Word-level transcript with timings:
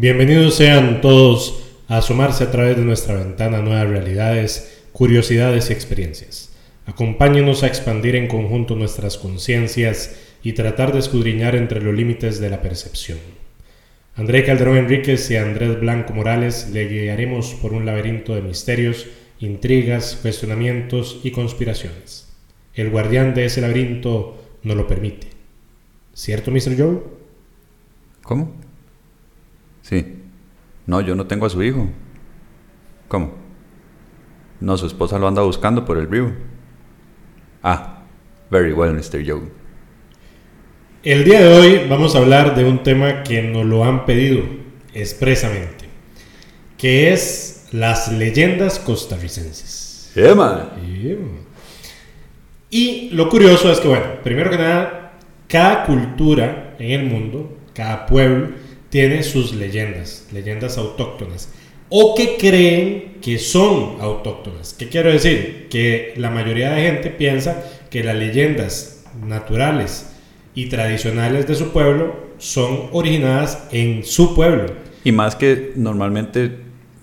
Bienvenidos 0.00 0.54
sean 0.54 1.00
todos 1.00 1.74
a 1.88 1.96
asomarse 1.96 2.44
a 2.44 2.52
través 2.52 2.76
de 2.76 2.84
nuestra 2.84 3.16
ventana 3.16 3.58
a 3.58 3.62
nuevas 3.62 3.88
realidades, 3.88 4.84
curiosidades 4.92 5.70
y 5.70 5.72
experiencias. 5.72 6.54
Acompáñenos 6.86 7.64
a 7.64 7.66
expandir 7.66 8.14
en 8.14 8.28
conjunto 8.28 8.76
nuestras 8.76 9.18
conciencias 9.18 10.16
y 10.40 10.52
tratar 10.52 10.92
de 10.92 11.00
escudriñar 11.00 11.56
entre 11.56 11.80
los 11.80 11.92
límites 11.92 12.38
de 12.38 12.48
la 12.48 12.62
percepción. 12.62 13.18
André 14.14 14.44
Calderón 14.44 14.76
Enríquez 14.76 15.28
y 15.32 15.36
Andrés 15.36 15.80
Blanco 15.80 16.12
Morales 16.12 16.70
le 16.72 16.86
guiaremos 16.86 17.56
por 17.60 17.72
un 17.72 17.84
laberinto 17.84 18.36
de 18.36 18.42
misterios, 18.42 19.08
intrigas, 19.40 20.16
cuestionamientos 20.22 21.22
y 21.24 21.32
conspiraciones. 21.32 22.32
El 22.72 22.90
guardián 22.90 23.34
de 23.34 23.46
ese 23.46 23.62
laberinto 23.62 24.40
no 24.62 24.76
lo 24.76 24.86
permite. 24.86 25.26
¿Cierto, 26.14 26.52
Mr. 26.52 26.78
Joe? 26.78 27.02
¿Cómo? 28.22 28.67
Sí. 29.88 30.18
No, 30.86 31.00
yo 31.00 31.14
no 31.14 31.26
tengo 31.26 31.46
a 31.46 31.50
su 31.50 31.62
hijo. 31.62 31.88
¿Cómo? 33.08 33.32
No, 34.60 34.76
su 34.76 34.86
esposa 34.86 35.18
lo 35.18 35.28
anda 35.28 35.40
buscando 35.42 35.86
por 35.86 35.96
el 35.96 36.10
río. 36.10 36.32
Ah, 37.62 38.02
very 38.50 38.72
well, 38.72 38.92
Mr. 38.92 39.26
Joe. 39.26 39.42
El 41.02 41.24
día 41.24 41.40
de 41.40 41.48
hoy 41.48 41.86
vamos 41.88 42.14
a 42.14 42.18
hablar 42.18 42.54
de 42.54 42.64
un 42.64 42.82
tema 42.82 43.22
que 43.22 43.40
nos 43.40 43.64
lo 43.64 43.84
han 43.84 44.04
pedido 44.04 44.42
expresamente, 44.92 45.86
que 46.76 47.12
es 47.12 47.68
las 47.72 48.12
leyendas 48.12 48.78
costarricenses. 48.78 50.12
Yeah, 50.14 50.70
Y 52.70 53.10
lo 53.10 53.28
curioso 53.30 53.72
es 53.72 53.80
que, 53.80 53.88
bueno, 53.88 54.06
primero 54.22 54.50
que 54.50 54.58
nada, 54.58 55.12
cada 55.46 55.84
cultura 55.84 56.74
en 56.78 56.90
el 56.90 57.06
mundo, 57.06 57.56
cada 57.72 58.04
pueblo, 58.04 58.48
tiene 58.90 59.22
sus 59.22 59.54
leyendas, 59.54 60.26
leyendas 60.32 60.78
autóctonas, 60.78 61.48
o 61.88 62.14
que 62.14 62.36
creen 62.36 63.18
que 63.22 63.38
son 63.38 63.96
autóctonas. 64.00 64.74
¿Qué 64.74 64.88
quiero 64.88 65.10
decir? 65.10 65.68
Que 65.70 66.14
la 66.16 66.30
mayoría 66.30 66.70
de 66.70 66.82
gente 66.82 67.10
piensa 67.10 67.64
que 67.90 68.04
las 68.04 68.16
leyendas 68.16 69.04
naturales 69.26 70.10
y 70.54 70.66
tradicionales 70.66 71.46
de 71.46 71.54
su 71.54 71.70
pueblo 71.70 72.28
son 72.38 72.88
originadas 72.92 73.66
en 73.72 74.04
su 74.04 74.34
pueblo. 74.34 74.66
Y 75.04 75.12
más 75.12 75.36
que 75.36 75.72
normalmente 75.76 76.58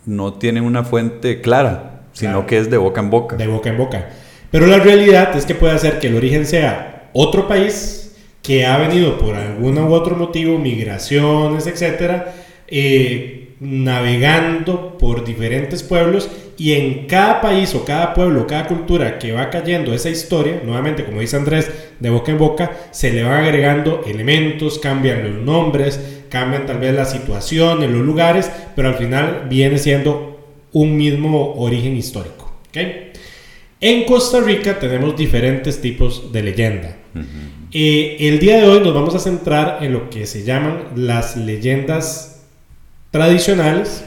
no 0.06 0.34
tienen 0.36 0.64
una 0.64 0.84
fuente 0.84 1.42
clara, 1.42 2.04
sino 2.14 2.46
que 2.46 2.58
es 2.60 2.70
de 2.70 2.78
boca 2.78 3.02
en 3.02 3.10
boca. 3.10 3.36
De 3.36 3.48
boca 3.48 3.70
en 3.70 3.78
boca. 3.78 4.10
Pero 4.52 4.68
la 4.68 4.80
realidad 4.80 5.36
es 5.36 5.46
que 5.46 5.56
puede 5.56 5.78
ser 5.80 6.00
que 6.00 6.08
el 6.08 6.16
origen 6.16 6.46
sea 6.46 7.10
otro 7.14 7.48
país, 7.48 8.05
que 8.46 8.66
ha 8.66 8.78
venido 8.78 9.18
por 9.18 9.36
algún 9.36 9.78
u 9.78 9.94
otro 9.94 10.16
motivo, 10.16 10.58
migraciones, 10.60 11.68
etcétera, 11.68 12.34
eh, 12.68 13.50
navegando 13.60 14.98
por 14.98 15.24
diferentes 15.24 15.82
pueblos 15.82 16.30
y 16.58 16.74
en 16.74 17.08
cada 17.08 17.42
país 17.42 17.74
o 17.74 17.84
cada 17.84 18.14
pueblo, 18.14 18.48
cada 18.48 18.68
cultura 18.68 19.18
que 19.18 19.32
va 19.32 19.50
cayendo 19.50 19.94
esa 19.94 20.10
historia, 20.10 20.62
nuevamente 20.64 21.04
como 21.04 21.22
dice 21.22 21.38
Andrés, 21.38 21.72
de 22.00 22.10
boca 22.10 22.32
en 22.32 22.38
boca, 22.38 22.72
se 22.92 23.12
le 23.12 23.24
van 23.24 23.44
agregando 23.44 24.04
elementos, 24.06 24.80
cambian 24.80 25.24
los 25.24 25.44
nombres, 25.44 26.00
cambian 26.30 26.66
tal 26.66 26.80
vez 26.80 26.94
la 26.94 27.06
situación 27.06 27.84
en 27.84 27.94
los 27.94 28.06
lugares, 28.06 28.52
pero 28.76 28.90
al 28.90 28.96
final 28.96 29.48
viene 29.50 29.78
siendo 29.78 30.40
un 30.72 30.96
mismo 30.98 31.56
origen 31.56 31.96
histórico. 31.96 32.54
En 33.80 34.04
Costa 34.06 34.42
Rica 34.42 34.78
tenemos 34.80 35.16
diferentes 35.16 35.82
tipos 35.82 36.32
de 36.32 36.44
leyenda. 36.44 36.98
Eh, 37.78 38.30
el 38.30 38.40
día 38.40 38.56
de 38.56 38.70
hoy 38.70 38.80
nos 38.80 38.94
vamos 38.94 39.16
a 39.16 39.20
centrar 39.20 39.80
en 39.82 39.92
lo 39.92 40.10
que 40.10 40.26
se 40.28 40.46
llaman 40.46 40.86
las 40.96 41.36
leyendas 41.36 42.46
tradicionales 43.12 44.06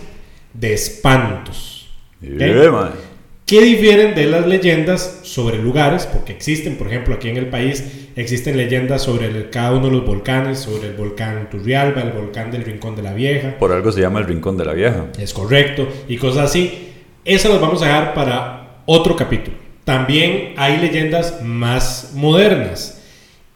de 0.54 0.72
espantos. 0.72 1.90
¿Qué 2.18 3.60
difieren 3.60 4.14
de 4.14 4.24
las 4.24 4.46
leyendas 4.46 5.20
sobre 5.22 5.58
lugares? 5.58 6.06
Porque 6.06 6.32
existen, 6.32 6.76
por 6.76 6.86
ejemplo, 6.86 7.14
aquí 7.16 7.28
en 7.28 7.36
el 7.36 7.48
país 7.48 8.08
existen 8.16 8.56
leyendas 8.56 9.02
sobre 9.02 9.50
cada 9.50 9.72
uno 9.72 9.88
de 9.88 9.92
los 9.92 10.06
volcanes, 10.06 10.60
sobre 10.60 10.88
el 10.88 10.94
volcán 10.94 11.50
Turrialba, 11.50 12.00
el 12.00 12.12
volcán 12.12 12.50
del 12.50 12.64
Rincón 12.64 12.96
de 12.96 13.02
la 13.02 13.12
Vieja. 13.12 13.58
Por 13.58 13.72
algo 13.72 13.92
se 13.92 14.00
llama 14.00 14.20
el 14.20 14.26
Rincón 14.26 14.56
de 14.56 14.64
la 14.64 14.72
Vieja. 14.72 15.08
Es 15.18 15.34
correcto, 15.34 15.86
y 16.08 16.16
cosas 16.16 16.46
así. 16.46 16.88
Eso 17.22 17.50
los 17.50 17.60
vamos 17.60 17.82
a 17.82 17.88
dejar 17.88 18.14
para 18.14 18.78
otro 18.86 19.14
capítulo. 19.14 19.58
También 19.84 20.54
hay 20.56 20.78
leyendas 20.78 21.42
más 21.42 22.12
modernas 22.14 22.97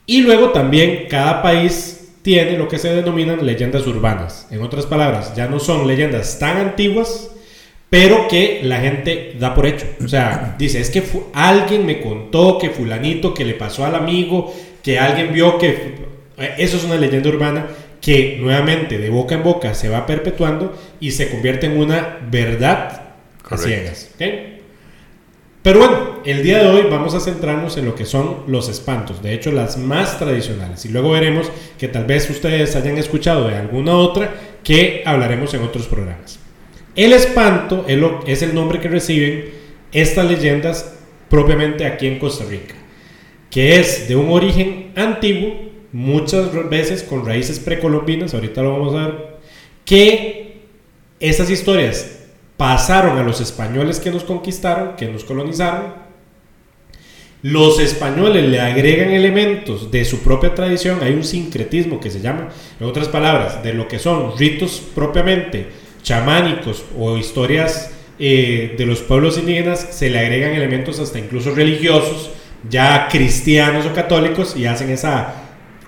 y 0.07 0.23
luego 0.23 0.51
también 0.51 1.07
cada 1.09 1.43
país 1.43 2.11
tiene 2.23 2.57
lo 2.57 2.69
que 2.69 2.79
se 2.79 2.95
denominan 2.95 3.45
leyendas 3.45 3.87
urbanas. 3.87 4.47
En 4.51 4.63
otras 4.63 4.87
palabras, 4.87 5.35
ya 5.37 5.49
no 5.49 5.59
son 5.59 5.87
leyendas 5.87 6.39
tan 6.39 6.57
antiguas, 6.57 7.31
pero 7.91 8.27
que 8.29 8.61
la 8.63 8.81
gente 8.81 9.37
da 9.39 9.55
por 9.55 9.67
hecho. 9.67 9.87
O 10.03 10.09
sea, 10.09 10.55
dice, 10.59 10.81
es 10.81 10.91
que 10.91 11.03
alguien 11.35 11.85
me 11.85 12.01
contó 12.01 12.59
que 12.59 12.71
fulanito, 12.71 13.35
que 13.35 13.45
le 13.45 13.55
pasó 13.55 13.85
al 13.85 13.95
amigo, 13.95 14.55
que 14.83 14.99
alguien 14.99 15.33
vio 15.33 15.59
que... 15.59 15.95
Eh, 16.39 16.55
eso 16.59 16.77
es 16.77 16.85
una 16.85 16.97
leyenda 16.97 17.29
urbana 17.29 17.67
que 18.01 18.39
nuevamente 18.41 18.99
de 18.99 19.11
boca 19.11 19.35
en 19.35 19.43
boca 19.43 19.75
se 19.75 19.89
va 19.89 20.07
perpetuando 20.07 20.77
y 21.01 21.13
se 21.13 21.31
convierte 21.31 21.67
en 21.67 21.79
una 21.79 22.19
verdad 22.31 23.15
a 23.49 23.57
ciegas. 23.57 24.11
Pero 25.63 25.79
bueno, 25.79 26.19
el 26.25 26.43
día 26.43 26.59
de 26.59 26.69
hoy 26.69 26.91
vamos 26.91 27.15
a 27.15 27.21
centrarnos 27.21 27.77
en 27.77 27.85
lo 27.85 27.95
que 27.95 28.05
son 28.05 28.39
los 28.49 28.69
espantos, 28.69 29.23
de 29.23 29.33
hecho 29.33 29.53
las 29.53 29.79
más 29.79 30.19
tradicionales, 30.19 30.85
y 30.85 30.89
luego 30.89 31.11
veremos 31.11 31.53
que 31.79 31.87
tal 31.87 32.05
vez 32.05 32.29
ustedes 32.29 32.75
hayan 32.75 32.99
escuchado 32.99 33.47
de 33.47 33.55
alguna 33.55 33.95
otra 33.95 34.35
que 34.65 35.05
hablaremos 35.07 35.55
en 35.55 35.63
otros 35.63 35.87
programas. 35.87 36.41
El 36.97 37.13
espanto 37.13 37.87
es 38.27 38.43
el 38.43 38.55
nombre 38.57 38.81
que 38.81 38.89
reciben 38.89 39.51
estas 39.93 40.29
leyendas 40.29 40.95
propiamente 41.31 41.87
aquí 41.87 42.09
en 42.09 42.19
Costa 42.19 42.45
Rica, 42.45 42.75
que 43.49 43.79
es 43.79 44.09
de 44.09 44.17
un 44.17 44.31
origen 44.31 44.91
antiguo, 44.97 45.71
muchas 45.93 46.53
veces 46.71 47.05
con 47.05 47.25
raíces 47.25 47.61
precolombinas, 47.61 48.35
ahorita 48.35 48.63
lo 48.63 48.73
vamos 48.73 48.95
a 48.97 49.07
ver, 49.07 49.39
que 49.85 50.63
esas 51.21 51.51
historias 51.51 52.22
pasaron 52.63 53.19
a 53.19 53.25
los 53.25 53.41
españoles 53.41 53.99
que 53.99 54.13
nos 54.13 54.23
conquistaron, 54.23 54.95
que 54.95 55.09
nos 55.09 55.25
colonizaron. 55.25 55.95
Los 57.43 57.81
españoles 57.81 58.49
le 58.49 58.61
agregan 58.61 59.11
elementos 59.11 59.91
de 59.91 60.05
su 60.05 60.21
propia 60.21 60.55
tradición, 60.55 61.01
hay 61.03 61.13
un 61.13 61.25
sincretismo 61.25 61.99
que 61.99 62.09
se 62.09 62.21
llama, 62.21 62.51
en 62.79 62.87
otras 62.87 63.09
palabras, 63.09 63.65
de 63.65 63.75
lo 63.75 63.89
que 63.89 63.99
son 63.99 64.39
ritos 64.39 64.81
propiamente 64.95 65.71
chamánicos 66.05 66.85
o 66.97 67.19
historias 67.19 67.91
eh, 68.21 68.77
de 68.79 68.87
los 68.87 69.01
pueblos 69.01 69.39
indígenas, 69.39 69.81
se 69.91 70.09
le 70.09 70.21
agregan 70.21 70.53
elementos 70.53 71.01
hasta 71.01 71.19
incluso 71.19 71.53
religiosos, 71.57 72.31
ya 72.71 73.09
cristianos 73.11 73.87
o 73.87 73.93
católicos, 73.93 74.55
y 74.57 74.67
hacen 74.67 74.89
esa 74.91 75.35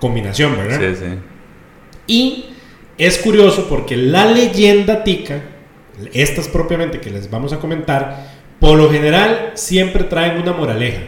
combinación, 0.01 0.57
¿verdad? 0.57 0.81
Sí, 0.81 1.05
sí. 1.05 1.19
Y 2.09 2.45
es 2.99 3.19
curioso 3.19 3.69
porque 3.69 3.97
la 3.97 4.27
leyenda 4.27 5.05
tica, 5.05 5.54
estas 6.13 6.49
propiamente 6.49 7.01
que 7.01 7.11
les 7.11 7.31
vamos 7.31 7.53
a 7.53 7.59
comentar, 7.59 8.31
por 8.61 8.79
lo 8.79 8.91
general 8.91 9.53
siempre 9.55 10.05
traen 10.05 10.41
una 10.41 10.53
moraleja. 10.53 11.03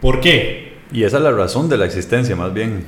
¿Por 0.00 0.20
qué? 0.20 0.78
Y 0.92 1.04
esa 1.04 1.18
es 1.18 1.22
la 1.22 1.32
razón 1.32 1.68
de 1.68 1.76
la 1.76 1.84
existencia, 1.84 2.34
más 2.36 2.52
bien. 2.54 2.84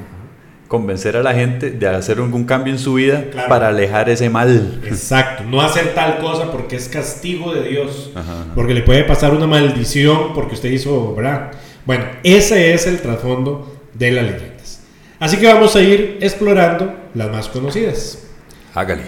Convencer 0.68 1.16
a 1.16 1.22
la 1.22 1.34
gente 1.34 1.72
de 1.72 1.88
hacer 1.88 2.18
algún 2.18 2.44
cambio 2.44 2.72
en 2.72 2.78
su 2.78 2.94
vida 2.94 3.24
para 3.48 3.68
alejar 3.68 4.08
ese 4.08 4.30
mal. 4.30 4.80
Exacto, 4.84 5.42
no 5.42 5.60
hacer 5.60 5.94
tal 5.94 6.18
cosa 6.18 6.52
porque 6.52 6.76
es 6.76 6.88
castigo 6.88 7.52
de 7.52 7.68
Dios, 7.68 8.12
porque 8.54 8.72
le 8.72 8.82
puede 8.82 9.02
pasar 9.02 9.34
una 9.34 9.48
maldición 9.48 10.32
porque 10.32 10.54
usted 10.54 10.70
hizo, 10.70 11.14
¿verdad? 11.16 11.50
Bueno, 11.84 12.04
ese 12.22 12.72
es 12.72 12.86
el 12.86 13.00
trasfondo 13.00 13.80
de 13.94 14.12
las 14.12 14.24
leyendas. 14.24 14.82
Así 15.18 15.36
que 15.38 15.46
vamos 15.46 15.74
a 15.74 15.80
ir 15.80 16.18
explorando 16.20 16.94
las 17.14 17.30
más 17.30 17.48
conocidas. 17.48 18.26
Hágale. 18.72 19.02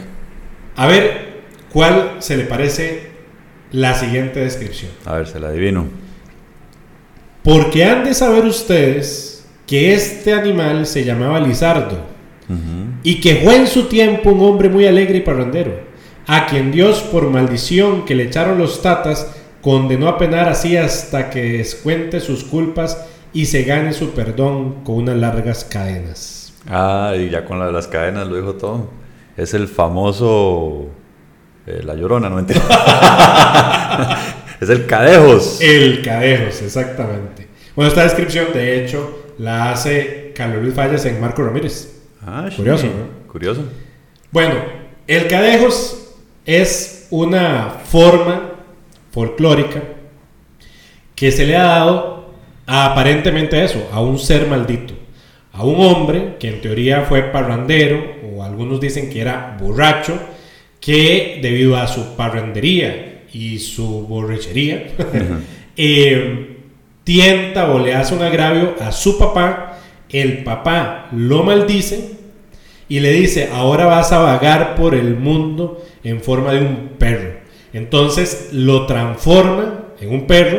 A 0.77 0.87
ver, 0.87 1.32
¿Cuál 1.73 2.17
se 2.19 2.37
le 2.37 2.45
parece 2.45 3.13
la 3.71 3.95
siguiente 3.95 4.41
descripción? 4.41 4.91
A 5.07 5.17
ver, 5.17 5.27
se 5.27 5.41
la 5.41 5.49
adivino. 5.49 5.87
Porque 7.43 7.85
han 7.85 8.05
de 8.05 8.15
saber 8.15 8.45
ustedes 8.45 9.47
que 9.67 9.95
este 9.95 10.35
animal 10.35 10.87
se 10.87 11.05
llamaba 11.05 11.41
Lizardo 11.41 12.13
y 13.03 13.21
que 13.21 13.37
fue 13.37 13.57
en 13.57 13.67
su 13.67 13.85
tiempo 13.85 14.31
un 14.31 14.41
hombre 14.43 14.69
muy 14.69 14.87
alegre 14.87 15.19
y 15.19 15.23
parrandero, 15.23 15.73
a 16.27 16.47
quien 16.47 16.71
Dios 16.71 17.01
por 17.01 17.31
maldición 17.31 18.05
que 18.05 18.15
le 18.15 18.25
echaron 18.25 18.59
los 18.59 18.83
tatas 18.83 19.35
condenó 19.63 20.09
a 20.09 20.19
penar 20.19 20.49
así 20.51 20.77
hasta 20.77 21.31
que 21.31 21.59
descuente 21.59 22.21
sus 22.21 22.45
culpas 22.45 23.03
y 23.33 23.47
se 23.47 23.63
gane 23.63 23.95
su 23.95 24.11
perdón 24.11 24.85
con 24.85 24.97
unas 24.97 25.17
largas 25.17 25.65
cadenas. 25.65 26.53
Ah, 26.69 27.15
y 27.17 27.31
ya 27.31 27.47
con 27.47 27.59
las 27.73 27.89
cadenas 27.89 28.29
lo 28.29 28.37
dijo 28.37 28.55
todo. 28.55 28.91
Es 29.37 29.55
el 29.55 29.67
famoso 29.67 30.91
eh, 31.67 31.81
la 31.85 31.95
Llorona, 31.95 32.29
no 32.29 32.39
entiendo. 32.39 32.65
es 34.61 34.69
el 34.69 34.87
Cadejos. 34.87 35.59
El 35.61 36.03
Cadejos, 36.03 36.63
exactamente. 36.63 37.49
Bueno, 37.75 37.89
esta 37.89 38.03
descripción, 38.03 38.49
de 38.53 38.85
hecho, 38.85 39.23
la 39.39 39.73
hace 39.73 40.33
Carlos 40.35 40.63
Luis 40.63 40.75
Fallas 40.75 41.05
en 41.07 41.21
Marco 41.21 41.43
Ramírez. 41.43 42.03
Ah, 42.25 42.49
Curioso, 42.55 42.87
¿no? 42.87 43.31
Curioso. 43.31 43.65
Bueno, 44.31 44.55
El 45.07 45.27
cadejos 45.27 46.15
es 46.47 47.07
una 47.11 47.71
forma 47.85 48.53
folclórica 49.11 49.83
que 51.15 51.31
se 51.31 51.47
le 51.47 51.57
ha 51.57 51.65
dado 51.65 52.33
a 52.67 52.93
aparentemente 52.93 53.63
eso, 53.63 53.89
a 53.93 54.01
un 54.01 54.19
ser 54.19 54.47
maldito, 54.47 54.95
a 55.53 55.65
un 55.65 55.85
hombre 55.85 56.37
que 56.39 56.49
en 56.49 56.61
teoría 56.61 57.03
fue 57.03 57.23
parrandero, 57.23 58.03
o 58.25 58.43
algunos 58.43 58.81
dicen 58.81 59.11
que 59.11 59.21
era 59.21 59.57
borracho, 59.61 60.19
que 60.83 61.39
debido 61.41 61.77
a 61.77 61.87
su 61.87 62.17
parrandería 62.17 63.23
y 63.33 63.61
su 63.61 64.07
borrachería, 64.07 64.89
eh, 65.77 66.57
tienta 67.05 67.73
o 67.73 67.79
le 67.79 67.95
hace 67.95 68.15
un 68.15 68.23
agravio 68.23 68.75
a 68.81 68.91
su 68.91 69.17
papá, 69.17 69.79
el 70.11 70.43
papá 70.43 71.09
lo 71.13 71.45
maldice 71.45 72.11
y 72.89 72.99
le 73.01 73.13
dice, 73.13 73.49
ahora 73.53 73.87
vas 73.87 74.13
a 74.13 74.19
vagar 74.19 74.75
por 74.75 74.95
el 74.95 75.17
mundo 75.17 75.83
en 76.03 76.21
forma 76.21 76.53
de 76.53 76.61
un 76.61 76.91
perro. 76.99 77.41
Entonces 77.73 78.49
lo 78.53 78.85
transforma 78.87 79.85
en 80.01 80.13
un 80.13 80.27
perro 80.27 80.59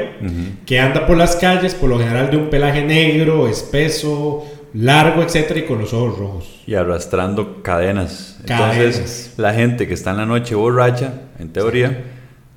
que 0.66 0.80
anda 0.80 1.06
por 1.06 1.18
las 1.18 1.36
calles, 1.36 1.76
por 1.76 1.90
lo 1.90 2.00
general 2.00 2.32
de 2.32 2.38
un 2.38 2.50
pelaje 2.50 2.82
negro, 2.84 3.50
espeso, 3.50 4.46
largo, 4.74 5.22
etcétera, 5.22 5.60
y 5.60 5.64
con 5.64 5.80
los 5.80 5.94
ojos 5.94 6.18
rojos. 6.18 6.62
Y 6.66 6.76
arrastrando 6.76 7.62
cadenas. 7.62 8.40
Cadenas. 8.46 8.78
Entonces, 8.78 9.34
la 9.38 9.54
gente 9.54 9.88
que 9.88 9.94
está 9.94 10.12
en 10.12 10.18
la 10.18 10.26
noche 10.26 10.56
borracha, 10.56 11.14
en 11.40 11.50
teoría, 11.50 12.04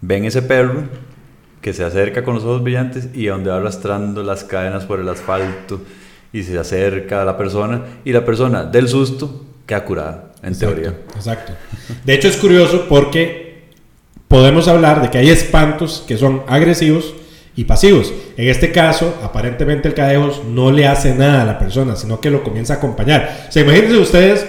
ven 0.00 0.24
ese 0.24 0.42
perro 0.42 0.84
que 1.60 1.72
se 1.72 1.84
acerca 1.84 2.22
con 2.22 2.34
los 2.34 2.44
ojos 2.44 2.62
brillantes 2.62 3.08
y 3.12 3.26
donde 3.26 3.50
va 3.50 3.56
arrastrando 3.56 4.22
las 4.22 4.44
cadenas 4.44 4.84
por 4.84 5.00
el 5.00 5.08
asfalto 5.08 5.80
y 6.32 6.42
se 6.42 6.58
acerca 6.58 7.22
a 7.22 7.24
la 7.24 7.36
persona 7.36 7.82
y 8.04 8.12
la 8.12 8.24
persona 8.24 8.64
del 8.64 8.88
susto 8.88 9.44
queda 9.66 9.84
curada, 9.84 10.32
en 10.42 10.52
Exacto, 10.52 10.74
teoría. 10.74 10.98
Exacto. 11.16 11.52
De 12.04 12.14
hecho 12.14 12.28
es 12.28 12.36
curioso 12.36 12.86
porque 12.88 13.64
podemos 14.28 14.68
hablar 14.68 15.02
de 15.02 15.10
que 15.10 15.18
hay 15.18 15.30
espantos 15.30 16.04
que 16.06 16.16
son 16.16 16.42
agresivos 16.46 17.14
y 17.56 17.64
pasivos. 17.64 18.12
En 18.36 18.48
este 18.48 18.70
caso, 18.70 19.18
aparentemente 19.22 19.88
el 19.88 19.94
cadejos 19.94 20.42
no 20.44 20.70
le 20.70 20.86
hace 20.86 21.14
nada 21.14 21.42
a 21.42 21.46
la 21.46 21.58
persona, 21.58 21.96
sino 21.96 22.20
que 22.20 22.30
lo 22.30 22.44
comienza 22.44 22.74
a 22.74 22.76
acompañar. 22.76 23.46
O 23.48 23.52
sea, 23.52 23.62
imagínense 23.62 23.96
ustedes, 23.96 24.46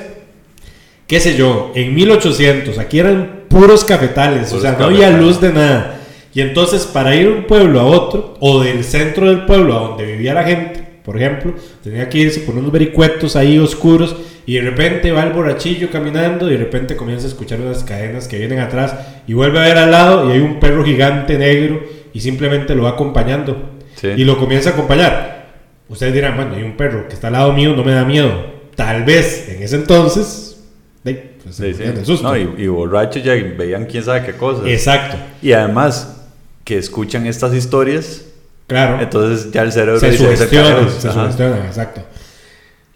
qué 1.08 1.20
sé 1.22 1.36
yo, 1.36 1.72
en 1.74 1.96
1800, 1.96 2.78
aquí 2.78 3.00
eran 3.00 3.46
puros 3.48 3.86
cafetales, 3.86 4.48
o 4.48 4.50
Puros 4.50 4.62
sea, 4.62 4.76
no 4.78 4.86
había 4.86 5.10
luz 5.10 5.40
de 5.40 5.54
nada. 5.54 6.02
Y 6.34 6.42
entonces 6.42 6.86
para 6.86 7.16
ir 7.16 7.28
de 7.28 7.34
un 7.34 7.44
pueblo 7.46 7.80
a 7.80 7.86
otro, 7.86 8.36
o 8.42 8.62
del 8.62 8.84
centro 8.84 9.28
del 9.28 9.46
pueblo 9.46 9.76
a 9.76 9.88
donde 9.88 10.06
vivía 10.06 10.34
la 10.34 10.44
gente, 10.44 10.86
por 11.04 11.16
ejemplo, 11.16 11.54
tenía 11.82 12.10
que 12.10 12.18
irse 12.18 12.42
por 12.42 12.56
unos 12.56 12.70
vericuetos 12.70 13.38
ahí 13.38 13.58
oscuros 13.58 14.14
y 14.46 14.56
de 14.56 14.62
repente 14.62 15.14
va 15.14 15.24
el 15.24 15.32
borrachillo 15.32 15.90
caminando 15.90 16.50
y 16.50 16.52
de 16.52 16.58
repente 16.58 16.98
comienza 16.98 17.26
a 17.26 17.30
escuchar 17.30 17.62
unas 17.62 17.86
cadenas 17.86 18.28
que 18.28 18.38
vienen 18.38 18.60
atrás 18.60 18.94
y 19.26 19.32
vuelve 19.32 19.60
a 19.60 19.64
ver 19.64 19.78
al 19.78 19.92
lado 19.92 20.30
y 20.30 20.34
hay 20.34 20.40
un 20.40 20.60
perro 20.60 20.84
gigante 20.84 21.38
negro 21.38 21.82
y 22.18 22.20
simplemente 22.20 22.74
lo 22.76 22.84
va 22.84 22.90
acompañando 22.92 23.56
Sí. 23.96 24.08
y 24.16 24.24
lo 24.26 24.38
comienza 24.38 24.72
a 24.72 24.74
acompañar. 24.74 25.48
Ustedes 25.90 26.14
dirán, 26.14 26.36
bueno, 26.36 26.56
hay 26.56 26.64
un 26.64 26.76
perro 26.76 27.08
que 27.08 27.14
está 27.14 27.28
al 27.28 27.34
lado 27.34 27.54
mío, 27.54 27.74
no 27.76 27.84
me 27.84 27.92
da 27.94 28.04
miedo. 28.06 28.32
Tal 28.76 29.04
vez 29.04 29.48
en 29.50 29.62
ese 29.64 29.76
entonces, 29.76 30.60
pues, 31.04 31.16
se 31.50 31.52
Sí, 31.52 31.74
sí. 31.74 31.80
morían 31.80 31.96
de 31.96 32.06
susto. 32.06 32.28
No, 32.28 32.36
y, 32.38 32.54
y 32.58 32.68
borrachos 32.68 33.24
ya 33.24 33.34
veían 33.34 33.86
quién 33.86 34.04
sabe 34.04 34.26
qué 34.26 34.34
cosas. 34.34 34.66
Exacto, 34.68 35.16
Y 35.42 35.52
además 35.54 36.26
que 36.66 36.78
escuchan 36.78 37.26
estas 37.26 37.54
historias, 37.54 38.26
claro. 38.68 39.00
entonces 39.02 39.52
ya 39.52 39.62
el 39.62 39.72
cerebro 39.72 40.00
se 40.00 40.12
dice, 40.12 40.24
"Ese 40.26 40.36
sugestionan, 40.36 40.74
carajo". 40.74 40.90
se 41.00 41.08
Ajá. 41.08 41.22
sugestionan, 41.22 41.66
exacto. 41.66 42.02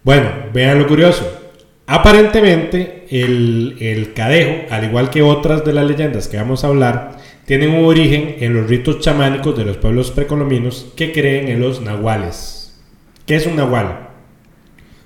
Bueno, 0.03 0.29
vean 0.53 0.77
lo 0.79 0.87
curioso. 0.87 1.25
Aparentemente, 1.87 3.05
el, 3.11 3.77
el 3.79 4.13
cadejo, 4.13 4.65
al 4.73 4.83
igual 4.85 5.09
que 5.09 5.21
otras 5.21 5.63
de 5.63 5.71
las 5.73 5.85
leyendas 5.85 6.27
que 6.27 6.37
vamos 6.37 6.63
a 6.63 6.67
hablar, 6.67 7.17
tienen 7.51 7.71
un 7.71 7.83
origen 7.83 8.37
en 8.39 8.53
los 8.53 8.69
ritos 8.69 9.01
chamánicos 9.01 9.57
de 9.57 9.65
los 9.65 9.75
pueblos 9.75 10.09
precolombinos 10.11 10.87
que 10.95 11.11
creen 11.11 11.49
en 11.49 11.59
los 11.59 11.81
nahuales. 11.81 12.79
¿Qué 13.25 13.35
es 13.35 13.45
un 13.45 13.57
nahual? 13.57 14.07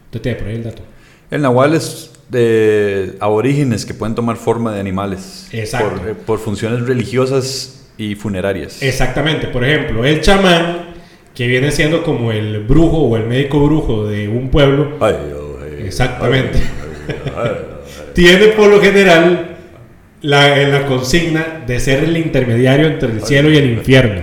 Usted 0.05 0.21
tiene 0.21 0.37
por 0.37 0.47
ahí 0.49 0.55
el 0.57 0.63
dato. 0.63 0.83
El 1.31 1.41
nahual 1.41 1.73
es 1.73 2.11
de 2.29 3.15
aborígenes 3.19 3.83
que 3.83 3.95
pueden 3.95 4.13
tomar 4.13 4.37
forma 4.37 4.71
de 4.71 4.79
animales. 4.79 5.47
Exacto. 5.53 5.97
Por, 5.97 6.07
eh, 6.07 6.13
por 6.13 6.37
funciones 6.37 6.85
religiosas 6.85 7.89
y 7.97 8.13
funerarias. 8.13 8.79
Exactamente, 8.83 9.47
por 9.47 9.63
ejemplo, 9.63 10.05
el 10.05 10.21
chamán, 10.21 10.93
que 11.33 11.47
viene 11.47 11.71
siendo 11.71 12.03
como 12.03 12.31
el 12.31 12.63
brujo 12.63 12.97
o 12.97 13.17
el 13.17 13.25
médico 13.25 13.59
brujo 13.65 14.05
de 14.05 14.27
un 14.27 14.49
pueblo, 14.51 14.97
Ay, 15.01 15.15
oh, 15.35 15.57
ay, 15.63 15.83
Exactamente. 15.87 16.59
ay, 16.59 17.33
ay. 17.37 17.51
tiene 18.13 18.49
por 18.49 18.69
lo 18.69 18.79
general 18.79 19.54
la, 20.25 20.59
en 20.59 20.71
la 20.71 20.87
consigna 20.87 21.63
de 21.67 21.79
ser 21.79 22.03
el 22.03 22.17
intermediario 22.17 22.87
entre 22.87 23.11
el 23.11 23.21
cielo 23.21 23.51
y 23.51 23.57
el 23.57 23.69
infierno. 23.69 24.21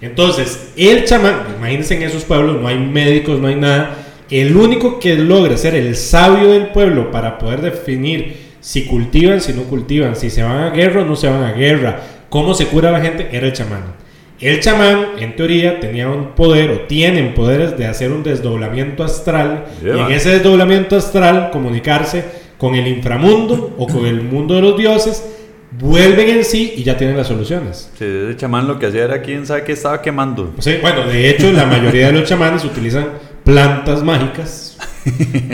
Entonces, 0.00 0.70
el 0.76 1.04
chamán, 1.04 1.56
imagínense 1.58 1.96
en 1.96 2.02
esos 2.02 2.22
pueblos, 2.24 2.60
no 2.60 2.68
hay 2.68 2.78
médicos, 2.78 3.40
no 3.40 3.48
hay 3.48 3.56
nada. 3.56 3.96
El 4.30 4.56
único 4.56 5.00
que 5.00 5.16
logra 5.16 5.56
ser 5.56 5.74
el 5.74 5.96
sabio 5.96 6.52
del 6.52 6.68
pueblo 6.68 7.10
para 7.10 7.36
poder 7.38 7.62
definir 7.62 8.48
si 8.60 8.84
cultivan, 8.84 9.40
si 9.40 9.52
no 9.54 9.62
cultivan, 9.62 10.14
si 10.14 10.30
se 10.30 10.42
van 10.42 10.62
a 10.62 10.70
guerra 10.70 11.02
o 11.02 11.04
no 11.04 11.16
se 11.16 11.28
van 11.28 11.42
a 11.42 11.52
guerra, 11.52 12.00
cómo 12.28 12.54
se 12.54 12.66
cura 12.66 12.92
la 12.92 13.00
gente, 13.00 13.28
era 13.32 13.46
el 13.46 13.52
chamán. 13.52 13.96
El 14.40 14.60
chamán, 14.60 15.06
en 15.18 15.34
teoría, 15.34 15.80
tenía 15.80 16.08
un 16.08 16.28
poder 16.36 16.70
o 16.70 16.80
tienen 16.82 17.34
poderes 17.34 17.76
de 17.76 17.86
hacer 17.86 18.12
un 18.12 18.22
desdoblamiento 18.22 19.02
astral 19.02 19.64
y 19.82 19.86
Yeah. 19.86 20.06
en 20.06 20.12
ese 20.12 20.30
desdoblamiento 20.30 20.94
astral 20.94 21.50
comunicarse 21.50 22.37
con 22.58 22.74
el 22.74 22.86
inframundo 22.86 23.74
o 23.78 23.86
con 23.86 24.04
el 24.04 24.22
mundo 24.22 24.54
de 24.54 24.60
los 24.60 24.76
dioses, 24.76 25.24
vuelven 25.70 26.28
en 26.28 26.44
sí 26.44 26.74
y 26.76 26.82
ya 26.82 26.96
tienen 26.96 27.16
las 27.16 27.28
soluciones. 27.28 27.90
Sí, 27.98 28.04
ese 28.04 28.36
chamán 28.36 28.66
lo 28.66 28.78
que 28.78 28.86
hacía 28.86 29.04
era 29.04 29.22
quién 29.22 29.46
sabe 29.46 29.64
qué 29.64 29.72
estaba 29.72 30.02
quemando. 30.02 30.52
Sí, 30.58 30.74
bueno, 30.80 31.06
de 31.06 31.30
hecho, 31.30 31.52
la 31.52 31.66
mayoría 31.66 32.08
de 32.08 32.12
los 32.12 32.28
chamanes 32.28 32.64
utilizan 32.64 33.08
plantas 33.44 34.02
mágicas 34.02 34.76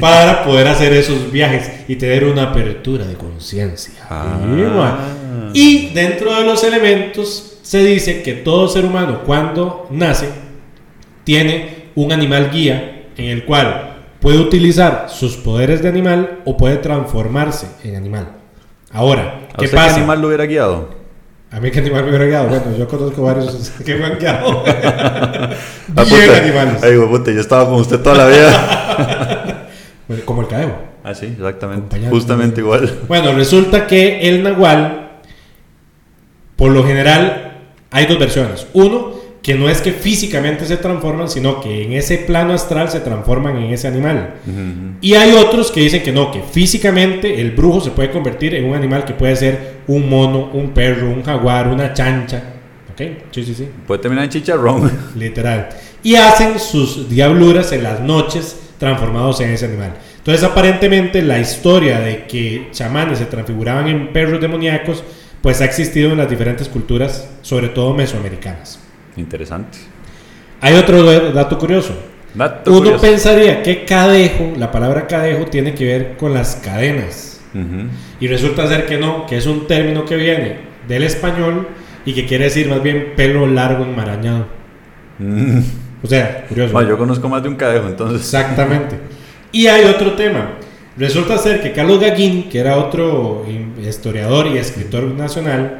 para 0.00 0.44
poder 0.44 0.66
hacer 0.66 0.92
esos 0.92 1.30
viajes 1.30 1.70
y 1.86 1.96
tener 1.96 2.24
una 2.24 2.44
apertura 2.44 3.06
de 3.06 3.14
conciencia. 3.14 3.94
Ah. 4.08 5.50
Y 5.52 5.90
dentro 5.90 6.34
de 6.34 6.44
los 6.44 6.64
elementos 6.64 7.58
se 7.62 7.84
dice 7.84 8.22
que 8.22 8.32
todo 8.34 8.68
ser 8.68 8.84
humano 8.84 9.20
cuando 9.24 9.86
nace 9.90 10.28
tiene 11.22 11.84
un 11.94 12.12
animal 12.12 12.50
guía 12.50 13.06
en 13.16 13.26
el 13.26 13.44
cual 13.44 13.93
puede 14.24 14.38
utilizar 14.38 15.08
sus 15.10 15.36
poderes 15.36 15.82
de 15.82 15.88
animal 15.90 16.40
o 16.46 16.56
puede 16.56 16.78
transformarse 16.78 17.66
en 17.84 17.94
animal. 17.94 18.28
Ahora, 18.90 19.48
¿A 19.52 19.56
¿qué 19.58 19.66
usted 19.66 19.76
pasa? 19.76 19.88
qué 19.96 20.00
animal 20.00 20.22
lo 20.22 20.28
hubiera 20.28 20.46
guiado? 20.46 20.88
A 21.50 21.60
mí 21.60 21.70
qué 21.70 21.80
animal 21.80 22.04
me 22.04 22.08
hubiera 22.08 22.24
guiado. 22.24 22.48
Bueno, 22.48 22.64
yo 22.78 22.88
conozco 22.88 23.20
varios 23.22 23.70
que 23.84 23.94
me 23.96 24.06
han 24.06 24.18
guiado. 24.18 24.64
Ah, 24.66 25.50
Bien 25.88 26.08
puta. 26.08 26.36
animales. 26.42 26.82
Ay, 26.82 26.96
puta, 27.06 27.30
yo 27.32 27.40
estaba 27.40 27.66
con 27.66 27.74
usted 27.74 28.00
toda 28.00 28.16
la 28.16 28.26
vida. 28.28 29.68
Como 30.24 30.40
el 30.40 30.48
cadejo. 30.48 30.72
ah, 31.04 31.14
sí, 31.14 31.26
exactamente. 31.26 32.00
Justamente 32.08 32.62
igual. 32.62 33.00
Bueno, 33.06 33.34
resulta 33.34 33.86
que 33.86 34.20
el 34.26 34.42
nahual, 34.42 35.18
por 36.56 36.70
lo 36.72 36.82
general, 36.82 37.58
hay 37.90 38.06
dos 38.06 38.18
versiones. 38.18 38.66
Uno, 38.72 39.12
que 39.44 39.54
no 39.54 39.68
es 39.68 39.82
que 39.82 39.92
físicamente 39.92 40.64
se 40.64 40.78
transforman, 40.78 41.28
sino 41.28 41.60
que 41.60 41.82
en 41.82 41.92
ese 41.92 42.16
plano 42.16 42.54
astral 42.54 42.88
se 42.90 43.00
transforman 43.00 43.58
en 43.58 43.74
ese 43.74 43.86
animal. 43.86 44.36
Y 45.02 45.12
hay 45.16 45.32
otros 45.32 45.70
que 45.70 45.80
dicen 45.80 46.02
que 46.02 46.12
no, 46.12 46.32
que 46.32 46.40
físicamente 46.40 47.42
el 47.42 47.50
brujo 47.50 47.82
se 47.82 47.90
puede 47.90 48.10
convertir 48.10 48.54
en 48.54 48.64
un 48.64 48.74
animal 48.74 49.04
que 49.04 49.12
puede 49.12 49.36
ser 49.36 49.82
un 49.86 50.08
mono, 50.08 50.48
un 50.54 50.70
perro, 50.70 51.10
un 51.10 51.22
jaguar, 51.22 51.68
una 51.68 51.92
chancha. 51.92 52.42
¿Ok? 52.90 53.02
Sí, 53.32 53.44
sí, 53.44 53.54
sí. 53.54 53.68
Puede 53.86 54.00
terminar 54.00 54.24
en 54.24 54.30
chicharrón. 54.30 54.90
Literal. 55.14 55.68
Y 56.02 56.14
hacen 56.14 56.58
sus 56.58 57.10
diabluras 57.10 57.70
en 57.72 57.82
las 57.82 58.00
noches 58.00 58.58
transformados 58.78 59.42
en 59.42 59.50
ese 59.50 59.66
animal. 59.66 59.92
Entonces, 60.16 60.42
aparentemente, 60.42 61.20
la 61.20 61.38
historia 61.38 62.00
de 62.00 62.24
que 62.24 62.68
chamanes 62.70 63.18
se 63.18 63.26
transfiguraban 63.26 63.88
en 63.88 64.10
perros 64.10 64.40
demoníacos, 64.40 65.04
pues 65.42 65.60
ha 65.60 65.66
existido 65.66 66.12
en 66.12 66.16
las 66.16 66.30
diferentes 66.30 66.66
culturas, 66.66 67.28
sobre 67.42 67.68
todo 67.68 67.92
mesoamericanas. 67.92 68.83
Interesante. 69.16 69.78
Hay 70.60 70.74
otro 70.74 71.02
da- 71.02 71.30
dato 71.32 71.58
curioso. 71.58 71.94
Dato 72.34 72.70
Uno 72.70 72.80
curioso. 72.80 73.00
pensaría 73.02 73.62
que 73.62 73.84
cadejo, 73.84 74.52
la 74.56 74.70
palabra 74.72 75.06
cadejo, 75.06 75.44
tiene 75.46 75.74
que 75.74 75.84
ver 75.84 76.16
con 76.16 76.34
las 76.34 76.56
cadenas. 76.56 77.40
Ujú. 77.54 77.88
Y 78.18 78.26
resulta 78.26 78.66
ser 78.66 78.86
que 78.86 78.98
no, 78.98 79.26
que 79.26 79.36
es 79.36 79.46
un 79.46 79.66
término 79.68 80.04
que 80.04 80.16
viene 80.16 80.56
del 80.88 81.04
español 81.04 81.68
y 82.04 82.12
que 82.12 82.26
quiere 82.26 82.44
decir 82.44 82.68
más 82.68 82.82
bien 82.82 83.12
pelo 83.16 83.46
largo 83.46 83.84
enmarañado. 83.84 84.46
Mm. 85.18 85.60
O 86.02 86.06
sea, 86.06 86.44
curioso. 86.48 86.72
Bueno, 86.72 86.88
yo 86.90 86.98
conozco 86.98 87.28
más 87.28 87.42
de 87.42 87.48
un 87.48 87.54
cadejo, 87.56 87.86
entonces. 87.86 88.20
Exactamente. 88.22 88.96
Y 89.52 89.68
hay 89.68 89.84
otro 89.84 90.12
tema. 90.14 90.54
Resulta 90.96 91.38
ser 91.38 91.62
que 91.62 91.72
Carlos 91.72 92.00
Gagin, 92.00 92.48
que 92.48 92.58
era 92.58 92.76
otro 92.76 93.46
historiador 93.80 94.48
y 94.48 94.58
escritor 94.58 95.04
nacional, 95.04 95.78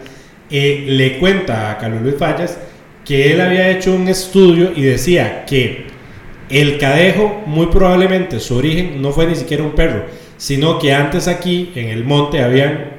eh, 0.51 0.85
le 0.89 1.19
cuenta 1.19 1.73
a 1.73 1.79
Carlos 1.79 2.03
Luis 2.03 2.17
Fallas 2.17 2.59
que 3.05 3.33
él 3.33 3.41
había 3.41 3.69
hecho 3.71 3.93
un 3.95 4.09
estudio 4.09 4.73
y 4.75 4.83
decía 4.83 5.45
que 5.47 5.87
el 6.49 6.79
cadejo 6.79 7.43
muy 7.47 7.67
probablemente 7.67 8.41
su 8.41 8.57
origen 8.57 9.01
no 9.03 9.13
fue 9.13 9.27
ni 9.27 9.35
siquiera 9.35 9.63
un 9.63 9.73
perro, 9.73 10.05
sino 10.37 10.79
que 10.79 10.93
antes 10.95 11.29
aquí 11.29 11.73
en 11.75 11.89
el 11.89 12.05
monte 12.05 12.43
habían 12.43 12.93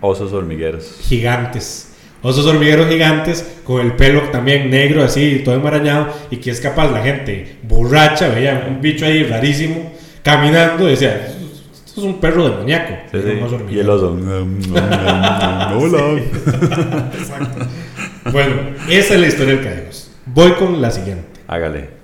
Osos 0.00 0.32
hormigueros. 0.32 0.98
gigantes. 1.02 1.86
Osos 2.22 2.44
hormigueros 2.46 2.88
gigantes 2.88 3.58
con 3.64 3.80
el 3.80 3.92
pelo 3.92 4.20
también 4.30 4.68
negro, 4.70 5.02
así, 5.02 5.40
todo 5.44 5.54
enmarañado, 5.54 6.08
y 6.30 6.36
que 6.36 6.50
es 6.50 6.60
capaz 6.60 6.90
la 6.90 7.02
gente 7.02 7.56
borracha, 7.62 8.28
veía 8.28 8.66
un 8.68 8.80
bicho 8.82 9.06
ahí 9.06 9.22
rarísimo, 9.24 9.92
caminando, 10.22 10.86
y 10.86 10.90
decía, 10.92 11.28
esto 11.86 12.00
es 12.02 12.06
un 12.06 12.20
perro 12.20 12.48
demoníaco. 12.50 12.92
Sí, 13.10 13.18
Y 13.74 13.78
el 13.78 13.88
oso. 13.88 14.10
"Mm, 14.10 14.20
mm, 14.22 14.60
mm, 14.70 15.78
Hola. 15.78 16.22
Bueno, 18.30 18.54
esa 18.88 19.14
es 19.14 19.20
la 19.20 19.26
historia 19.26 19.54
del 19.54 19.64
Caderos. 19.64 20.10
Voy 20.26 20.52
con 20.52 20.80
la 20.80 20.90
siguiente. 20.90 21.40
Hágale. 21.46 22.00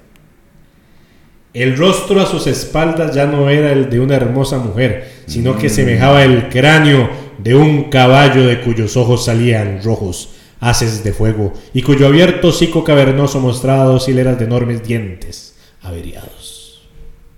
El 1.52 1.76
rostro 1.76 2.20
a 2.20 2.26
sus 2.26 2.46
espaldas 2.46 3.14
ya 3.14 3.26
no 3.26 3.48
era 3.48 3.72
el 3.72 3.88
de 3.88 4.00
una 4.00 4.16
hermosa 4.16 4.58
mujer, 4.58 5.10
sino 5.26 5.56
que 5.56 5.68
semejaba 5.68 6.22
el 6.22 6.48
cráneo 6.48 7.08
de 7.38 7.54
un 7.54 7.84
caballo 7.84 8.46
de 8.46 8.60
cuyos 8.60 8.96
ojos 8.96 9.24
salían 9.24 9.82
rojos 9.82 10.34
haces 10.60 11.04
de 11.04 11.12
fuego 11.12 11.52
y 11.74 11.82
cuyo 11.82 12.06
abierto 12.06 12.48
hocico 12.48 12.82
cavernoso 12.84 13.40
mostraba 13.40 13.84
dos 13.84 14.08
hileras 14.08 14.38
de 14.38 14.46
enormes 14.46 14.82
dientes 14.82 15.56
averiados. 15.82 16.88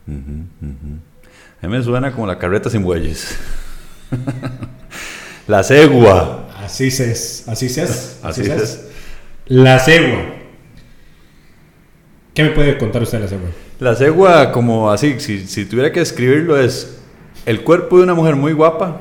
A 0.07 1.67
mí 1.67 1.77
me 1.77 1.83
suena 1.83 2.13
como 2.13 2.27
la 2.27 2.39
carreta 2.39 2.71
sin 2.71 2.83
bueyes. 2.83 3.37
la 5.47 5.63
cegua. 5.63 6.48
Así 6.69 6.91
se 6.91 7.11
es, 7.11 7.45
así 7.47 7.71
se 7.71 7.85
es, 7.85 8.19
Así 8.23 8.45
se 8.45 8.55
es. 8.55 8.89
La 9.47 9.79
cegua. 9.79 10.19
¿Qué 12.35 12.43
me 12.43 12.51
puede 12.51 12.77
contar 12.77 13.03
usted 13.03 13.17
de 13.17 13.25
la 13.25 13.31
cegua? 13.31 13.49
La 13.81 13.95
cegua, 13.95 14.53
como 14.53 14.91
así, 14.91 15.19
si, 15.19 15.47
si 15.47 15.65
tuviera 15.65 15.93
que 15.93 16.01
describirlo, 16.01 16.61
es 16.61 16.99
el 17.47 17.65
cuerpo 17.65 17.97
de 17.97 18.03
una 18.03 18.13
mujer 18.13 18.37
muy 18.37 18.53
guapa 18.53 19.01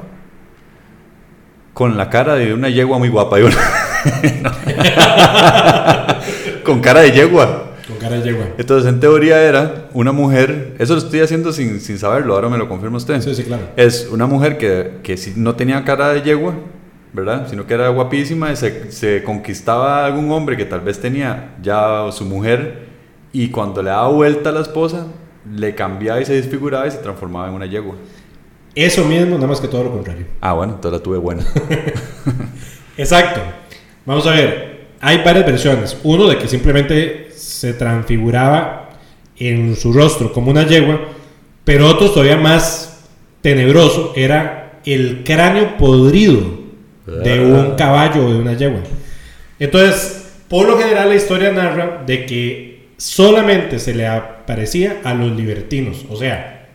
con 1.74 1.98
la 1.98 2.10
cara 2.10 2.36
de 2.36 2.54
una 2.54 2.70
yegua 2.70 3.00
muy 3.00 3.10
guapa. 3.10 3.36
digo. 3.36 3.50
con 6.64 6.80
cara 6.80 7.02
de 7.02 7.12
yegua. 7.12 7.74
Con 7.86 7.98
cara 7.98 8.16
de 8.16 8.24
yegua. 8.24 8.46
Entonces, 8.58 8.88
en 8.88 9.02
teoría 9.02 9.44
era 9.44 9.90
una 9.92 10.14
mujer, 10.14 10.78
eso 10.80 10.94
lo 10.94 11.00
estoy 11.00 11.20
haciendo 11.20 11.52
sin, 11.52 11.82
sin 11.82 12.00
saberlo, 12.00 12.36
ahora 12.36 12.48
me 12.48 12.58
lo 12.58 12.70
confirma 12.70 12.96
usted. 12.96 13.20
Sí, 13.20 13.36
sí, 13.36 13.44
claro. 13.44 13.64
Es 13.76 14.08
una 14.10 14.26
mujer 14.26 14.58
que, 14.58 15.00
que 15.04 15.18
sí 15.18 15.34
no 15.36 15.58
tenía 15.58 15.84
cara 15.84 16.14
de 16.14 16.22
yegua, 16.22 16.54
¿verdad? 17.18 17.48
Sino 17.50 17.68
que 17.68 17.74
era 17.74 17.90
guapísima 17.90 18.52
y 18.52 18.56
se, 18.56 18.92
se 18.92 19.24
conquistaba 19.24 20.04
a 20.04 20.06
algún 20.06 20.32
hombre 20.32 20.56
que 20.56 20.66
tal 20.66 20.82
vez 20.82 21.00
tenía 21.00 21.56
ya 21.62 22.10
su 22.12 22.24
mujer 22.26 22.88
y 23.34 23.50
cuando 23.50 23.82
le 23.84 23.90
daba 23.90 24.08
vuelta 24.10 24.50
a 24.50 24.54
la 24.54 24.62
esposa, 24.62 25.08
le 25.52 25.76
cambiaba 25.76 26.22
y 26.22 26.26
se 26.26 26.34
desfiguraba 26.34 26.88
y 26.88 26.92
se 26.92 26.98
transformaba 26.98 27.48
en 27.50 27.56
una 27.56 27.66
yegua. 27.66 27.96
Eso 28.74 29.04
mismo, 29.04 29.36
nada 29.36 29.48
más 29.48 29.60
que 29.60 29.68
todo 29.68 29.84
lo 29.84 29.92
contrario. 29.92 30.26
Ah, 30.40 30.54
bueno, 30.54 30.74
entonces 30.76 31.00
la 31.00 31.04
tuve 31.04 31.18
buena. 31.18 31.44
Exacto. 32.98 33.42
Vamos 34.06 34.26
a 34.28 34.32
ver. 34.32 34.88
Hay 35.02 35.24
varias 35.24 35.46
versiones. 35.46 35.98
Uno 36.04 36.28
de 36.28 36.38
que 36.38 36.48
simplemente 36.48 37.32
se 37.36 37.74
transfiguraba 37.74 38.90
en 39.36 39.76
su 39.76 39.94
rostro 39.94 40.32
como 40.32 40.52
una 40.52 40.66
yegua, 40.66 41.00
pero 41.64 41.88
otro 41.88 42.10
todavía 42.10 42.38
más 42.38 43.04
tenebroso 43.42 44.14
era 44.16 44.80
el 44.86 45.24
cráneo 45.24 45.78
podrido 45.78 46.67
de 47.08 47.40
un 47.40 47.76
caballo 47.76 48.26
o 48.26 48.34
de 48.34 48.40
una 48.40 48.54
yegua. 48.54 48.82
Entonces, 49.60 50.26
por 50.48 50.68
lo 50.68 50.78
general 50.78 51.10
la 51.10 51.16
historia 51.16 51.52
narra 51.52 52.04
de 52.06 52.26
que 52.26 52.88
solamente 52.98 53.80
se 53.80 53.94
le 53.94 54.08
aparecía 54.08 54.98
a 55.04 55.14
los 55.14 55.36
libertinos, 55.36 56.06
o 56.10 56.18
sea, 56.18 56.68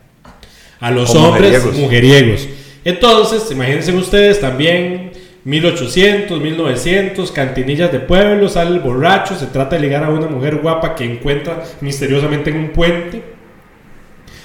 a 0.80 0.90
los 0.90 1.14
O 1.14 1.28
hombres 1.28 1.64
mujeriegos. 1.64 1.78
mujeriegos. 1.78 2.48
Entonces, 2.84 3.50
imagínense 3.50 3.92
ustedes 3.92 4.40
también 4.40 5.12
1800, 5.44 6.40
1900, 6.40 7.30
cantinillas 7.32 7.92
de 7.92 8.00
pueblo, 8.00 8.48
sale 8.48 8.70
el 8.70 8.80
borracho, 8.80 9.36
se 9.36 9.46
trata 9.46 9.76
de 9.76 9.82
ligar 9.82 10.04
a 10.04 10.10
una 10.10 10.26
mujer 10.26 10.56
guapa 10.56 10.94
que 10.94 11.04
encuentra 11.04 11.62
misteriosamente 11.80 12.50
en 12.50 12.56
un 12.56 12.68
puente. 12.70 13.22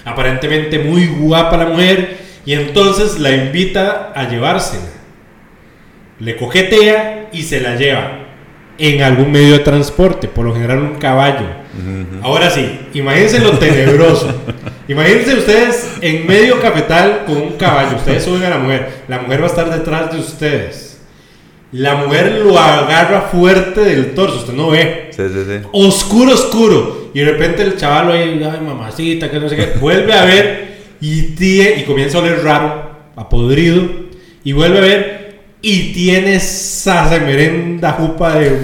Aparentemente 0.06 0.80
muy 0.80 1.08
guapa 1.08 1.58
la 1.58 1.66
mujer 1.66 2.18
y 2.46 2.54
entonces 2.54 3.20
la 3.20 3.32
invita 3.32 4.12
a 4.16 4.30
llevársela. 4.30 4.97
Le 6.20 6.36
coquetea 6.36 7.30
y 7.32 7.44
se 7.44 7.60
la 7.62 7.76
lleva 7.76 8.24
en 8.80 9.02
algún 9.02 9.32
medio 9.32 9.54
de 9.54 9.60
transporte, 9.60 10.28
por 10.28 10.46
lo 10.46 10.54
general 10.54 10.80
un 10.80 10.96
caballo. 10.96 11.46
Ahora 12.24 12.50
sí, 12.50 12.80
imagínense 12.94 13.40
lo 13.40 13.52
tenebroso. 13.60 14.34
Imagínense 14.88 15.36
ustedes 15.36 15.92
en 16.02 16.26
medio 16.26 16.60
cafetal 16.60 17.24
con 17.28 17.38
un 17.38 17.50
caballo. 17.52 17.98
Ustedes 17.98 18.24
suben 18.24 18.44
a 18.44 18.50
la 18.50 18.58
mujer. 18.58 19.04
La 19.08 19.20
mujer 19.20 19.42
va 19.42 19.46
a 19.46 19.50
estar 19.50 19.70
detrás 19.70 20.12
de 20.12 20.20
ustedes. 20.20 21.02
La 21.72 21.96
mujer 21.96 22.42
lo 22.44 22.58
agarra 22.58 23.22
fuerte 23.22 23.82
del 23.82 24.14
torso. 24.16 24.38
Usted 24.40 24.54
no 24.54 24.70
ve. 24.72 25.10
Sí, 25.12 25.24
sí, 25.28 25.40
sí. 25.46 25.68
Oscuro, 25.72 26.34
oscuro. 26.34 27.10
Y 27.14 27.20
de 27.20 27.26
repente 27.32 27.62
el 27.64 27.78
chaval 27.78 28.12
ahí, 28.12 28.42
ay 28.44 28.60
mamacita, 28.66 29.30
que 29.30 29.40
no 29.40 29.50
sé 29.50 29.56
qué. 29.56 29.74
Vuelve 29.80 30.14
a 30.14 30.24
ver 30.26 30.78
y, 31.02 31.36
tie- 31.36 31.80
y 31.80 31.84
comienza 31.84 32.18
a 32.18 32.22
oler 32.22 32.44
raro, 32.44 32.90
a 33.16 33.28
podrido. 33.30 33.84
Y 34.44 34.54
vuelve 34.54 34.78
a 34.78 34.82
ver 34.82 35.27
y 35.62 35.92
tiene 35.94 36.36
esa 36.36 37.10
semerenda 37.10 37.94
jupa 37.94 38.36
de, 38.36 38.60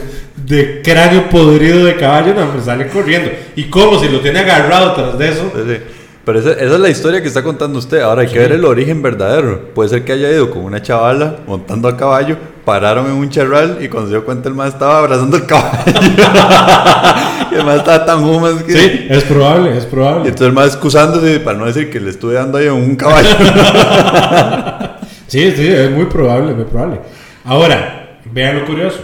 de 0.46 0.82
cráneo 0.84 1.30
podrido 1.30 1.86
de 1.86 1.96
caballo. 1.96 2.34
No, 2.34 2.44
hombre, 2.44 2.62
sale 2.62 2.88
corriendo. 2.88 3.32
Y 3.56 3.64
como 3.66 4.00
si 4.00 4.10
lo 4.10 4.20
tiene 4.20 4.40
agarrado 4.40 4.94
tras 4.94 5.18
de 5.18 5.30
eso. 5.30 5.52
Sí, 5.56 5.62
sí. 5.68 5.78
Pero 6.26 6.40
esa, 6.40 6.52
esa 6.54 6.76
es 6.76 6.80
la 6.80 6.90
historia 6.90 7.22
que 7.22 7.28
está 7.28 7.44
contando 7.44 7.78
usted. 7.80 8.00
Ahora 8.00 8.22
hay 8.22 8.30
que 8.30 8.40
ver 8.40 8.54
el 8.54 8.64
origen 8.64 9.02
verdadero. 9.02 9.74
Puede 9.74 9.90
ser 9.90 10.06
que 10.06 10.14
haya 10.14 10.32
ido 10.32 10.50
con 10.52 10.64
una 10.64 10.82
chavala 10.82 11.40
montando 11.46 11.90
a 11.90 11.98
caballo, 11.98 12.38
pararon 12.64 13.08
en 13.08 13.12
un 13.12 13.30
charral 13.30 13.80
y 13.82 13.90
cuando 13.90 14.08
se 14.10 14.14
dio 14.16 14.24
cuenta 14.24 14.48
el 14.48 14.56
más 14.56 14.70
estaba 14.74 15.00
abrazando 15.00 15.36
el 15.36 15.46
caballo. 15.46 15.82
y 17.52 17.56
el 17.56 17.66
más 17.66 17.76
estaba 17.80 18.06
tan 18.06 18.24
humas 18.24 18.64
que... 18.64 18.72
Sí, 18.72 19.08
es 19.10 19.24
probable, 19.26 19.78
es 19.78 19.84
Y 19.84 19.88
probable. 19.88 20.30
entonces 20.30 20.48
el 20.48 20.54
más 20.54 20.68
excusándose 20.68 21.42
para 21.42 21.58
no 21.58 21.66
decir 21.66 21.90
que 21.90 22.00
le 22.00 22.12
estuve 22.12 22.36
dando 22.36 22.58
ahí 22.58 22.68
a 22.68 22.74
un 22.74 22.96
caballo. 22.96 23.28
Sí, 25.34 25.52
sí, 25.56 25.68
es 25.68 25.90
muy 25.90 26.06
probable, 26.06 26.54
muy 26.54 26.66
probable. 26.66 27.00
Ahora, 27.44 28.20
vean 28.32 28.60
lo 28.60 28.68
curioso. 28.68 29.00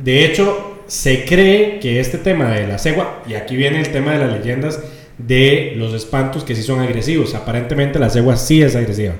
De 0.00 0.24
hecho, 0.24 0.82
se 0.86 1.24
cree 1.24 1.80
que 1.80 1.98
este 1.98 2.18
tema 2.18 2.50
de 2.50 2.68
la 2.68 2.78
cegua, 2.78 3.24
y 3.26 3.34
aquí 3.34 3.56
viene 3.56 3.80
el 3.80 3.90
tema 3.90 4.12
de 4.12 4.18
las 4.18 4.32
leyendas 4.32 4.80
de 5.18 5.72
los 5.74 5.92
espantos 5.92 6.44
que 6.44 6.54
sí 6.54 6.62
son 6.62 6.78
agresivos. 6.78 7.34
Aparentemente 7.34 7.98
la 7.98 8.10
cegua 8.10 8.36
sí 8.36 8.62
es 8.62 8.76
agresiva. 8.76 9.14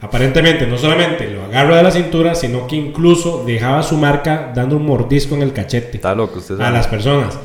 Aparentemente 0.00 0.68
no 0.68 0.78
solamente 0.78 1.28
lo 1.28 1.42
agarra 1.42 1.78
de 1.78 1.82
la 1.82 1.90
cintura, 1.90 2.36
sino 2.36 2.68
que 2.68 2.76
incluso 2.76 3.42
dejaba 3.44 3.82
su 3.82 3.96
marca 3.96 4.52
dando 4.54 4.76
un 4.76 4.86
mordisco 4.86 5.34
en 5.34 5.42
el 5.42 5.52
cachete 5.52 5.96
Está 5.96 6.14
loco, 6.14 6.38
usted 6.38 6.60
a 6.60 6.70
las 6.70 6.86
personas. 6.86 7.36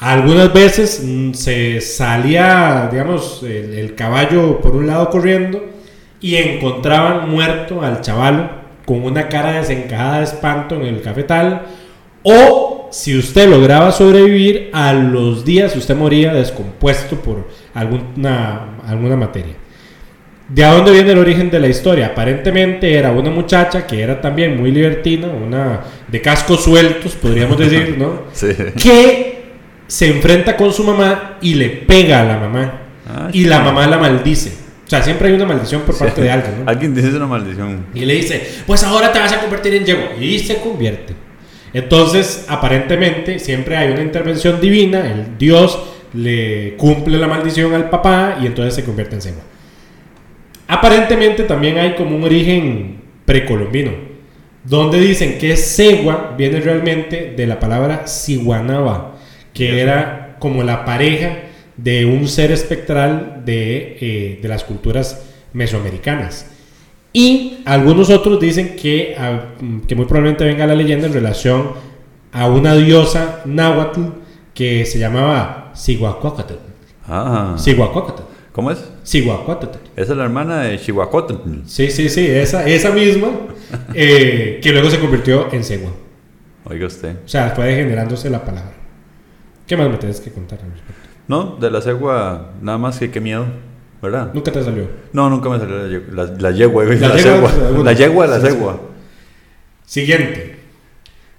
Algunas 0.00 0.52
veces 0.52 1.00
mm, 1.02 1.32
se 1.32 1.80
salía, 1.80 2.90
digamos, 2.92 3.42
el, 3.42 3.72
el 3.72 3.94
caballo 3.94 4.60
por 4.60 4.76
un 4.76 4.86
lado 4.86 5.08
corriendo 5.08 5.71
y 6.22 6.36
encontraban 6.36 7.28
muerto 7.28 7.82
al 7.82 8.00
chavalo 8.00 8.62
con 8.86 9.04
una 9.04 9.28
cara 9.28 9.52
desencajada 9.52 10.18
de 10.18 10.24
espanto 10.24 10.76
en 10.76 10.82
el 10.82 11.02
cafetal. 11.02 11.62
O 12.22 12.88
si 12.92 13.18
usted 13.18 13.48
lograba 13.48 13.90
sobrevivir, 13.90 14.70
a 14.72 14.92
los 14.92 15.44
días 15.44 15.74
usted 15.74 15.96
moría 15.96 16.32
descompuesto 16.32 17.16
por 17.16 17.48
alguna, 17.74 18.78
alguna 18.86 19.16
materia. 19.16 19.54
¿De 20.48 20.64
a 20.64 20.72
dónde 20.72 20.92
viene 20.92 21.12
el 21.12 21.18
origen 21.18 21.50
de 21.50 21.58
la 21.58 21.68
historia? 21.68 22.08
Aparentemente 22.08 22.94
era 22.94 23.10
una 23.10 23.30
muchacha 23.30 23.86
que 23.86 24.02
era 24.02 24.20
también 24.20 24.60
muy 24.60 24.70
libertina, 24.70 25.28
una 25.28 25.80
de 26.06 26.20
cascos 26.20 26.62
sueltos, 26.64 27.12
podríamos 27.14 27.58
decir, 27.58 27.96
¿no? 27.98 28.24
Sí. 28.32 28.48
que 28.80 29.42
se 29.86 30.08
enfrenta 30.08 30.56
con 30.56 30.72
su 30.72 30.84
mamá 30.84 31.38
y 31.40 31.54
le 31.54 31.68
pega 31.70 32.20
a 32.20 32.24
la 32.24 32.36
mamá. 32.36 32.78
Ah, 33.08 33.28
y 33.32 33.44
la 33.44 33.60
mamá 33.60 33.86
la 33.86 33.98
maldice. 33.98 34.61
Sea, 34.92 35.02
siempre 35.02 35.28
hay 35.28 35.34
una 35.36 35.46
maldición 35.46 35.80
por 35.86 35.96
parte 35.96 36.20
de 36.20 36.30
alguien, 36.30 36.54
¿no? 36.58 36.70
Alguien 36.70 36.94
dice 36.94 37.16
una 37.16 37.26
maldición. 37.26 37.86
Y 37.94 38.04
le 38.04 38.12
dice, 38.12 38.46
pues 38.66 38.82
ahora 38.82 39.10
te 39.10 39.20
vas 39.20 39.32
a 39.32 39.40
convertir 39.40 39.72
en 39.72 39.86
yegua. 39.86 40.16
Y 40.20 40.38
se 40.38 40.56
convierte. 40.56 41.14
Entonces, 41.72 42.44
aparentemente, 42.46 43.38
siempre 43.38 43.74
hay 43.74 43.92
una 43.92 44.02
intervención 44.02 44.60
divina. 44.60 45.10
El 45.10 45.38
Dios 45.38 45.82
le 46.12 46.74
cumple 46.76 47.16
la 47.16 47.26
maldición 47.26 47.72
al 47.72 47.88
papá 47.88 48.36
y 48.42 48.44
entonces 48.44 48.74
se 48.74 48.84
convierte 48.84 49.14
en 49.14 49.22
cegua. 49.22 49.42
Aparentemente 50.68 51.44
también 51.44 51.78
hay 51.78 51.94
como 51.94 52.14
un 52.14 52.24
origen 52.24 53.00
precolombino, 53.24 53.92
donde 54.62 55.00
dicen 55.00 55.38
que 55.38 55.56
cegua 55.56 56.34
viene 56.36 56.60
realmente 56.60 57.32
de 57.34 57.46
la 57.46 57.58
palabra 57.58 58.06
siguanaba, 58.06 59.16
que 59.54 59.80
era 59.80 60.36
como 60.38 60.62
la 60.62 60.84
pareja 60.84 61.44
de 61.76 62.06
un 62.06 62.28
ser 62.28 62.52
espectral 62.52 63.42
de, 63.44 63.96
eh, 64.00 64.38
de 64.40 64.48
las 64.48 64.64
culturas 64.64 65.22
mesoamericanas. 65.52 66.46
Y 67.12 67.58
algunos 67.64 68.10
otros 68.10 68.40
dicen 68.40 68.76
que, 68.76 69.14
ah, 69.18 69.54
que 69.86 69.94
muy 69.94 70.06
probablemente 70.06 70.44
venga 70.44 70.66
la 70.66 70.74
leyenda 70.74 71.06
en 71.06 71.12
relación 71.12 71.72
a 72.32 72.46
una 72.46 72.74
diosa 72.74 73.42
náhuatl 73.44 74.00
que 74.54 74.86
se 74.86 74.98
llamaba 74.98 75.72
Siguacuacatl. 75.74 76.54
Ah. 77.06 77.56
Siguacuacatl. 77.58 78.22
¿Cómo 78.52 78.70
es? 78.70 78.84
Cihuacótetl. 79.04 79.78
Esa 79.96 80.12
es 80.12 80.18
la 80.18 80.24
hermana 80.24 80.60
de 80.60 80.78
Chihuahua. 80.78 81.26
Sí, 81.64 81.90
sí, 81.90 82.10
sí, 82.10 82.26
esa, 82.26 82.66
esa 82.68 82.90
misma, 82.90 83.30
eh, 83.94 84.60
que 84.62 84.72
luego 84.72 84.90
se 84.90 85.00
convirtió 85.00 85.50
en 85.52 85.64
cegua. 85.64 85.90
Oiga 86.64 86.86
usted. 86.86 87.16
O 87.24 87.28
sea, 87.28 87.50
fue 87.50 87.66
degenerándose 87.66 88.28
la 88.28 88.44
palabra. 88.44 88.74
¿Qué 89.66 89.76
más 89.76 89.88
me 89.88 89.96
tienes 89.96 90.20
que 90.20 90.30
contar 90.30 90.58
respecto? 90.60 91.01
No, 91.32 91.56
de 91.58 91.70
la 91.70 91.80
cegua, 91.80 92.50
nada 92.60 92.76
más 92.76 92.98
que 92.98 93.10
qué 93.10 93.20
miedo, 93.20 93.46
¿verdad? 94.02 94.30
Nunca 94.34 94.52
te 94.52 94.62
salió. 94.62 94.84
No, 95.14 95.30
nunca 95.30 95.48
me 95.48 95.58
salió 95.58 95.78
la, 95.78 95.88
ye- 95.88 96.02
la, 96.12 96.24
la 96.26 96.50
yegua, 96.50 96.84
La 96.84 97.08
la, 97.08 97.16
yegua, 97.16 97.52
La 97.84 97.92
yegua, 97.94 98.26
la 98.26 98.38
cegua. 98.40 98.80
Siguiente. 99.86 100.56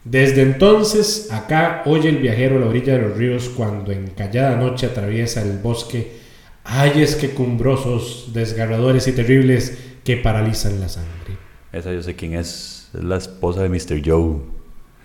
Desde 0.04 0.42
entonces, 0.42 1.30
acá 1.32 1.84
oye 1.86 2.10
el 2.10 2.18
viajero 2.18 2.58
a 2.58 2.60
la 2.60 2.66
orilla 2.68 2.94
de 2.98 3.08
los 3.08 3.18
ríos 3.18 3.50
cuando 3.56 3.92
en 3.92 4.08
callada 4.08 4.56
noche 4.58 4.88
atraviesa 4.88 5.42
el 5.42 5.60
bosque 5.60 6.18
ayes 6.66 7.16
que 7.16 7.30
cumbrosos, 7.30 8.32
desgarradores 8.34 9.08
y 9.08 9.14
terribles 9.14 9.78
que 10.04 10.18
paralizan 10.18 10.80
la 10.82 10.90
sangre. 10.90 11.38
Esa 11.72 11.92
yo 11.94 12.02
sé 12.02 12.16
quién 12.16 12.34
es. 12.34 12.90
Es 12.94 13.04
la 13.04 13.18
esposa 13.18 13.62
de 13.64 13.70
Mr. 13.70 14.02
Joe. 14.06 14.38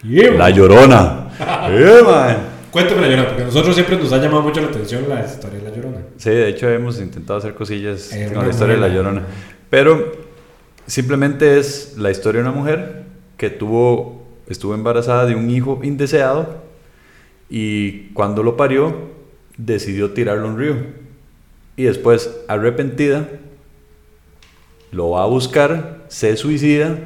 Yeah, 0.02 0.32
La. 0.32 0.50
Llorona. 0.50 1.28
Yeah, 1.38 2.02
man. 2.04 2.57
Cuéntame 2.70 3.00
la 3.00 3.08
llorona, 3.08 3.28
porque 3.28 3.42
a 3.42 3.46
nosotros 3.46 3.74
siempre 3.74 3.96
nos 3.96 4.12
ha 4.12 4.18
llamado 4.18 4.42
mucho 4.42 4.60
la 4.60 4.68
atención 4.68 5.08
la 5.08 5.24
historia 5.24 5.58
de 5.58 5.70
la 5.70 5.74
llorona. 5.74 5.98
Sí, 6.16 6.30
de 6.30 6.48
hecho 6.48 6.68
hemos 6.68 7.00
intentado 7.00 7.38
hacer 7.38 7.54
cosillas 7.54 8.10
con 8.32 8.44
la 8.44 8.50
historia 8.50 8.74
de 8.74 8.80
la. 8.80 8.88
Llorona. 8.88 9.22
Pero 9.70 10.12
simplemente 10.86 11.58
es 11.58 11.96
la 11.96 12.10
historia 12.10 12.42
de 12.42 12.48
una 12.48 12.56
mujer 12.56 13.04
que 13.36 13.50
tuvo, 13.50 14.26
estuvo 14.48 14.74
embarazada 14.74 15.26
de 15.26 15.34
un 15.34 15.48
hijo 15.50 15.80
indeseado 15.82 16.62
y 17.48 18.08
cuando 18.10 18.42
lo 18.42 18.56
parió 18.56 18.94
decidió 19.56 20.10
tirarlo 20.12 20.46
a 20.46 20.50
un 20.50 20.58
río. 20.58 20.76
Y 21.76 21.84
después, 21.84 22.30
arrepentida, 22.48 23.28
lo 24.90 25.10
va 25.10 25.22
a 25.22 25.26
buscar, 25.26 26.04
se 26.08 26.36
suicida, 26.36 26.98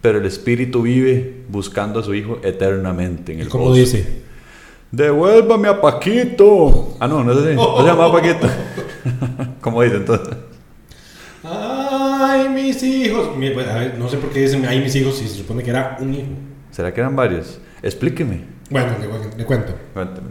pero 0.00 0.18
el 0.18 0.26
espíritu 0.26 0.82
vive 0.82 1.42
buscando 1.48 2.00
a 2.00 2.02
su 2.02 2.14
hijo 2.14 2.38
eternamente 2.42 3.32
en 3.32 3.38
¿Y 3.38 3.42
el 3.42 3.48
cómo 3.48 3.74
dice? 3.74 4.23
Devuélvame 4.90 5.68
a 5.68 5.80
Paquito. 5.80 6.96
Ah, 7.00 7.08
no, 7.08 7.24
no 7.24 7.32
es 7.32 7.38
así. 7.38 7.54
No 7.56 7.78
se 7.78 7.84
llamaba 7.86 8.12
Paquito. 8.12 8.48
¿Cómo 9.60 9.82
dice 9.82 9.96
entonces? 9.96 10.34
Ay, 11.42 12.48
mis 12.48 12.82
hijos. 12.82 13.30
Pues, 13.36 13.68
a 13.68 13.74
ver, 13.74 13.98
no 13.98 14.08
sé 14.08 14.16
por 14.18 14.30
qué 14.30 14.40
dicen 14.40 14.64
ay, 14.66 14.80
mis 14.80 14.94
hijos 14.94 15.16
si 15.18 15.28
se 15.28 15.36
supone 15.36 15.62
que 15.62 15.70
era 15.70 15.96
un 16.00 16.14
hijo. 16.14 16.26
¿Será 16.70 16.92
que 16.94 17.00
eran 17.00 17.14
varios? 17.16 17.58
Explíqueme. 17.82 18.42
Bueno, 18.70 18.92
le, 19.00 19.36
le 19.38 19.44
cuento. 19.44 19.74
Cuéntame. 19.92 20.28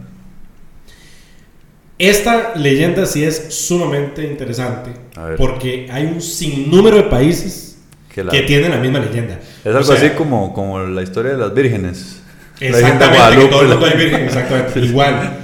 Esta 1.98 2.54
leyenda 2.56 3.06
sí 3.06 3.22
es 3.22 3.54
sumamente 3.54 4.24
interesante 4.26 4.90
porque 5.36 5.88
hay 5.92 6.06
un 6.06 6.20
sinnúmero 6.20 6.96
de 6.96 7.02
países 7.04 7.78
Que 8.12 8.24
la- 8.24 8.32
que 8.32 8.42
tienen 8.42 8.72
la 8.72 8.78
misma 8.78 8.98
leyenda. 8.98 9.38
Es 9.60 9.66
algo 9.66 9.78
O 9.80 9.84
sea, 9.84 9.94
así 9.96 10.10
como, 10.16 10.52
como 10.52 10.80
la 10.80 11.02
historia 11.02 11.32
de 11.32 11.38
las 11.38 11.54
vírgenes. 11.54 12.20
La 12.60 12.66
Exactamente, 12.68 13.38
que 13.38 13.48
todo 13.48 13.62
el 13.62 13.68
mundo 13.68 13.86
hay 13.86 13.96
virgen, 13.96 14.20
exactamente. 14.22 14.80
Igual. 14.80 15.38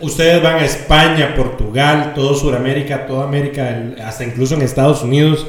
Ustedes 0.00 0.40
van 0.40 0.56
a 0.56 0.64
España, 0.64 1.34
Portugal, 1.34 2.12
todo 2.14 2.34
Sudamérica, 2.34 3.06
toda 3.06 3.24
América, 3.24 3.82
hasta 4.04 4.24
incluso 4.24 4.54
en 4.54 4.62
Estados 4.62 5.02
Unidos, 5.02 5.46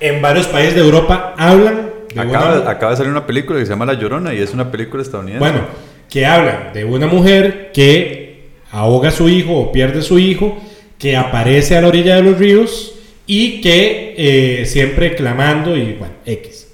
en 0.00 0.20
varios 0.20 0.46
países 0.46 0.74
de 0.74 0.82
Europa 0.82 1.34
hablan 1.38 1.90
de 2.14 2.20
Acaba, 2.20 2.70
acaba 2.70 2.92
de 2.92 2.96
salir 2.98 3.12
una 3.12 3.26
película 3.26 3.58
que 3.58 3.66
se 3.66 3.70
llama 3.70 3.86
La 3.86 3.94
Llorona 3.94 4.34
y 4.34 4.40
es 4.40 4.52
una 4.52 4.70
película 4.70 5.02
estadounidense. 5.02 5.40
Bueno, 5.40 5.66
que 6.08 6.26
hablan 6.26 6.72
de 6.72 6.84
una 6.84 7.06
mujer 7.06 7.70
que 7.72 8.50
ahoga 8.70 9.08
a 9.08 9.12
su 9.12 9.28
hijo 9.28 9.54
o 9.54 9.72
pierde 9.72 10.00
a 10.00 10.02
su 10.02 10.18
hijo, 10.18 10.58
que 10.98 11.16
aparece 11.16 11.76
a 11.76 11.80
la 11.80 11.88
orilla 11.88 12.16
de 12.16 12.22
los 12.22 12.38
ríos 12.38 12.94
y 13.26 13.60
que 13.60 14.14
eh, 14.16 14.66
siempre 14.66 15.14
clamando 15.14 15.76
y 15.76 15.94
bueno, 15.94 16.14
X. 16.24 16.68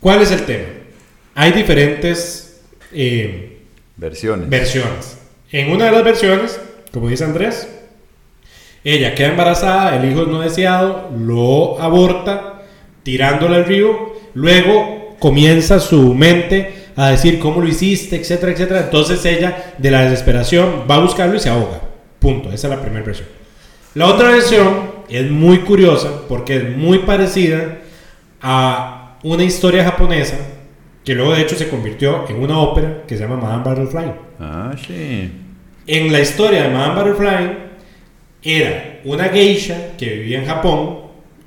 ¿Cuál 0.00 0.22
es 0.22 0.30
el 0.30 0.42
tema? 0.42 0.64
Hay 1.34 1.52
diferentes 1.52 2.60
eh, 2.92 3.58
Versiones. 3.96 4.48
versiones. 4.48 5.18
En 5.50 5.70
una 5.70 5.86
de 5.86 5.92
las 5.92 6.04
versiones, 6.04 6.60
como 6.92 7.08
dice 7.08 7.24
Andrés, 7.24 7.68
ella 8.82 9.14
queda 9.14 9.28
embarazada, 9.28 9.96
el 9.96 10.10
hijo 10.10 10.22
es 10.22 10.28
no 10.28 10.40
deseado, 10.40 11.10
lo 11.16 11.80
aborta, 11.80 12.62
tirándolo 13.02 13.54
al 13.54 13.64
río, 13.64 14.14
luego 14.34 15.16
comienza 15.18 15.80
su 15.80 16.14
mente 16.14 16.84
a 16.96 17.10
decir 17.10 17.38
cómo 17.38 17.60
lo 17.60 17.68
hiciste, 17.68 18.16
etcétera, 18.16 18.52
etcétera. 18.52 18.80
Entonces 18.80 19.24
ella, 19.24 19.74
de 19.78 19.90
la 19.90 20.02
desesperación, 20.02 20.84
va 20.88 20.96
a 20.96 21.00
buscarlo 21.00 21.36
y 21.36 21.40
se 21.40 21.48
ahoga. 21.48 21.80
Punto. 22.18 22.52
Esa 22.52 22.68
es 22.68 22.74
la 22.76 22.80
primera 22.82 23.04
versión. 23.04 23.28
La 23.94 24.06
otra 24.06 24.30
versión 24.30 24.90
es 25.08 25.30
muy 25.30 25.60
curiosa 25.60 26.10
porque 26.28 26.56
es 26.56 26.76
muy 26.76 26.98
parecida 27.00 27.78
a 28.40 29.18
una 29.22 29.44
historia 29.44 29.84
japonesa 29.84 30.36
que 31.04 31.14
luego 31.14 31.34
de 31.34 31.42
hecho 31.42 31.54
se 31.54 31.68
convirtió 31.68 32.24
en 32.28 32.42
una 32.42 32.58
ópera 32.58 33.02
que 33.06 33.16
se 33.16 33.24
llama 33.24 33.36
Madame 33.36 33.62
Butterfly. 33.62 34.12
Ah, 34.40 34.74
sí. 34.86 35.30
En 35.86 36.12
la 36.12 36.20
historia 36.20 36.62
de 36.62 36.70
Madame 36.70 36.94
Butterfly 36.94 37.58
era 38.42 39.00
una 39.04 39.24
geisha 39.24 39.92
que 39.98 40.06
vivía 40.06 40.38
en 40.38 40.46
Japón, 40.46 41.00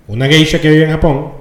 una 0.07 0.27
geisha 0.27 0.61
que 0.61 0.69
vivía 0.69 0.85
en 0.85 0.91
Japón, 0.91 1.31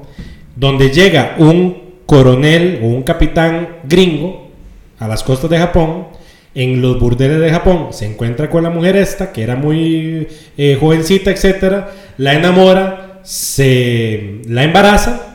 donde 0.55 0.91
llega 0.91 1.35
un 1.39 2.01
coronel 2.07 2.81
o 2.83 2.87
un 2.87 3.03
capitán 3.03 3.81
gringo 3.85 4.51
a 4.99 5.07
las 5.07 5.23
costas 5.23 5.51
de 5.51 5.59
Japón, 5.59 6.07
en 6.55 6.81
los 6.81 6.99
burdeles 6.99 7.39
de 7.39 7.51
Japón, 7.51 7.89
se 7.91 8.07
encuentra 8.07 8.49
con 8.49 8.63
la 8.63 8.71
mujer 8.71 8.97
esta, 8.97 9.31
que 9.31 9.43
era 9.43 9.57
muy 9.57 10.27
eh, 10.57 10.79
jovencita, 10.81 11.31
etcétera, 11.31 11.93
la 12.17 12.33
enamora, 12.33 13.21
se 13.23 14.41
la 14.47 14.65
embaraza 14.65 15.26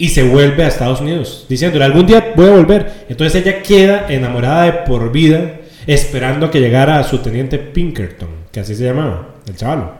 y 0.00 0.10
se 0.10 0.22
vuelve 0.22 0.62
a 0.62 0.68
Estados 0.68 1.00
Unidos, 1.00 1.44
diciéndole 1.48 1.84
algún 1.84 2.06
día 2.06 2.32
voy 2.36 2.46
a 2.46 2.52
volver. 2.52 3.04
Entonces 3.08 3.42
ella 3.42 3.60
queda 3.62 4.06
enamorada 4.08 4.64
de 4.64 4.72
por 4.72 5.10
vida, 5.10 5.56
esperando 5.88 6.50
que 6.50 6.60
llegara 6.60 7.00
a 7.00 7.04
su 7.04 7.18
teniente 7.18 7.58
Pinkerton, 7.58 8.28
que 8.52 8.60
así 8.60 8.76
se 8.76 8.84
llamaba, 8.84 9.34
el 9.46 9.56
chavalo. 9.56 9.92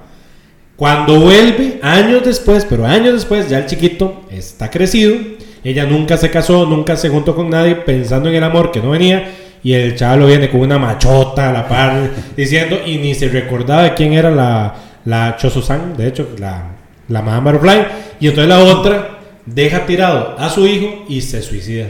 Cuando 0.76 1.20
vuelve, 1.20 1.80
años 1.82 2.24
después, 2.24 2.64
pero 2.64 2.86
años 2.86 3.14
después, 3.14 3.48
ya 3.48 3.58
el 3.58 3.66
chiquito 3.66 4.22
está 4.30 4.70
crecido, 4.70 5.16
ella 5.64 5.84
nunca 5.84 6.16
se 6.16 6.30
casó, 6.30 6.64
nunca 6.64 6.96
se 6.96 7.08
juntó 7.08 7.34
con 7.34 7.50
nadie, 7.50 7.74
pensando 7.74 8.28
en 8.28 8.36
el 8.36 8.44
amor 8.44 8.70
que 8.70 8.80
no 8.80 8.90
venía, 8.90 9.28
y 9.64 9.72
el 9.72 9.96
chavalo 9.96 10.28
viene 10.28 10.48
con 10.48 10.60
una 10.60 10.78
machota 10.78 11.50
a 11.50 11.52
la 11.52 11.66
par, 11.66 12.10
diciendo, 12.36 12.78
y 12.86 12.98
ni 12.98 13.16
se 13.16 13.28
recordaba 13.28 13.82
de 13.82 13.94
quién 13.94 14.12
era 14.12 14.30
la, 14.30 14.74
la 15.04 15.36
Choso-san, 15.36 15.96
de 15.96 16.06
hecho, 16.06 16.28
la, 16.38 16.62
la 17.08 17.22
Madame 17.22 17.50
Butterfly, 17.50 17.86
y 18.20 18.28
entonces 18.28 18.48
la 18.48 18.60
otra 18.60 19.17
deja 19.54 19.86
tirado 19.86 20.38
a 20.38 20.48
su 20.50 20.66
hijo 20.66 21.04
y 21.08 21.20
se 21.20 21.42
suicida. 21.42 21.88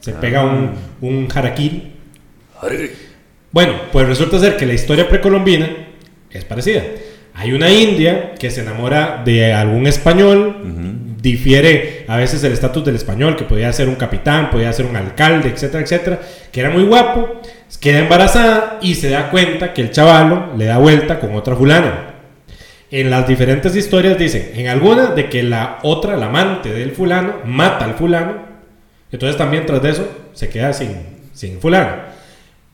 Se 0.00 0.12
pega 0.12 0.44
un, 0.44 0.72
un 1.00 1.28
harakiri. 1.32 1.92
Bueno, 3.50 3.74
pues 3.92 4.06
resulta 4.06 4.38
ser 4.38 4.56
que 4.56 4.66
la 4.66 4.74
historia 4.74 5.08
precolombina 5.08 5.68
es 6.30 6.44
parecida. 6.44 6.82
Hay 7.34 7.52
una 7.52 7.70
india 7.70 8.34
que 8.34 8.50
se 8.50 8.62
enamora 8.62 9.22
de 9.24 9.52
algún 9.52 9.86
español, 9.86 10.56
difiere 11.20 12.04
a 12.08 12.16
veces 12.16 12.42
el 12.42 12.52
estatus 12.52 12.84
del 12.84 12.96
español, 12.96 13.36
que 13.36 13.44
podía 13.44 13.72
ser 13.72 13.88
un 13.88 13.94
capitán, 13.94 14.50
podía 14.50 14.72
ser 14.72 14.86
un 14.86 14.96
alcalde, 14.96 15.50
etcétera, 15.50 15.84
etcétera, 15.84 16.20
que 16.50 16.60
era 16.60 16.70
muy 16.70 16.82
guapo, 16.82 17.40
queda 17.80 18.00
embarazada 18.00 18.78
y 18.82 18.96
se 18.96 19.10
da 19.10 19.30
cuenta 19.30 19.72
que 19.72 19.82
el 19.82 19.92
chavalo 19.92 20.56
le 20.56 20.64
da 20.64 20.78
vuelta 20.78 21.20
con 21.20 21.34
otra 21.36 21.54
fulana. 21.54 22.07
En 22.90 23.10
las 23.10 23.28
diferentes 23.28 23.76
historias 23.76 24.18
dicen, 24.18 24.52
en 24.54 24.68
alguna 24.68 25.08
de 25.08 25.28
que 25.28 25.42
la 25.42 25.78
otra, 25.82 26.16
la 26.16 26.26
amante 26.26 26.72
del 26.72 26.92
fulano, 26.92 27.34
mata 27.44 27.84
al 27.84 27.94
fulano, 27.94 28.36
entonces 29.12 29.36
también 29.36 29.66
tras 29.66 29.82
de 29.82 29.90
eso 29.90 30.08
se 30.32 30.48
queda 30.48 30.72
sin, 30.72 30.96
sin 31.34 31.60
fulano. 31.60 31.96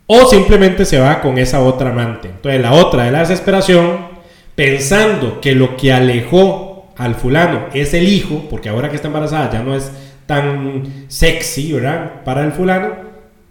O 0.07 0.27
simplemente 0.27 0.85
se 0.85 1.01
va 1.01 1.21
con 1.21 1.39
esa 1.39 1.61
otra 1.61 1.91
amante. 1.91 2.29
Entonces 2.29 2.61
la 2.61 2.73
otra 2.73 3.05
de 3.05 3.11
la 3.11 3.21
desesperación, 3.21 4.07
pensando 4.55 5.41
que 5.41 5.55
lo 5.55 5.77
que 5.77 5.93
alejó 5.93 6.93
al 6.97 7.17
fulano 7.17 7.67
es 7.73 7.93
el 7.95 8.09
hijo, 8.09 8.47
porque 8.49 8.69
ahora 8.69 8.91
que 8.91 8.97
está 8.97 9.09
embarazada 9.09 9.51
ya 9.51 9.63
no 9.63 9.75
es 9.75 9.91
tan 10.27 11.07
sexy, 11.09 11.73
¿verdad? 11.73 12.23
Para 12.25 12.45
el 12.45 12.53
fulano, 12.53 12.95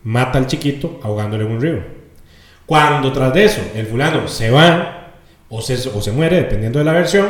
mata 0.04 0.38
al 0.38 0.48
chiquito 0.48 1.00
ahogándole 1.04 1.44
en 1.44 1.52
un 1.52 1.62
río. 1.62 1.84
Cuando 2.66 3.12
tras 3.12 3.34
de 3.34 3.44
eso 3.44 3.62
el 3.76 3.86
fulano 3.86 4.28
se 4.30 4.50
va 4.50 5.03
o 5.56 5.62
se, 5.62 5.88
o 5.90 6.02
se 6.02 6.12
muere, 6.12 6.38
dependiendo 6.38 6.80
de 6.80 6.86
la 6.86 6.94
versión, 6.94 7.28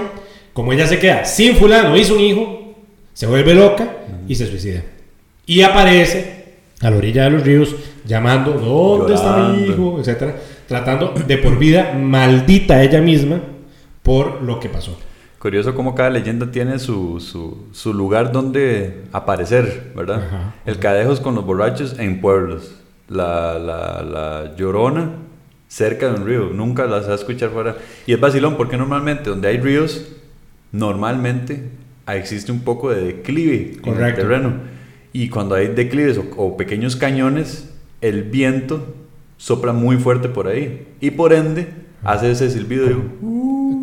como 0.54 0.72
ella 0.72 0.88
se 0.88 0.98
queda 0.98 1.26
sin 1.26 1.58
fulano 1.58 1.98
y 1.98 2.06
su 2.06 2.18
hijo, 2.18 2.74
se 3.14 3.28
vuelve 3.28 3.54
loca 3.54 3.98
y 4.30 4.36
se 4.36 4.48
suicida. 4.48 4.82
Y 5.46 5.62
aparece 5.62 6.54
a 6.80 6.90
la 6.90 6.96
orilla 6.96 7.26
de 7.26 7.32
los 7.32 7.44
ríos 7.44 7.76
llamando, 8.06 8.54
¿dónde 8.54 9.14
está 9.16 9.50
mi 9.50 9.66
hijo? 9.66 9.98
etcétera, 10.00 10.38
tratando 10.70 11.14
de 11.28 11.38
por 11.38 11.60
vida 11.60 11.94
maldita 11.94 12.82
ella 12.82 13.02
misma 13.02 13.42
por 14.04 14.42
lo 14.42 14.58
que 14.58 14.70
pasó. 14.70 14.98
Curioso 15.38 15.76
cómo 15.76 15.94
cada 15.94 16.10
leyenda 16.10 16.50
tiene 16.50 16.80
su, 16.80 17.20
su, 17.20 17.68
su 17.74 17.94
lugar 17.94 18.32
donde 18.32 19.02
aparecer, 19.12 19.92
¿verdad? 19.98 20.24
Ajá. 20.26 20.56
El 20.66 20.80
cadejos 20.80 21.20
con 21.20 21.36
los 21.36 21.46
borrachos 21.46 22.00
en 22.00 22.22
pueblos. 22.22 22.76
La, 23.10 23.60
la, 23.60 24.02
la 24.02 24.56
llorona 24.56 25.10
cerca 25.74 26.08
de 26.08 26.22
un 26.22 26.28
río. 26.28 26.52
Nunca 26.54 26.86
las 26.86 27.02
vas 27.02 27.10
a 27.10 27.16
escuchar 27.16 27.50
fuera. 27.50 27.78
Y 28.06 28.14
es 28.14 28.20
vacilón 28.20 28.58
porque 28.58 28.78
normalmente 28.78 29.32
donde 29.32 29.48
hay 29.48 29.58
ríos, 29.58 30.08
normalmente 30.72 31.64
existe 32.08 32.52
un 32.52 32.60
poco 32.60 32.92
de 32.92 33.04
declive 33.04 33.56
en 33.56 33.76
el 33.76 33.82
Correcto. 33.82 34.22
terreno. 34.22 34.54
Y 35.14 35.30
cuando 35.30 35.56
hay 35.56 35.70
declives 35.70 36.20
o, 36.20 36.26
o 36.38 36.58
pequeños 36.58 36.96
cañones, 36.96 37.74
el 38.02 38.22
viento 38.24 38.94
sopla 39.38 39.74
muy 39.74 39.98
fuerte 39.98 40.30
por 40.30 40.48
ahí. 40.48 40.86
Y 41.02 41.10
por 41.12 41.34
ende, 41.34 41.68
hace 42.04 42.32
ese 42.32 42.52
silbido 42.52 42.86
de... 42.86 42.96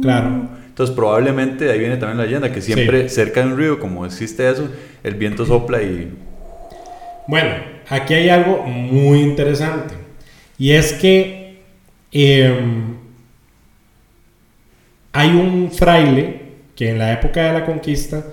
Claro. 0.01 0.49
Entonces 0.69 0.95
probablemente 0.95 1.65
de 1.65 1.73
ahí 1.73 1.79
viene 1.81 1.97
también 1.97 2.19
la 2.19 2.25
leyenda, 2.25 2.53
que 2.53 2.63
siempre 2.63 3.09
cerca 3.09 3.41
de 3.41 3.53
un 3.53 3.59
río, 3.59 3.81
como 3.81 4.07
existe 4.07 4.49
eso, 4.49 4.69
el 5.03 5.17
viento 5.17 5.45
sopla 5.45 5.83
y... 5.83 6.13
Bueno, 7.27 7.51
aquí 7.89 8.15
hay 8.15 8.29
algo 8.29 8.63
muy 8.63 9.21
interesante. 9.21 9.95
Y 10.57 10.73
es 10.73 10.93
que 10.93 11.40
em, 12.13 12.97
hay 15.13 15.29
un 15.31 15.71
fraile 15.73 16.41
que 16.77 16.91
en 16.91 16.99
la 16.99 17.13
época 17.13 17.45
de 17.45 17.53
la 17.53 17.67
conquista 17.67 18.25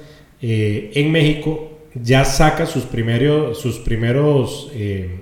eh, 0.41 0.91
en 0.95 1.11
México 1.11 1.79
ya 1.95 2.23
saca 2.23 2.65
sus 2.65 2.83
primeros, 2.83 3.59
sus 3.59 3.79
primeros 3.79 4.69
eh, 4.73 5.21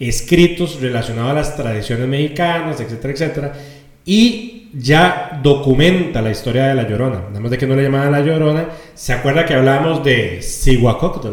escritos 0.00 0.80
relacionados 0.80 1.30
a 1.32 1.34
las 1.34 1.56
tradiciones 1.56 2.06
mexicanas, 2.08 2.80
etcétera, 2.80 3.12
etcétera. 3.12 3.52
Y 4.06 4.70
ya 4.72 5.38
documenta 5.42 6.22
la 6.22 6.30
historia 6.30 6.66
de 6.68 6.74
la 6.74 6.88
Llorona. 6.88 7.24
Nada 7.28 7.40
más 7.40 7.50
de 7.50 7.58
que 7.58 7.66
no 7.66 7.76
le 7.76 7.82
llamaban 7.82 8.10
la 8.12 8.20
Llorona. 8.22 8.68
¿Se 8.94 9.12
acuerda 9.12 9.44
que 9.44 9.52
hablábamos 9.54 10.02
de 10.02 10.40
Cihuacóctl? 10.42 11.28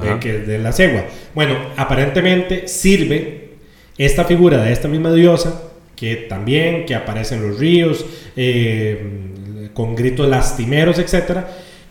De, 0.00 0.18
que- 0.20 0.38
de 0.38 0.58
la 0.58 0.72
cegua. 0.72 1.04
Bueno, 1.34 1.54
aparentemente 1.76 2.66
sirve 2.66 3.50
esta 3.98 4.24
figura 4.24 4.62
de 4.62 4.72
esta 4.72 4.88
misma 4.88 5.12
diosa, 5.12 5.62
que 6.04 6.16
también, 6.16 6.84
que 6.84 6.94
aparece 6.94 7.34
en 7.34 7.48
los 7.48 7.58
ríos, 7.58 8.04
eh, 8.36 9.70
con 9.72 9.96
gritos 9.96 10.28
lastimeros, 10.28 10.98
etc. 10.98 11.38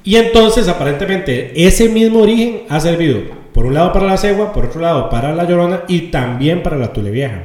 Y 0.04 0.18
entonces, 0.18 0.68
aparentemente, 0.68 1.52
ese 1.56 1.90
mismo 1.90 2.20
origen 2.20 2.62
ha 2.70 2.80
servido, 2.80 3.22
por 3.54 3.66
un 3.66 3.74
lado 3.74 3.92
para 3.92 4.06
la 4.06 4.18
cegua, 4.18 4.54
por 4.54 4.66
otro 4.66 4.82
lado 4.82 5.10
para 5.10 5.34
la 5.34 5.46
llorona 5.46 5.84
y 5.88 6.12
también 6.12 6.62
para 6.62 6.78
la 6.78 6.94
tule 6.94 7.10
vieja, 7.10 7.44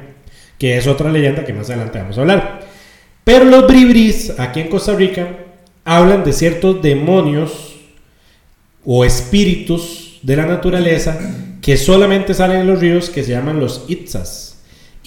que 0.58 0.76
es 0.76 0.86
otra 0.86 1.10
leyenda 1.10 1.46
que 1.46 1.54
más 1.54 1.70
adelante 1.70 2.00
vamos 2.00 2.18
a 2.18 2.20
hablar. 2.20 2.60
Pero 3.24 3.46
los 3.46 3.66
bribris, 3.66 4.38
aquí 4.38 4.60
en 4.60 4.68
Costa 4.68 4.94
Rica, 4.94 5.26
hablan 5.86 6.22
de 6.22 6.34
ciertos 6.34 6.82
demonios 6.82 7.76
o 8.84 9.06
espíritus 9.06 10.18
de 10.22 10.36
la 10.36 10.44
naturaleza 10.44 11.18
que 11.62 11.78
solamente 11.78 12.34
salen 12.34 12.60
en 12.60 12.66
los 12.66 12.78
ríos 12.78 13.08
que 13.08 13.24
se 13.24 13.30
llaman 13.30 13.58
los 13.58 13.86
itzas. 13.88 14.47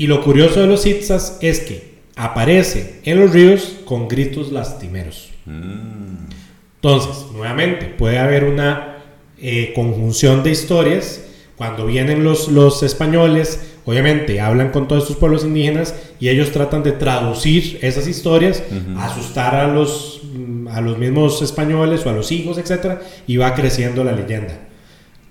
Y 0.02 0.08
lo 0.08 0.24
curioso 0.24 0.62
de 0.62 0.66
los 0.66 0.88
itzas 0.88 1.38
es 1.42 1.60
que 1.60 2.00
aparece 2.16 3.02
en 3.04 3.20
los 3.20 3.34
ríos 3.34 3.76
con 3.86 4.08
gritos 4.08 4.52
lastimeros. 4.52 5.30
Entonces, 5.46 7.28
nuevamente, 7.32 7.86
puede 7.86 8.18
haber 8.18 8.46
una 8.46 8.98
eh, 9.38 9.74
conjunción 9.76 10.42
de 10.42 10.50
historias. 10.50 11.24
Cuando 11.56 11.86
vienen 11.86 12.24
los, 12.24 12.48
los 12.48 12.82
españoles, 12.82 13.76
obviamente 13.86 14.42
hablan 14.42 14.72
con 14.72 14.88
todos 14.88 15.04
estos 15.04 15.18
pueblos 15.18 15.44
indígenas 15.44 15.94
y 16.20 16.30
ellos 16.30 16.52
tratan 16.52 16.82
de 16.82 16.94
traducir 16.94 17.78
esas 17.84 18.08
historias, 18.08 18.64
asustar 18.98 19.54
a 19.54 19.68
los, 19.68 20.24
a 20.72 20.82
los 20.82 20.98
mismos 20.98 21.44
españoles 21.44 22.04
o 22.08 22.10
a 22.10 22.14
los 22.14 22.32
hijos, 22.32 22.58
etc. 22.58 23.02
Y 23.28 23.38
va 23.38 23.54
creciendo 23.54 24.04
la 24.04 24.14
leyenda. 24.14 24.68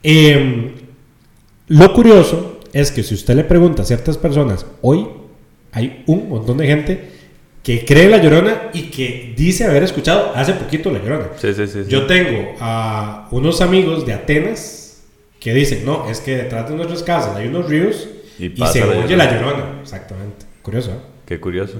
Em, 0.04 0.74
lo 1.66 1.92
curioso 1.92 2.59
es 2.72 2.90
que 2.90 3.02
si 3.02 3.14
usted 3.14 3.34
le 3.34 3.44
pregunta 3.44 3.82
a 3.82 3.84
ciertas 3.84 4.16
personas, 4.18 4.66
hoy 4.82 5.08
hay 5.72 6.02
un 6.06 6.28
montón 6.28 6.56
de 6.58 6.66
gente 6.66 7.10
que 7.62 7.84
cree 7.84 8.04
en 8.04 8.10
la 8.12 8.18
llorona 8.22 8.70
y 8.72 8.84
que 8.90 9.34
dice 9.36 9.64
haber 9.64 9.82
escuchado 9.82 10.32
hace 10.34 10.54
poquito 10.54 10.90
la 10.90 10.98
llorona. 10.98 11.28
Sí, 11.36 11.52
sí, 11.54 11.66
sí. 11.66 11.80
Yo 11.88 12.06
tengo 12.06 12.54
a 12.60 13.28
unos 13.30 13.60
amigos 13.60 14.06
de 14.06 14.14
Atenas 14.14 15.02
que 15.38 15.52
dicen, 15.54 15.84
no, 15.84 16.08
es 16.10 16.20
que 16.20 16.36
detrás 16.36 16.68
de 16.68 16.76
nuestras 16.76 17.02
casas 17.02 17.36
hay 17.36 17.48
unos 17.48 17.68
ríos 17.68 18.08
Y 18.38 18.50
se 18.50 18.80
la 18.80 18.86
oye 18.86 19.00
llorona. 19.08 19.16
la 19.16 19.32
llorona. 19.32 19.80
Exactamente. 19.82 20.46
Curioso, 20.62 20.90
¿eh? 20.92 20.98
Qué 21.26 21.38
curioso. 21.40 21.78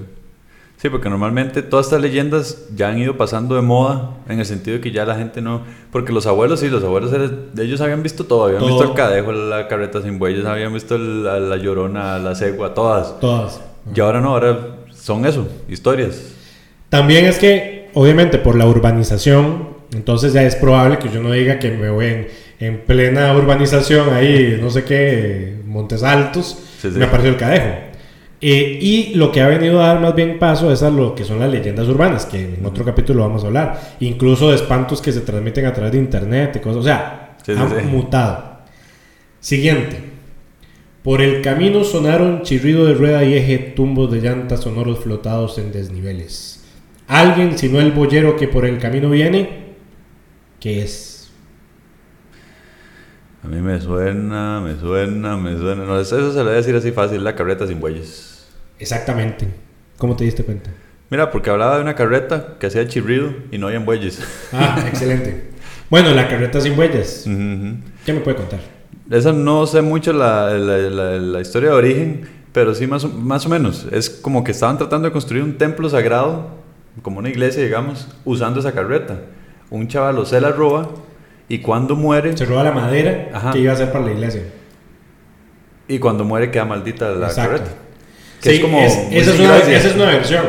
Sí, 0.81 0.89
porque 0.89 1.09
normalmente 1.11 1.61
todas 1.61 1.85
estas 1.85 2.01
leyendas 2.01 2.65
ya 2.75 2.89
han 2.89 2.97
ido 2.97 3.15
pasando 3.15 3.53
de 3.55 3.61
moda 3.61 4.17
en 4.27 4.39
el 4.39 4.45
sentido 4.47 4.77
de 4.77 4.81
que 4.81 4.89
ya 4.91 5.05
la 5.05 5.15
gente 5.15 5.39
no... 5.39 5.61
Porque 5.91 6.11
los 6.11 6.25
abuelos, 6.25 6.59
sí, 6.61 6.69
los 6.69 6.83
abuelos, 6.83 7.13
era- 7.13 7.29
ellos 7.61 7.81
habían 7.81 8.01
visto 8.01 8.25
todo. 8.25 8.45
Habían 8.45 8.61
Todo. 8.61 8.69
visto 8.69 8.83
el 8.85 8.93
cadejo, 8.95 9.31
la 9.31 9.67
carreta 9.67 10.01
sin 10.01 10.17
bueyes, 10.17 10.43
habían 10.45 10.73
visto 10.73 10.97
la, 10.97 11.39
la 11.39 11.57
llorona, 11.57 12.17
la 12.17 12.33
cegua, 12.33 12.73
todas. 12.73 13.19
Todas. 13.19 13.61
Y 13.95 13.99
ahora 13.99 14.21
no, 14.21 14.29
ahora 14.29 14.77
son 14.91 15.25
eso, 15.27 15.47
historias. 15.69 16.33
También 16.89 17.25
es 17.25 17.37
que, 17.37 17.89
obviamente, 17.93 18.39
por 18.39 18.55
la 18.55 18.65
urbanización, 18.65 19.69
entonces 19.93 20.33
ya 20.33 20.41
es 20.41 20.55
probable 20.55 20.97
que 20.97 21.09
yo 21.09 21.21
no 21.21 21.31
diga 21.31 21.59
que 21.59 21.69
me 21.71 21.91
voy 21.91 22.05
en, 22.07 22.27
en 22.59 22.81
plena 22.85 23.31
urbanización, 23.35 24.13
ahí, 24.13 24.57
no 24.59 24.71
sé 24.71 24.83
qué, 24.83 25.61
Montes 25.65 26.01
Altos, 26.01 26.57
Sí, 26.81 26.89
sí. 26.91 26.97
me 26.97 27.05
apareció 27.05 27.29
el 27.31 27.37
cadejo. 27.37 27.67
Eh, 28.43 28.79
y 28.81 29.13
lo 29.13 29.31
que 29.31 29.41
ha 29.41 29.47
venido 29.47 29.83
a 29.83 29.87
dar 29.87 29.99
más 30.01 30.15
bien 30.15 30.39
paso 30.39 30.71
es 30.71 30.81
a 30.81 30.89
lo 30.89 31.13
que 31.13 31.23
son 31.23 31.39
las 31.39 31.51
leyendas 31.51 31.87
urbanas, 31.87 32.25
que 32.25 32.55
en 32.55 32.65
otro 32.65 32.83
capítulo 32.83 33.21
vamos 33.21 33.43
a 33.43 33.47
hablar. 33.47 33.95
Incluso 33.99 34.49
de 34.49 34.55
espantos 34.55 34.99
que 35.01 35.11
se 35.11 35.21
transmiten 35.21 35.65
a 35.67 35.73
través 35.73 35.91
de 35.91 35.99
internet 35.99 36.55
y 36.55 36.59
cosas. 36.59 36.77
O 36.77 36.83
sea, 36.83 37.37
Sí, 37.45 37.51
han 37.53 37.69
sí. 37.69 37.85
mutado. 37.87 38.57
Siguiente. 39.39 40.09
Por 41.03 41.21
el 41.21 41.41
camino 41.41 41.83
sonaron 41.83 42.43
chirrido 42.43 42.85
de 42.85 42.93
rueda 42.93 43.23
y 43.23 43.33
eje, 43.33 43.57
tumbos 43.57 44.11
de 44.11 44.21
llantas 44.21 44.61
sonoros 44.61 44.99
flotados 44.99 45.57
en 45.57 45.71
desniveles. 45.71 46.63
Alguien, 47.07 47.57
si 47.57 47.69
no 47.69 47.79
el 47.79 47.91
boyero 47.91 48.37
que 48.37 48.47
por 48.47 48.65
el 48.65 48.77
camino 48.77 49.09
viene, 49.09 49.73
¿qué 50.59 50.83
es? 50.83 51.31
A 53.43 53.47
mí 53.47 53.57
me 53.59 53.79
suena, 53.81 54.61
me 54.61 54.79
suena, 54.79 55.35
me 55.37 55.57
suena. 55.57 55.83
No, 55.85 55.99
eso 55.99 56.19
eso 56.19 56.31
se 56.31 56.37
lo 56.39 56.45
voy 56.45 56.53
a 56.53 56.57
decir 56.57 56.75
así 56.75 56.91
fácil, 56.91 57.23
la 57.23 57.35
carreta 57.35 57.65
sin 57.65 57.79
bueyes. 57.79 58.30
Exactamente. 58.81 59.47
¿Cómo 59.97 60.15
te 60.15 60.23
diste 60.23 60.43
cuenta? 60.43 60.71
Mira, 61.09 61.29
porque 61.29 61.49
hablaba 61.49 61.75
de 61.75 61.81
una 61.83 61.93
carreta 61.95 62.55
que 62.59 62.67
hacía 62.67 62.87
chirrido 62.87 63.33
y 63.51 63.57
no 63.57 63.67
habían 63.67 63.85
bueyes. 63.85 64.21
Ah, 64.51 64.83
excelente. 64.87 65.49
Bueno, 65.89 66.11
la 66.11 66.27
carreta 66.27 66.59
sin 66.61 66.73
ujú. 66.73 67.75
¿Qué 68.05 68.13
me 68.13 68.21
puede 68.21 68.37
contar? 68.37 68.59
Esa 69.09 69.33
no 69.33 69.67
sé 69.67 69.81
mucho 69.81 70.13
la, 70.13 70.51
la, 70.53 70.77
la- 70.77 71.17
la 71.17 71.41
historia 71.41 71.69
de 71.71 71.75
origen, 71.75 72.27
pero 72.53 72.73
sí 72.73 72.87
más 72.87 73.03
o, 73.03 73.09
más 73.09 73.45
o 73.45 73.49
menos. 73.49 73.85
Es 73.91 74.09
como 74.09 74.43
que 74.43 74.51
estaban 74.51 74.77
tratando 74.77 75.07
de 75.07 75.11
construir 75.11 75.43
un 75.43 75.57
templo 75.57 75.89
sagrado, 75.89 76.47
como 77.01 77.19
una 77.19 77.29
iglesia, 77.29 77.61
digamos, 77.63 78.07
usando 78.25 78.61
esa 78.61 78.71
carreta. 78.71 79.19
Un 79.69 79.87
chaval 79.89 80.25
se 80.25 80.39
la 80.41 80.51
roba 80.51 80.89
y 81.49 81.59
cuando 81.59 81.95
muere, 81.97 82.35
Se 82.37 82.45
roba 82.45 82.63
la 82.63 82.71
madera 82.71 83.29
Ajá. 83.33 83.51
que 83.51 83.59
iba 83.59 83.73
a 83.73 83.75
ser 83.75 83.91
para 83.91 84.05
la 84.05 84.11
iglesia. 84.13 84.43
y 85.89 85.99
cuando 85.99 86.23
muere 86.23 86.49
queda 86.51 86.63
maldita 86.65 87.09
la 87.11 87.27
Exacto. 87.27 87.51
carreta. 87.57 87.71
Que 88.41 88.49
Sí, 88.49 88.55
es 88.55 88.61
como 88.61 88.79
es- 88.81 88.97
esa, 89.11 89.33
es 89.33 89.39
una, 89.39 89.57
esa 89.57 89.87
es 89.89 89.95
una 89.95 90.05
versión. 90.05 90.43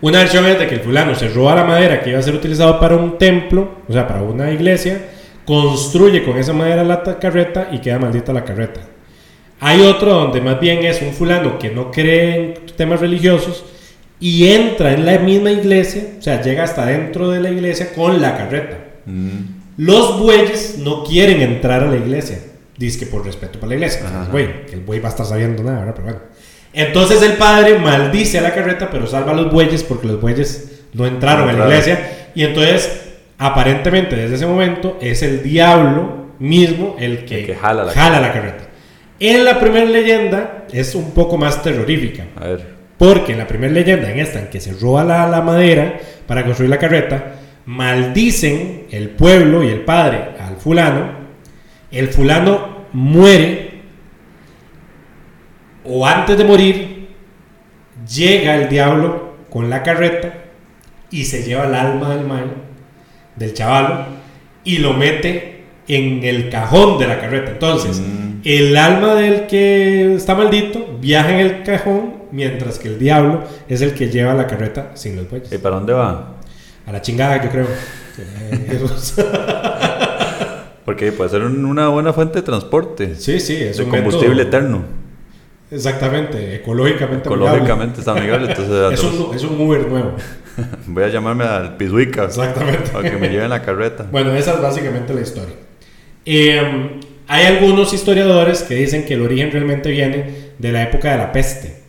Una 0.00 0.18
versión 0.18 0.46
es 0.46 0.58
de 0.58 0.66
que 0.66 0.74
el 0.74 0.80
fulano 0.80 1.14
se 1.14 1.28
roba 1.28 1.54
la 1.54 1.64
madera 1.64 2.02
que 2.02 2.10
iba 2.10 2.18
a 2.18 2.22
ser 2.22 2.34
utilizado 2.34 2.78
para 2.78 2.96
un 2.96 3.16
templo, 3.18 3.76
o 3.88 3.92
sea, 3.92 4.06
para 4.06 4.22
una 4.22 4.50
iglesia, 4.50 5.00
construye 5.46 6.22
con 6.24 6.36
esa 6.36 6.52
madera 6.52 6.84
la 6.84 7.02
ta- 7.02 7.18
carreta 7.18 7.68
y 7.72 7.78
queda 7.78 7.98
maldita 7.98 8.32
la 8.32 8.44
carreta. 8.44 8.80
Hay 9.60 9.80
otro 9.82 10.12
donde 10.12 10.40
más 10.40 10.60
bien 10.60 10.84
es 10.84 11.00
un 11.00 11.12
fulano 11.12 11.58
que 11.58 11.70
no 11.70 11.90
cree 11.90 12.34
en 12.34 12.54
temas 12.76 13.00
religiosos 13.00 13.64
y 14.20 14.48
entra 14.48 14.92
en 14.92 15.06
la 15.06 15.18
misma 15.18 15.50
iglesia, 15.52 16.02
o 16.18 16.22
sea, 16.22 16.42
llega 16.42 16.64
hasta 16.64 16.86
dentro 16.86 17.30
de 17.30 17.40
la 17.40 17.50
iglesia 17.50 17.92
con 17.94 18.20
la 18.20 18.36
carreta. 18.36 18.78
Mm, 19.06 19.38
Los 19.76 20.20
bueyes 20.20 20.78
no 20.78 21.02
quieren 21.04 21.40
entrar 21.40 21.82
a 21.82 21.86
la 21.86 21.96
iglesia. 21.96 22.38
Dice 22.76 22.98
que 23.00 23.06
por 23.06 23.24
respeto 23.24 23.58
para 23.58 23.70
la 23.70 23.74
iglesia. 23.76 24.02
Ajá. 24.06 24.28
Güey, 24.30 24.66
que 24.66 24.74
el 24.74 24.80
buey 24.80 25.00
va 25.00 25.08
a 25.08 25.10
estar 25.10 25.24
sabiendo 25.26 25.62
nada, 25.62 25.78
¿verdad? 25.80 25.94
Pero 25.96 26.04
bueno. 26.04 26.20
Entonces 26.74 27.22
el 27.22 27.34
padre 27.34 27.78
maldice 27.78 28.38
a 28.38 28.42
la 28.42 28.52
carreta, 28.52 28.90
pero 28.90 29.06
salva 29.06 29.32
a 29.32 29.34
los 29.34 29.52
bueyes 29.52 29.82
porque 29.82 30.08
los 30.08 30.20
bueyes 30.20 30.82
no 30.92 31.06
entraron 31.06 31.46
No 31.46 31.50
a 31.50 31.52
la 31.52 31.64
iglesia. 31.66 32.30
Y 32.34 32.42
entonces, 32.42 33.12
aparentemente, 33.38 34.16
desde 34.16 34.36
ese 34.36 34.46
momento, 34.46 34.98
es 35.00 35.22
el 35.22 35.42
diablo 35.42 36.24
mismo 36.38 36.96
el 36.98 37.24
que, 37.24 37.40
El 37.40 37.46
que 37.46 37.54
jala 37.54 37.84
la 37.84 38.20
la 38.20 38.32
carreta. 38.32 38.64
En 39.20 39.44
la 39.44 39.60
primera 39.60 39.86
leyenda 39.86 40.66
es 40.72 40.94
un 40.94 41.12
poco 41.12 41.36
más 41.36 41.62
terrorífica. 41.62 42.26
a 42.36 42.48
ver. 42.48 42.74
Porque 42.98 43.32
en 43.32 43.38
la 43.38 43.46
primera 43.46 43.72
leyenda, 43.72 44.10
en 44.10 44.20
esta, 44.20 44.38
en 44.38 44.48
que 44.48 44.60
se 44.60 44.72
roba 44.72 45.04
la, 45.04 45.26
la 45.28 45.40
madera 45.40 45.98
para 46.26 46.44
construir 46.44 46.70
la 46.70 46.78
carreta, 46.78 47.34
maldicen 47.66 48.86
el 48.90 49.10
pueblo 49.10 49.62
y 49.62 49.68
el 49.68 49.80
padre 49.80 50.30
al 50.40 50.56
fulano. 50.56 51.24
El 51.90 52.08
fulano 52.08 52.86
muere. 52.92 53.73
O 55.84 56.06
antes 56.06 56.36
de 56.38 56.44
morir, 56.44 57.08
llega 58.12 58.56
el 58.56 58.68
diablo 58.68 59.34
con 59.50 59.68
la 59.70 59.82
carreta 59.82 60.32
y 61.10 61.24
se 61.24 61.42
lleva 61.42 61.66
el 61.66 61.74
alma 61.74 62.14
del 62.16 62.26
mal, 62.26 62.54
del 63.36 63.52
chavalo, 63.54 64.06
y 64.64 64.78
lo 64.78 64.92
mete 64.94 65.64
en 65.86 66.24
el 66.24 66.48
cajón 66.48 66.98
de 66.98 67.06
la 67.06 67.20
carreta. 67.20 67.50
Entonces, 67.52 68.00
Mm. 68.00 68.40
el 68.44 68.76
alma 68.76 69.14
del 69.14 69.46
que 69.46 70.14
está 70.14 70.34
maldito 70.34 70.96
viaja 71.00 71.30
en 71.32 71.40
el 71.46 71.62
cajón 71.62 72.14
mientras 72.32 72.78
que 72.78 72.88
el 72.88 72.98
diablo 72.98 73.44
es 73.68 73.80
el 73.82 73.92
que 73.94 74.08
lleva 74.08 74.32
la 74.34 74.46
carreta 74.46 74.90
sin 74.94 75.16
los 75.16 75.28
bueyes. 75.30 75.52
¿Y 75.52 75.58
para 75.58 75.76
dónde 75.76 75.92
va? 75.92 76.34
A 76.86 76.92
la 76.92 77.00
chingada, 77.02 77.42
yo 77.44 77.50
creo. 77.50 77.66
Porque 80.84 81.12
puede 81.12 81.30
ser 81.30 81.42
un- 81.42 81.64
una 81.64 81.88
buena 81.88 82.12
fuente 82.12 82.36
de 82.40 82.42
transporte. 82.42 83.14
sí, 83.16 83.40
sí, 83.40 83.56
es 83.56 83.76
de 83.78 83.84
un 83.84 83.90
combustible 83.90 84.44
método- 84.44 84.48
eterno. 84.48 85.03
Exactamente, 85.74 86.54
ecológicamente 86.54 87.28
Ecológicamente 87.28 88.00
está 88.00 88.12
amigable. 88.12 88.50
Entonces. 88.50 88.92
Es 88.92 89.02
un, 89.02 89.34
es 89.34 89.42
un 89.42 89.60
Uber 89.60 89.86
nuevo. 89.88 90.14
voy 90.86 91.02
a 91.02 91.08
llamarme 91.08 91.44
al 91.44 91.76
Pizuica 91.76 92.24
Exactamente. 92.24 92.90
para 92.90 93.10
que 93.10 93.16
me 93.16 93.28
lleven 93.28 93.50
la 93.50 93.62
carreta. 93.62 94.06
Bueno, 94.10 94.34
esa 94.34 94.54
es 94.54 94.62
básicamente 94.62 95.12
la 95.12 95.20
historia. 95.20 95.54
Eh, 96.24 97.00
hay 97.26 97.46
algunos 97.46 97.92
historiadores 97.92 98.62
que 98.62 98.74
dicen 98.74 99.04
que 99.04 99.14
el 99.14 99.22
origen 99.22 99.50
realmente 99.50 99.90
viene 99.90 100.52
de 100.58 100.72
la 100.72 100.82
época 100.82 101.10
de 101.10 101.18
la 101.18 101.32
peste. 101.32 101.82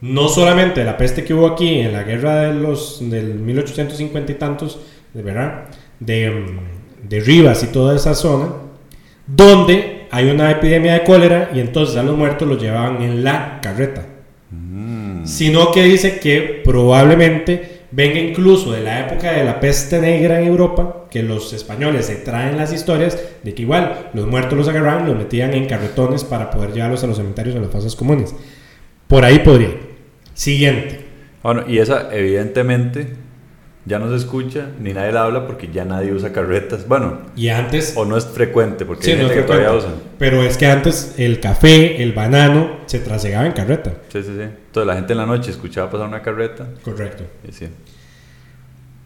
No 0.00 0.28
solamente 0.28 0.82
la 0.84 0.96
peste 0.96 1.22
que 1.22 1.34
hubo 1.34 1.46
aquí 1.46 1.80
en 1.80 1.92
la 1.92 2.02
guerra 2.02 2.42
de 2.42 2.54
los 2.54 2.98
del 3.08 3.34
1850 3.34 4.32
y 4.32 4.34
tantos, 4.36 4.80
verdad, 5.12 5.66
de, 6.00 6.30
mm, 6.30 7.08
de 7.08 7.20
Rivas 7.20 7.62
y 7.62 7.66
toda 7.66 7.94
esa 7.94 8.14
zona, 8.14 8.52
donde 9.26 9.91
hay 10.12 10.30
una 10.30 10.50
epidemia 10.52 10.94
de 10.94 11.02
cólera 11.02 11.50
y 11.52 11.58
entonces 11.58 11.96
a 11.96 12.04
los 12.04 12.16
muertos 12.16 12.46
los 12.46 12.62
llevaban 12.62 13.02
en 13.02 13.24
la 13.24 13.58
carreta 13.60 14.06
Mm. 14.52 15.24
sino 15.24 15.72
que 15.72 15.82
dice 15.82 16.18
que 16.18 16.60
probablemente 16.62 17.80
venga 17.90 18.18
incluso 18.18 18.72
de 18.72 18.82
la 18.82 19.00
época 19.06 19.32
de 19.32 19.44
la 19.44 19.60
peste 19.60 19.98
negra 19.98 20.40
en 20.40 20.48
Europa, 20.48 21.06
que 21.10 21.22
los 21.22 21.52
españoles 21.54 22.06
se 22.06 22.16
traen 22.16 22.58
las 22.58 22.72
historias 22.72 23.18
de 23.42 23.54
que 23.54 23.62
igual 23.62 24.10
los 24.12 24.26
muertos 24.26 24.58
los 24.58 24.68
agarraban 24.68 25.04
y 25.04 25.08
los 25.08 25.18
metían 25.18 25.54
en 25.54 25.66
carretones 25.66 26.24
para 26.24 26.50
poder 26.50 26.72
llevarlos 26.72 27.02
a 27.02 27.06
los 27.06 27.16
cementerios 27.16 27.54
o 27.54 27.58
a 27.58 27.62
las 27.62 27.70
fosas 27.70 27.96
comunes. 27.96 28.34
Por 29.08 29.24
ahí 29.24 29.38
podría. 29.38 29.70
Siguiente. 30.34 31.00
Bueno, 31.42 31.64
y 31.66 31.78
esa 31.78 32.08
evidentemente 32.12 33.06
ya 33.84 33.98
no 33.98 34.08
se 34.10 34.16
escucha 34.16 34.68
ni 34.80 34.92
nadie 34.92 35.10
la 35.12 35.24
habla 35.24 35.46
porque 35.46 35.68
ya 35.72 35.84
nadie 35.84 36.12
usa 36.12 36.32
carretas. 36.32 36.86
Bueno, 36.86 37.18
Y 37.36 37.48
antes... 37.48 37.94
o 37.96 38.04
no 38.04 38.16
es 38.16 38.24
frecuente 38.26 38.84
porque 38.84 39.04
Sí, 39.04 39.10
hay 39.12 39.16
no 39.16 39.22
gente 39.24 39.40
es 39.40 39.40
que 39.42 39.46
todavía 39.52 39.72
usan. 39.72 39.94
Pero 40.18 40.42
es 40.42 40.56
que 40.56 40.66
antes 40.66 41.14
el 41.18 41.40
café, 41.40 42.02
el 42.02 42.12
banano, 42.12 42.78
se 42.86 43.00
trasegaba 43.00 43.44
en 43.46 43.52
carreta. 43.52 43.90
Sí, 44.08 44.20
sí, 44.22 44.28
sí. 44.36 44.42
Entonces 44.42 44.86
la 44.86 44.94
gente 44.94 45.12
en 45.14 45.18
la 45.18 45.26
noche 45.26 45.50
escuchaba 45.50 45.90
pasar 45.90 46.06
una 46.08 46.22
carreta 46.22 46.68
Correcto. 46.84 47.24
y 47.42 47.48
decía, 47.48 47.68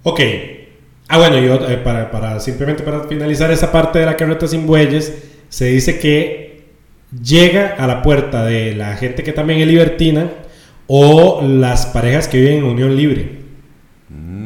Ok. 0.02 0.20
Ah, 1.08 1.18
bueno, 1.18 1.38
yo 1.38 1.54
eh, 1.68 1.76
para, 1.78 2.10
para 2.10 2.40
simplemente 2.40 2.82
para 2.82 3.04
finalizar 3.04 3.50
esa 3.50 3.70
parte 3.72 3.98
de 4.00 4.06
la 4.06 4.16
carreta 4.16 4.46
sin 4.48 4.66
bueyes, 4.66 5.12
se 5.48 5.66
dice 5.66 5.98
que 5.98 6.64
llega 7.22 7.76
a 7.78 7.86
la 7.86 8.02
puerta 8.02 8.44
de 8.44 8.74
la 8.74 8.94
gente 8.96 9.22
que 9.22 9.32
también 9.32 9.60
es 9.60 9.68
libertina 9.68 10.28
o 10.88 11.40
las 11.46 11.86
parejas 11.86 12.26
que 12.28 12.38
viven 12.40 12.58
en 12.58 12.64
unión 12.64 12.96
libre 12.96 13.38
"Mm". 14.08 14.45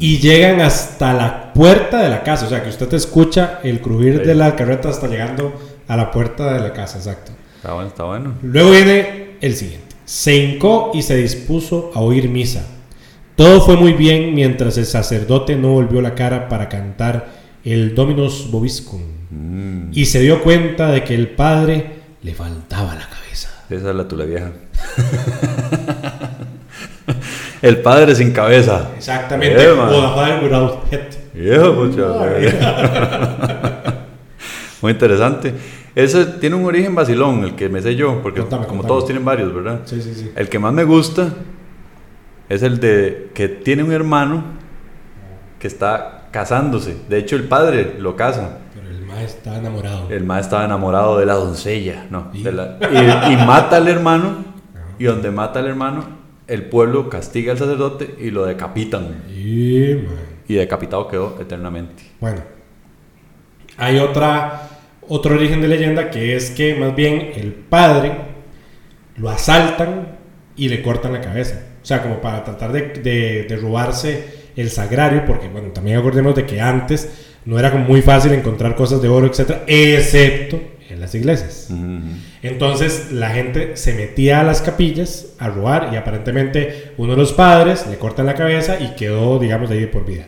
Y 0.00 0.18
llegan 0.18 0.60
hasta 0.60 1.12
la 1.14 1.52
puerta 1.52 2.02
de 2.02 2.08
la 2.08 2.22
casa, 2.22 2.46
o 2.46 2.48
sea 2.48 2.62
que 2.62 2.68
usted 2.70 2.92
escucha 2.94 3.60
el 3.62 3.80
crujir 3.80 4.18
Sí. 4.20 4.24
de 4.28 4.34
la 4.34 4.54
carreta 4.56 4.88
hasta 4.88 5.06
llegando 5.08 5.52
a 5.88 5.96
la 5.96 6.10
puerta 6.10 6.52
de 6.54 6.60
la 6.60 6.72
casa, 6.72 6.98
exacto. 6.98 7.32
Está 7.56 7.72
bueno, 7.74 7.88
está 7.88 8.04
bueno. 8.04 8.34
Luego 8.42 8.70
viene 8.70 9.36
el 9.40 9.54
siguiente. 9.54 9.86
Se 10.04 10.36
hincó 10.36 10.90
y 10.94 11.02
se 11.02 11.16
dispuso 11.16 11.90
a 11.94 12.00
oír 12.00 12.28
misa. 12.28 12.64
Todo 13.34 13.60
fue 13.60 13.76
muy 13.76 13.92
bien 13.92 14.34
mientras 14.34 14.78
el 14.78 14.86
sacerdote 14.86 15.56
no 15.56 15.68
volvió 15.72 16.00
la 16.00 16.14
cara 16.14 16.48
para 16.48 16.68
cantar 16.68 17.28
el 17.64 17.94
Dominus 17.94 18.50
Vobiscum 18.50 19.02
Mm. 19.28 19.90
y 19.92 20.04
se 20.06 20.20
dio 20.20 20.40
cuenta 20.42 20.86
de 20.92 21.02
que 21.02 21.14
el 21.14 21.28
padre 21.30 21.84
le 22.22 22.32
faltaba 22.34 22.94
la 22.94 23.08
cabeza. 23.08 23.50
Esa 23.68 23.90
es 23.90 23.96
la 23.96 24.06
tula 24.06 24.24
vieja. 24.24 24.52
El 27.62 27.78
padre 27.78 28.14
sin 28.14 28.32
cabeza. 28.32 28.90
Exactamente. 28.96 29.62
Eh, 29.62 29.74
man. 29.74 29.88
o 29.88 29.92
the 29.92 30.14
father 30.14 30.44
without 30.44 30.92
head. 30.92 31.72
Mucho. 31.74 32.24
Muy 34.82 34.92
interesante. 34.92 35.54
Ese 35.94 36.26
tiene 36.26 36.56
un 36.56 36.64
origen 36.66 36.94
vacilón, 36.94 37.44
el 37.44 37.54
que 37.54 37.68
me 37.68 37.80
sé 37.80 37.96
yo, 37.96 38.20
porque 38.22 38.40
Contame, 38.40 38.66
como 38.66 38.80
contame. 38.82 38.88
todos 38.88 39.06
tienen 39.06 39.24
varios, 39.24 39.54
¿verdad? 39.54 39.80
Sí, 39.84 40.00
sí, 40.02 40.12
sí. 40.14 40.30
El 40.36 40.48
que 40.50 40.58
más 40.58 40.72
me 40.74 40.84
gusta 40.84 41.30
es 42.48 42.62
el 42.62 42.78
de 42.78 43.30
que 43.34 43.48
tiene 43.48 43.82
un 43.82 43.92
hermano 43.92 44.44
que 45.58 45.66
está 45.66 46.24
casándose. 46.30 46.96
De 47.08 47.16
hecho, 47.18 47.36
el 47.36 47.44
padre 47.44 47.96
lo 47.98 48.14
casa. 48.14 48.58
Pero 48.74 48.90
el 48.90 49.00
maestro 49.06 49.38
está 49.52 49.56
enamorado. 49.58 50.10
El 50.10 50.24
maestro 50.24 50.48
estaba 50.58 50.64
enamorado 50.66 51.18
de 51.18 51.24
la 51.26 51.34
doncella, 51.34 52.04
no. 52.10 52.28
¿Y? 52.34 52.42
de 52.42 52.52
la- 52.52 52.76
y, 52.92 53.32
y 53.32 53.36
mata 53.46 53.78
al 53.78 53.88
hermano. 53.88 54.44
Y 54.98 55.04
donde 55.04 55.30
mata 55.30 55.60
al 55.60 55.66
hermano, 55.66 56.04
el 56.48 56.64
pueblo 56.64 57.08
castiga 57.08 57.52
al 57.52 57.58
sacerdote 57.58 58.14
y 58.20 58.30
lo 58.30 58.44
decapitan. 58.46 59.24
Y, 59.28 60.04
decapitado 60.48 61.08
quedó 61.08 61.38
eternamente. 61.40 62.04
Bueno, 62.20 62.40
hay 63.76 63.98
otra, 63.98 64.68
otro 65.08 65.34
origen 65.34 65.60
de 65.60 65.68
leyenda 65.68 66.10
que 66.10 66.36
es 66.36 66.50
que 66.50 66.74
más 66.76 66.94
bien 66.94 67.32
el 67.34 67.52
padre 67.52 68.12
lo 69.16 69.28
asaltan 69.30 70.16
y 70.56 70.68
le 70.68 70.82
cortan 70.82 71.12
la 71.12 71.20
cabeza. 71.20 71.62
O 71.82 71.86
sea, 71.86 72.02
como 72.02 72.20
para 72.20 72.42
tratar 72.44 72.72
de, 72.72 72.82
de- 73.02 73.44
de 73.48 73.56
robarse 73.56 74.46
el 74.56 74.70
sagrario, 74.70 75.24
porque 75.26 75.48
bueno, 75.48 75.68
también 75.68 75.98
acordemos 75.98 76.34
de 76.34 76.46
que 76.46 76.60
antes 76.60 77.35
no 77.46 77.58
era 77.58 77.70
como 77.70 77.84
muy 77.84 78.02
fácil 78.02 78.32
encontrar 78.32 78.74
cosas 78.74 79.00
de 79.00 79.08
oro, 79.08 79.26
etcétera, 79.26 79.62
excepto 79.66 80.60
en 80.90 81.00
las 81.00 81.14
iglesias. 81.14 81.68
Entonces 82.42 83.12
la 83.12 83.30
gente 83.30 83.76
se 83.76 83.94
metía 83.94 84.40
a 84.40 84.44
las 84.44 84.60
capillas 84.62 85.34
a 85.38 85.48
robar 85.48 85.90
y 85.92 85.96
aparentemente 85.96 86.92
uno 86.96 87.12
de 87.12 87.18
los 87.18 87.32
padres 87.32 87.86
le 87.88 87.96
cortan 87.96 88.26
la 88.26 88.34
cabeza 88.34 88.78
y 88.80 88.94
quedó, 88.96 89.38
digamos, 89.38 89.70
de 89.70 89.78
ahí 89.78 89.86
por 89.86 90.04
vida. 90.04 90.26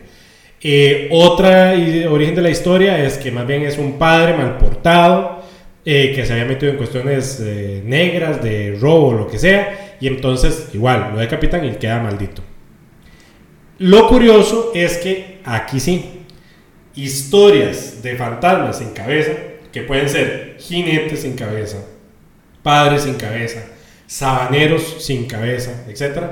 Eh, 0.61 1.07
otra 1.11 1.73
origen 2.09 2.35
de 2.35 2.41
la 2.41 2.49
historia 2.49 3.03
es 3.03 3.17
que 3.17 3.31
más 3.31 3.47
bien 3.47 3.63
es 3.63 3.77
un 3.77 3.97
padre 3.97 4.35
mal 4.35 4.57
portado 4.57 5.41
eh, 5.85 6.11
que 6.13 6.25
se 6.25 6.33
había 6.33 6.45
metido 6.45 6.71
en 6.71 6.77
cuestiones 6.77 7.39
eh, 7.41 7.81
negras, 7.85 8.43
de 8.43 8.77
robo, 8.79 9.13
lo 9.13 9.27
que 9.27 9.39
sea, 9.39 9.95
y 10.01 10.07
entonces 10.07 10.69
igual 10.73 11.11
lo 11.13 11.19
decapitan 11.19 11.65
y 11.65 11.71
queda 11.71 12.01
maldito. 12.01 12.41
Lo 13.77 14.07
curioso 14.07 14.71
es 14.75 14.97
que 14.97 15.39
aquí 15.45 15.79
sí, 15.79 16.18
historias 17.03 18.01
de 18.01 18.15
fantasmas 18.15 18.79
sin 18.79 18.91
cabeza, 18.91 19.31
que 19.71 19.81
pueden 19.81 20.09
ser 20.09 20.57
jinetes 20.59 21.21
sin 21.21 21.33
cabeza, 21.33 21.77
padres 22.63 23.03
sin 23.03 23.15
cabeza, 23.15 23.63
sabaneros 24.07 24.97
sin 24.99 25.25
cabeza, 25.25 25.85
etc. 25.87 26.23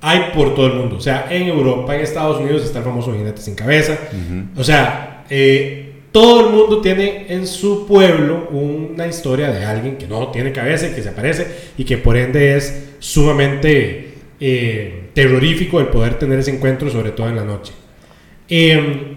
Hay 0.00 0.30
por 0.34 0.54
todo 0.54 0.66
el 0.66 0.74
mundo. 0.74 0.96
O 0.96 1.00
sea, 1.00 1.26
en 1.30 1.48
Europa, 1.48 1.94
en 1.94 2.00
Estados 2.00 2.40
Unidos 2.40 2.64
está 2.64 2.78
el 2.78 2.84
famoso 2.84 3.12
jinete 3.12 3.40
sin 3.40 3.54
cabeza. 3.54 3.98
Ujú. 4.12 4.60
O 4.60 4.64
sea, 4.64 5.24
eh, 5.28 5.86
todo 6.12 6.46
el 6.46 6.52
mundo 6.54 6.80
tiene 6.80 7.26
en 7.28 7.46
su 7.46 7.86
pueblo 7.86 8.48
una 8.50 9.06
historia 9.06 9.50
de 9.50 9.64
alguien 9.66 9.98
que 9.98 10.06
no 10.06 10.28
tiene 10.28 10.52
cabeza 10.52 10.88
y 10.88 10.92
que 10.94 11.02
se 11.02 11.10
aparece 11.10 11.46
y 11.76 11.84
que 11.84 11.98
por 11.98 12.16
ende 12.16 12.56
es 12.56 12.94
sumamente 13.00 14.14
eh, 14.40 15.10
terrorífico 15.12 15.78
el 15.78 15.88
poder 15.88 16.18
tener 16.18 16.38
ese 16.38 16.52
encuentro, 16.52 16.88
sobre 16.90 17.10
todo 17.10 17.28
en 17.28 17.36
la 17.36 17.44
noche. 17.44 17.74
Eh, 18.48 19.15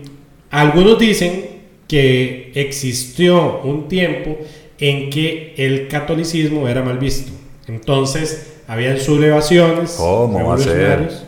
algunos 0.49 0.97
dicen 0.99 1.59
que 1.87 2.51
existió 2.55 3.61
un 3.61 3.87
tiempo 3.87 4.37
en 4.79 5.09
que 5.09 5.53
el 5.57 5.87
catolicismo 5.87 6.67
era 6.67 6.81
mal 6.83 6.97
visto. 6.97 7.31
Entonces, 7.67 8.61
habían 8.67 8.99
sublevaciones. 8.99 9.93
¿Cómo 9.97 10.47
va 10.47 10.55
a 10.55 10.57
ser? 10.57 10.77
revolucionarios. 10.77 11.25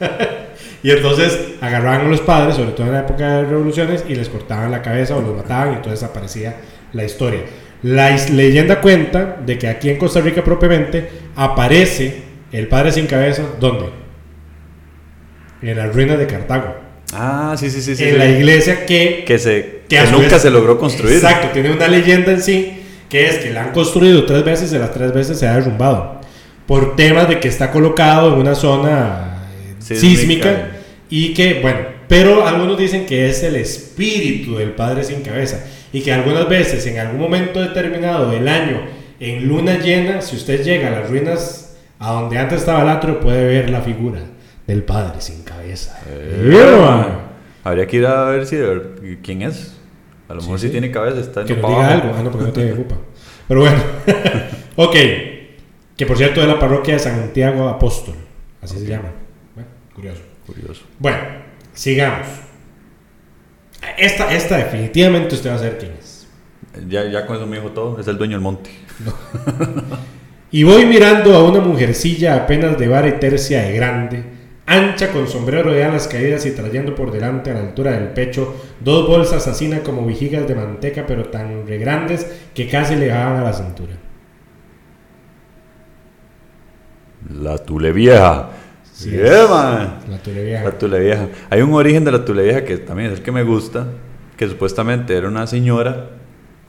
y 0.82 0.90
entonces 0.90 1.38
agarraban 1.60 2.06
a 2.06 2.10
los 2.10 2.20
padres, 2.20 2.56
sobre 2.56 2.72
todo 2.72 2.86
en 2.86 2.92
la 2.94 3.00
época 3.00 3.38
de 3.38 3.44
revoluciones, 3.44 4.04
y 4.08 4.14
les 4.14 4.28
cortaban 4.28 4.70
la 4.70 4.82
cabeza 4.82 5.16
o 5.16 5.20
los 5.20 5.36
mataban, 5.36 5.72
y 5.72 5.76
entonces 5.76 6.02
aparecía 6.02 6.56
la 6.92 7.04
historia. 7.04 7.40
La 7.82 8.10
leyenda 8.16 8.80
cuenta 8.80 9.36
de 9.44 9.58
que 9.58 9.68
aquí 9.68 9.90
en 9.90 9.98
Costa 9.98 10.20
Rica 10.20 10.42
propiamente 10.42 11.08
aparece 11.36 12.22
el 12.50 12.66
padre 12.66 12.92
sin 12.92 13.06
cabeza, 13.06 13.44
¿dónde? 13.60 13.90
En 15.62 15.76
las 15.76 15.94
ruinas 15.94 16.18
de 16.18 16.26
Cartago. 16.26 16.87
Ah, 17.12 17.56
sí, 17.58 17.70
sí, 17.70 17.80
sí. 17.80 17.96
sí, 17.96 18.04
en 18.04 18.12
sí. 18.12 18.18
la 18.18 18.26
iglesia 18.28 18.84
que, 18.86 19.24
Que, 19.26 19.38
se, 19.38 19.80
que 19.88 20.00
nunca 20.12 20.28
vez- 20.34 20.42
se 20.42 20.50
logró 20.50 20.78
construir. 20.78 21.14
Exacto, 21.14 21.48
tiene 21.52 21.70
una 21.72 21.88
leyenda 21.88 22.32
en 22.32 22.42
sí 22.42 22.74
que 23.08 23.26
es 23.26 23.38
que 23.38 23.50
la 23.50 23.62
han 23.64 23.72
construido 23.72 24.26
tres 24.26 24.44
veces 24.44 24.70
y 24.72 24.78
las 24.78 24.92
tres 24.92 25.14
veces 25.14 25.38
se 25.38 25.46
ha 25.48 25.54
derrumbado 25.54 26.20
por 26.66 26.94
temas 26.96 27.26
de 27.26 27.40
que 27.40 27.48
está 27.48 27.70
colocado 27.70 28.34
en 28.34 28.40
una 28.40 28.54
zona 28.54 29.38
eh, 29.64 29.74
Sísmica. 29.78 30.10
sísmica 30.18 30.68
y 31.08 31.32
que, 31.32 31.60
bueno, 31.62 31.78
pero 32.06 32.46
algunos 32.46 32.76
dicen 32.76 33.06
que 33.06 33.30
es 33.30 33.42
el 33.42 33.56
espíritu 33.56 34.56
del 34.56 34.72
Padre 34.72 35.04
sin 35.04 35.22
cabeza 35.22 35.64
y 35.90 36.02
que 36.02 36.12
algunas 36.12 36.46
veces 36.50 36.84
en 36.86 36.98
algún 36.98 37.18
momento 37.20 37.62
determinado 37.62 38.30
del 38.30 38.46
año 38.46 38.82
en 39.20 39.48
luna 39.48 39.78
llena, 39.78 40.20
si 40.20 40.36
usted 40.36 40.62
llega 40.62 40.88
a 40.88 40.90
las 40.90 41.08
ruinas 41.08 41.76
a 41.98 42.12
donde 42.12 42.36
antes 42.38 42.60
estaba 42.60 42.82
el 42.82 42.88
atrio, 42.90 43.18
puede 43.20 43.44
ver 43.46 43.70
la 43.70 43.80
figura 43.80 44.20
del 44.66 44.82
Padre 44.82 45.20
sin 45.22 45.36
cabeza. 45.36 45.47
Eh, 46.08 47.08
Habría 47.64 47.86
que 47.86 47.96
ir 47.98 48.06
a 48.06 48.24
ver 48.24 48.46
si 48.46 48.56
de 48.56 48.66
ver- 48.66 49.18
quién 49.22 49.42
es. 49.42 49.76
A 50.28 50.34
lo 50.34 50.40
Sí, 50.40 50.46
mejor 50.46 50.60
si 50.60 50.68
tiene 50.70 50.90
cabeza, 50.90 51.20
está 51.20 51.40
en 51.42 51.46
Que 51.46 51.56
nos 51.56 51.70
diga 51.70 51.88
algo. 51.92 52.14
Ah, 52.16 52.22
no, 52.22 52.30
porque 52.30 52.46
no 52.46 52.52
tiene 52.52 52.70
culpa. 52.72 52.96
Pero 53.48 53.60
bueno. 53.60 53.76
ok. 54.76 54.94
Que 55.96 56.06
por 56.06 56.16
cierto 56.16 56.40
es 56.40 56.46
la 56.46 56.58
parroquia 56.58 56.94
de 56.94 57.00
Santiago 57.00 57.68
Apóstol. 57.68 58.14
Así 58.62 58.78
se 58.78 58.86
llama. 58.86 59.10
Bueno, 59.54 59.68
curioso. 59.94 60.20
Curioso. 60.46 60.82
Bueno, 60.98 61.18
sigamos. 61.72 62.26
Esta, 63.96 64.32
esta 64.34 64.56
definitivamente 64.58 65.34
usted 65.34 65.50
va 65.50 65.54
a 65.54 65.58
saber 65.58 65.78
quién 65.78 65.92
es. 65.98 66.26
Ya, 66.88 67.04
ya 67.10 67.26
con 67.26 67.36
eso 67.36 67.46
me 67.46 67.56
dijo 67.56 67.70
todo. 67.70 67.98
Es 67.98 68.06
el 68.06 68.18
dueño 68.18 68.34
del 68.34 68.42
monte. 68.42 68.70
Y 70.50 70.62
voy 70.62 70.86
mirando 70.86 71.34
a 71.34 71.44
una 71.46 71.60
mujercilla 71.60 72.34
apenas 72.34 72.78
de 72.78 72.88
vara 72.88 73.06
y 73.06 73.12
tercia 73.18 73.64
de 73.64 73.72
grande, 73.74 74.24
ancha 74.68 75.10
con 75.12 75.26
sombrero 75.26 75.72
de 75.72 75.82
alas 75.82 76.06
caídas 76.06 76.44
y 76.46 76.52
trayendo 76.52 76.94
por 76.94 77.10
delante 77.10 77.50
a 77.50 77.54
la 77.54 77.60
altura 77.60 77.92
del 77.92 78.08
pecho 78.08 78.54
dos 78.80 79.08
bolsas 79.08 79.46
asina 79.48 79.80
como 79.80 80.04
vigigas 80.04 80.46
de 80.46 80.54
manteca, 80.54 81.04
pero 81.06 81.24
tan 81.24 81.66
re 81.66 81.78
grandes 81.78 82.26
que 82.54 82.68
casi 82.68 82.94
le 82.94 83.08
bajaban 83.08 83.38
a 83.38 83.44
la 83.44 83.52
cintura. 83.52 83.94
La 87.40 87.58
Tule 87.58 87.92
Vieja. 87.92 88.50
Sí, 88.92 89.10
man. 89.10 90.00
La 90.08 90.18
Tule 90.18 90.44
Vieja. 90.44 90.64
La 90.64 90.78
Tule 90.78 91.00
Vieja. 91.00 91.28
Hay 91.50 91.62
un 91.62 91.72
origen 91.72 92.04
de 92.04 92.12
la 92.12 92.24
Tule 92.24 92.42
Vieja 92.42 92.64
que 92.64 92.76
también 92.76 93.10
es 93.10 93.18
el 93.18 93.24
que 93.24 93.32
me 93.32 93.42
gusta, 93.42 93.86
que 94.36 94.46
supuestamente 94.48 95.16
era 95.16 95.28
una 95.28 95.46
señora 95.46 96.10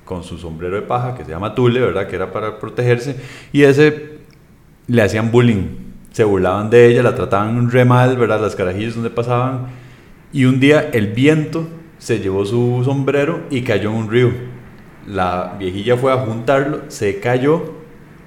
con 0.05 0.23
su 0.23 0.37
sombrero 0.37 0.75
de 0.75 0.81
paja 0.83 1.15
que 1.15 1.25
se 1.25 1.31
llama 1.31 1.53
Tule, 1.53 1.79
¿verdad? 1.79 2.07
Que 2.07 2.15
era 2.15 2.31
para 2.31 2.59
protegerse. 2.59 3.15
Y 3.51 3.63
ese 3.63 4.19
le 4.87 5.01
hacían 5.01 5.31
bullying. 5.31 5.88
Se 6.11 6.23
burlaban 6.23 6.69
de 6.69 6.87
ella, 6.87 7.03
la 7.03 7.15
trataban 7.15 7.69
re 7.71 7.85
mal, 7.85 8.17
¿verdad? 8.17 8.41
Las 8.41 8.55
carajillas 8.55 8.95
donde 8.95 9.09
pasaban. 9.09 9.67
Y 10.33 10.45
un 10.45 10.59
día 10.59 10.89
el 10.93 11.07
viento 11.07 11.67
se 11.97 12.19
llevó 12.19 12.45
su 12.45 12.81
sombrero 12.85 13.41
y 13.49 13.61
cayó 13.61 13.89
en 13.91 13.95
un 13.95 14.11
río. 14.11 14.31
La 15.07 15.55
viejilla 15.59 15.97
fue 15.97 16.11
a 16.11 16.17
juntarlo, 16.17 16.81
se 16.87 17.19
cayó 17.19 17.73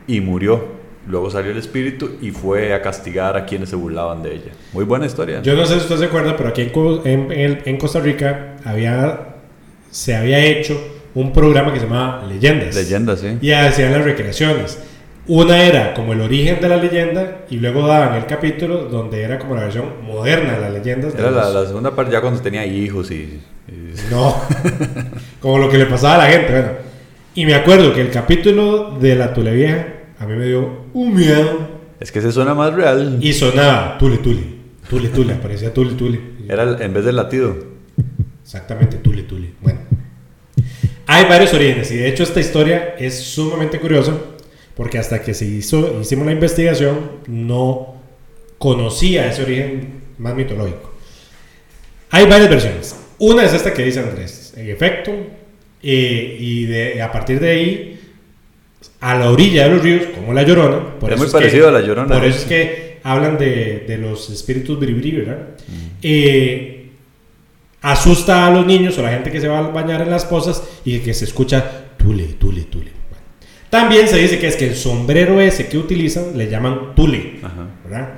y 0.07 0.21
murió. 0.21 0.81
Luego 1.07 1.31
salió 1.31 1.51
el 1.51 1.59
espíritu 1.59 2.12
y 2.21 2.31
fue 2.31 2.73
a 2.75 2.81
castigar 2.83 3.37
a 3.37 3.45
quienes 3.45 3.68
se 3.71 3.77
burlaban 3.77 4.23
de 4.23 4.35
ella. 4.35 4.53
Muy 4.73 4.85
buena 4.85 5.07
historia. 5.07 5.42
Yo 5.42 5.55
no 5.55 5.66
sé 5.66 5.75
si 5.75 5.81
usted 5.81 5.97
se 5.97 6.05
acuerda, 6.05 6.37
pero 6.37 6.49
aquí 6.51 6.62
en, 6.62 7.33
en- 7.33 7.62
en- 7.64 7.77
Costa 7.77 7.99
Rica 7.99 8.55
había, 8.64 9.35
se 9.90 10.14
había 10.14 10.38
hecho 10.45 10.81
un 11.14 11.33
programa 11.33 11.73
que 11.73 11.81
se 11.81 11.87
llamaba 11.87 12.25
Leyendas. 12.27 12.75
Leyenda, 12.75 13.16
sí. 13.16 13.37
Y 13.40 13.51
hacían 13.51 13.92
las 13.92 14.05
recreaciones. 14.05 14.81
Una 15.28 15.62
era 15.64 15.94
como 15.94 16.12
el 16.14 16.20
origen 16.20 16.61
de 16.61 16.68
la 16.68 16.76
leyenda 16.76 17.42
y 17.48 17.56
luego 17.58 17.87
daban 17.87 18.16
el 18.16 18.26
capítulo 18.26 18.85
donde 18.87 19.22
era 19.22 19.38
como 19.38 19.54
la 19.54 19.62
versión 19.62 19.85
moderna 20.04 20.54
de 20.54 20.61
las 20.61 20.72
leyendas. 20.72 21.14
Era 21.14 21.30
la, 21.30 21.48
la 21.48 21.66
segunda 21.66 21.94
parte 21.94 22.12
ya 22.12 22.20
cuando 22.20 22.40
tenía 22.40 22.66
hijos 22.66 23.11
y... 23.12 23.40
y- 23.68 23.94
No, 24.11 24.35
como 25.40 25.58
lo 25.58 25.68
que 25.70 25.78
le 25.78 25.87
pasaba 25.87 26.14
a 26.16 26.18
la 26.18 26.26
gente. 26.26 26.50
Bueno. 26.52 26.68
Y 27.37 27.46
me 27.46 27.54
acuerdo 27.54 27.94
que 27.94 28.00
el 28.00 28.11
capítulo 28.11 28.98
de 29.00 29.14
la 29.14 29.32
Tule 29.32 29.52
Vieja 29.52 29.87
a 30.18 30.26
mí 30.26 30.35
me 30.35 30.46
dio 30.46 30.87
un 30.92 31.14
miedo 31.14 31.68
Es 32.00 32.11
que 32.12 32.20
se 32.20 32.32
suena 32.32 32.54
más 32.54 32.74
real. 32.74 33.18
y 33.20 33.32
sonaba 33.32 33.96
Tule 33.98 34.18
Tule, 34.18 34.42
Tule 34.90 35.08
Tule, 35.08 35.35
aparecía 35.35 35.72
Tule 35.72 35.92
Tule. 35.94 36.20
Era 36.48 36.64
el- 36.64 36.82
en 36.82 36.92
vez 36.92 37.04
del 37.04 37.14
latido. 37.16 37.56
Exactamente, 38.42 38.96
Tule 38.96 39.22
Tule. 39.22 39.52
Bueno, 39.61 39.78
hay 41.06 41.24
varios 41.26 41.54
orígenes 41.54 41.90
y 41.92 41.96
de 41.96 42.08
hecho 42.08 42.24
esta 42.24 42.40
historia 42.40 42.94
es 42.98 43.18
sumamente 43.20 43.78
curiosa 43.78 44.12
porque 44.76 44.98
hasta 44.98 45.22
que 45.22 45.35
se 45.35 45.44
hizo, 45.46 46.00
hicimos 46.00 46.26
la 46.26 46.32
investigación 46.32 46.98
no 47.26 47.96
conocía 48.58 49.28
ese 49.28 49.42
origen 49.42 50.02
más 50.18 50.35
mitológico. 50.35 50.92
Hay 52.11 52.26
varias 52.26 52.48
versiones. 52.50 52.96
Una 53.18 53.44
es 53.44 53.52
esta 53.54 53.72
que 53.72 53.85
dice 53.85 54.00
Andrés, 54.00 54.54
en 54.56 54.68
efecto, 54.70 55.12
eh, 55.82 56.37
y 56.38 56.64
de, 56.66 57.02
a 57.02 57.11
partir 57.11 57.40
de 57.40 57.50
ahí, 57.50 58.00
a 59.00 59.16
la 59.16 59.30
orilla 59.30 59.64
de 59.64 59.70
los 59.74 59.82
ríos, 59.82 60.02
como 60.14 60.32
la 60.32 60.42
Llorona, 60.42 60.98
por 60.98 61.11
Es 61.12 61.16
eso 61.16 61.24
muy 61.24 61.26
que- 61.28 61.32
parecido 61.38 61.68
a 61.68 61.72
La 61.72 61.80
Llorona, 61.80 62.14
Por 62.14 62.24
eso 62.24 62.38
es 62.38 62.44
que 62.44 62.98
hablan 63.02 63.37
de, 63.38 63.85
de 63.87 63.98
los 63.98 64.30
espíritus 64.30 64.78
biribiri, 64.78 65.12
¿verdad? 65.18 65.48
Mm. 65.68 65.72
Eh, 66.02 66.78
asusta 67.80 68.46
a 68.46 68.50
los 68.50 68.64
niños 68.66 68.96
o 68.98 69.02
la 69.02 69.11
gente 69.11 69.30
que 69.32 69.40
se 69.40 69.48
va 69.48 69.58
a 69.58 69.62
bañar 69.62 70.02
en 70.02 70.11
las 70.11 70.24
pozas 70.24 70.62
y 70.85 71.00
que 71.00 71.14
se 71.14 71.24
escucha 71.24 71.87
tule, 71.96 72.24
tule. 72.38 72.52
También 73.72 74.06
se 74.06 74.18
dice 74.18 74.38
que 74.38 74.48
es 74.48 74.56
que 74.56 74.66
el 74.66 74.76
sombrero 74.76 75.40
ese 75.40 75.66
que 75.66 75.78
utilizan 75.78 76.37
le 76.37 76.50
llaman 76.50 76.94
tule, 76.94 77.37
Ajá. 77.42 77.68
¿verdad? 77.82 78.08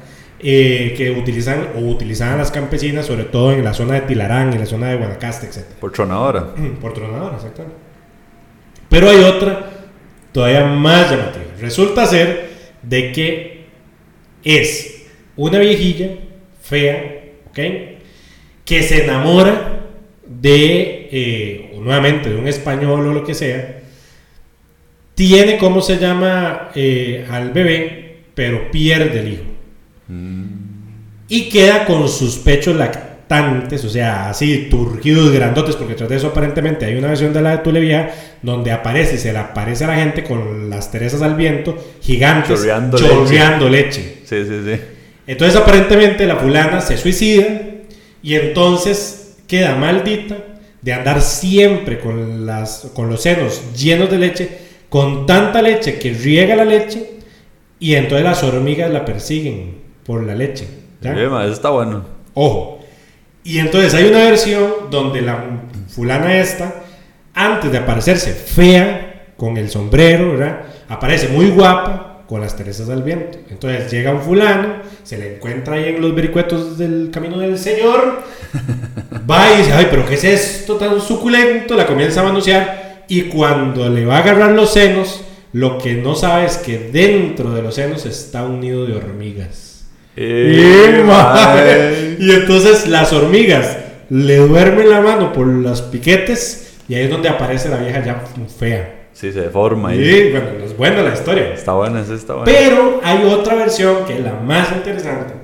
Eh, 0.41 0.95
que 0.97 1.13
utilizan 1.13 1.69
o 1.77 1.79
utilizaban 1.79 2.39
las 2.39 2.51
campesinas, 2.51 3.07
sobre 3.07 3.23
todo 3.23 3.53
en 3.53 3.63
la 3.63 3.73
zona 3.73 3.95
de 3.95 4.01
Tilarán, 4.01 4.53
en 4.53 4.59
la 4.59 4.67
zona 4.67 4.89
de 4.89 4.97
Guanacaste, 4.97 5.47
etc. 5.47 5.59
Por 5.79 5.93
tronadora. 5.93 6.57
Por 6.81 6.93
tronadora, 6.93 7.37
exactamente. 7.37 7.77
Pero 8.89 9.09
hay 9.09 9.19
otra 9.19 9.71
todavía 10.33 10.65
más 10.65 11.13
llamativa. 11.13 11.45
Resulta 11.61 12.05
ser 12.07 12.49
de 12.83 13.13
que 13.13 13.67
es 14.43 15.05
una 15.37 15.61
viejilla 15.61 16.17
fea, 16.63 17.27
¿ok? 17.51 17.59
Que 18.65 18.83
se 18.83 19.05
enamora 19.05 19.87
de, 20.27 21.09
eh, 21.13 21.79
nuevamente, 21.81 22.29
de 22.29 22.37
un 22.41 22.49
español 22.49 23.07
o 23.07 23.13
lo 23.13 23.23
que 23.23 23.35
sea. 23.35 23.84
Tiene, 25.15 25.59
¿cómo 25.59 25.81
se 25.81 25.99
llama? 25.99 26.71
Eh, 26.75 27.27
al 27.31 27.53
bebé, 27.53 28.25
pero 28.35 28.71
pierde 28.71 29.21
el 29.21 29.33
hijo. 29.33 29.43
Y 31.29 31.49
queda 31.49 31.85
con 31.85 32.09
sus 32.09 32.37
pechos 32.37 32.77
lactantes, 32.77 33.85
o 33.85 33.89
sea, 33.89 34.31
así 34.31 34.69
turgidos, 34.71 35.33
grandotes, 35.33 35.77
porque 35.77 35.95
tras 35.95 36.11
de 36.11 36.17
eso 36.17 36.29
aparentemente 36.29 36.85
hay 36.85 36.97
una 36.97 37.09
versión 37.09 37.33
de 37.33 37.41
la 37.41 37.53
de 37.53 37.59
Tulevia 37.59 38.15
donde 38.43 38.71
aparece, 38.73 39.17
se 39.17 39.33
le 39.33 39.39
aparece 39.39 39.85
a 39.85 39.89
la 39.89 39.97
gente 39.97 40.25
con 40.25 40.69
las 40.69 40.91
teresas 40.91 41.23
al 41.23 41.35
viento, 41.35 41.77
gigantes, 42.03 42.59
Chorreando 42.59 42.99
chorreando 42.99 43.69
leche. 43.69 44.19
Sí, 44.25 44.45
sí, 44.45 44.61
sí. 44.65 44.81
Entonces 45.27 45.59
aparentemente 45.59 46.27
la 46.27 46.37
fulana 46.37 46.81
se 46.81 46.97
suicida 46.99 47.47
y 48.23 48.35
entonces 48.35 49.37
queda 49.47 49.75
maldita 49.77 50.37
de 50.83 50.93
andar 50.93 51.23
siempre 51.23 51.99
con, 51.99 52.45
las, 52.45 52.91
con 52.95 53.09
los 53.09 53.23
senos 53.23 53.63
llenos 53.75 54.11
de 54.11 54.19
leche, 54.19 54.49
con 54.95 55.27
tanta 55.27 55.61
leche 55.61 55.99
que 55.99 56.13
riega 56.13 56.55
la 56.55 56.65
leche 56.65 57.15
y 57.81 57.97
entonces 57.97 58.23
las 58.23 58.45
hormigas 58.45 58.89
la 58.93 59.05
persiguen 59.05 59.79
por 60.07 60.23
la 60.23 60.37
leche. 60.37 60.69
¿ya? 61.01 61.17
Sí, 61.17 61.21
ma, 61.29 61.43
eso 61.43 61.53
está 61.53 61.71
bueno. 61.71 62.05
Ojo. 62.33 62.79
Y 63.43 63.59
entonces 63.59 63.93
hay 63.95 64.05
una 64.05 64.19
versión 64.19 64.73
donde 64.93 65.21
la 65.21 65.47
fulana 65.89 66.37
esta, 66.37 66.85
antes 67.35 67.73
de 67.73 67.79
aparecerse 67.79 68.35
fea, 68.35 69.33
con 69.37 69.57
el 69.57 69.69
sombrero, 69.69 70.31
¿verdad? 70.31 70.61
Aparece 70.89 71.27
muy 71.27 71.51
guapa, 71.51 72.23
con 72.29 72.41
las 72.41 72.55
teresas 72.55 72.89
al 72.89 73.03
viento. 73.03 73.37
Entonces 73.51 73.91
llega 73.91 74.13
un 74.13 74.21
fulano, 74.21 74.77
se 75.03 75.19
le 75.19 75.35
encuentra 75.35 75.75
ahí 75.75 75.89
en 75.89 76.01
los 76.01 76.15
vericuetos 76.15 76.79
del 76.79 77.11
camino 77.13 77.41
del 77.41 77.59
Señor, 77.59 78.23
va 79.29 79.55
y 79.55 79.59
dice, 79.59 79.73
ay, 79.73 79.89
pero 79.91 80.07
¿qué 80.07 80.15
es 80.15 80.23
esto 80.23 80.77
tan 80.77 81.01
suculento? 81.01 81.75
La 81.75 81.85
comienza 81.85 82.21
a 82.21 82.23
manosear 82.23 82.84
y 83.09 83.23
cuando 83.23 83.89
le 83.89 84.05
va 84.05 84.17
a 84.17 84.21
agarrar 84.21 84.53
los 84.53 84.73
senos, 84.73 85.25
lo 85.53 85.79
que 85.79 85.95
no 85.95 86.15
sabe 86.15 86.47
es 86.47 86.57
que 86.59 86.91
dentro 86.93 87.51
de 87.53 87.63
los 87.63 87.75
senos 87.75 88.07
está 88.07 88.45
un 88.45 88.61
nido 88.61 88.87
de 88.87 88.97
hormigas. 88.97 89.87
Eh, 90.17 91.01
¡Y, 91.01 91.03
madre! 91.05 92.17
Y 92.19 92.31
entonces 92.31 92.89
las 92.89 93.13
hormigas 93.13 93.77
le 94.11 94.37
duermen 94.37 94.91
la 94.91 95.01
mano 95.01 95.33
por 95.33 95.47
los 95.47 95.83
piquetes 95.83 96.75
y 96.89 96.95
ahí 96.95 97.05
es 97.05 97.11
donde 97.11 97.29
aparece 97.29 97.69
la 97.69 97.79
vieja 97.79 98.05
ya 98.05 98.25
fea. 98.59 99.09
Sí, 99.13 99.33
se 99.33 99.43
deforma. 99.43 99.91
ahí. 99.91 100.01
Y 100.01 100.31
bueno, 100.31 100.49
es 100.65 100.77
buena 100.77 101.03
la 101.03 101.15
historia. 101.15 101.55
Está 101.55 101.73
buena, 101.73 102.01
esa 102.01 102.15
está 102.15 102.35
buena. 102.35 102.51
Pero 102.51 103.01
hay 103.03 103.25
otra 103.25 103.55
versión 103.55 104.05
que 104.07 104.15
es 104.15 104.21
la 104.21 104.35
más 104.35 104.73
interesante, 104.73 105.35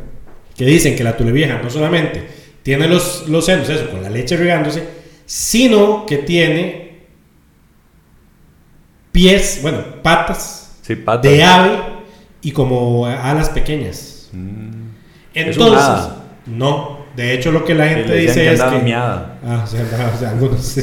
que 0.57 0.65
dicen 0.65 0.97
que 0.97 1.05
la 1.05 1.17
tule 1.17 1.33
vieja 1.33 1.61
no 1.63 1.71
solamente 1.71 2.23
tiene 2.63 2.89
los, 2.89 3.29
los 3.29 3.47
senos, 3.47 3.69
eso, 3.69 3.89
con 3.91 4.03
la 4.03 4.11
leche 4.11 4.37
regándose, 4.37 4.83
sino 5.25 6.05
que 6.05 6.19
tiene 6.19 6.90
pies, 9.13 9.59
bueno, 9.63 9.79
patas 10.03 10.71
Sí, 10.83 10.97
de 11.23 11.45
ave 11.45 11.71
y 12.43 12.51
como 12.53 13.07
alas 13.07 13.49
pequeñas. 13.51 14.29
Mm. 14.33 14.71
Entonces, 15.35 16.09
no. 16.47 17.01
De 17.17 17.35
hecho, 17.35 17.53
lo 17.53 17.65
que 17.65 17.75
la 17.75 17.89
gente 17.89 18.15
dice 18.15 18.35
que 18.43 18.53
es 18.53 18.63
que, 18.63 18.79
miada. 18.79 19.39
Ah, 19.45 19.63
o 19.65 19.67
sea, 19.67 19.81
andaba- 19.81 20.13
o 20.15 20.19
sea, 20.19 20.31
algunos 20.31 20.61
sí. 20.65 20.83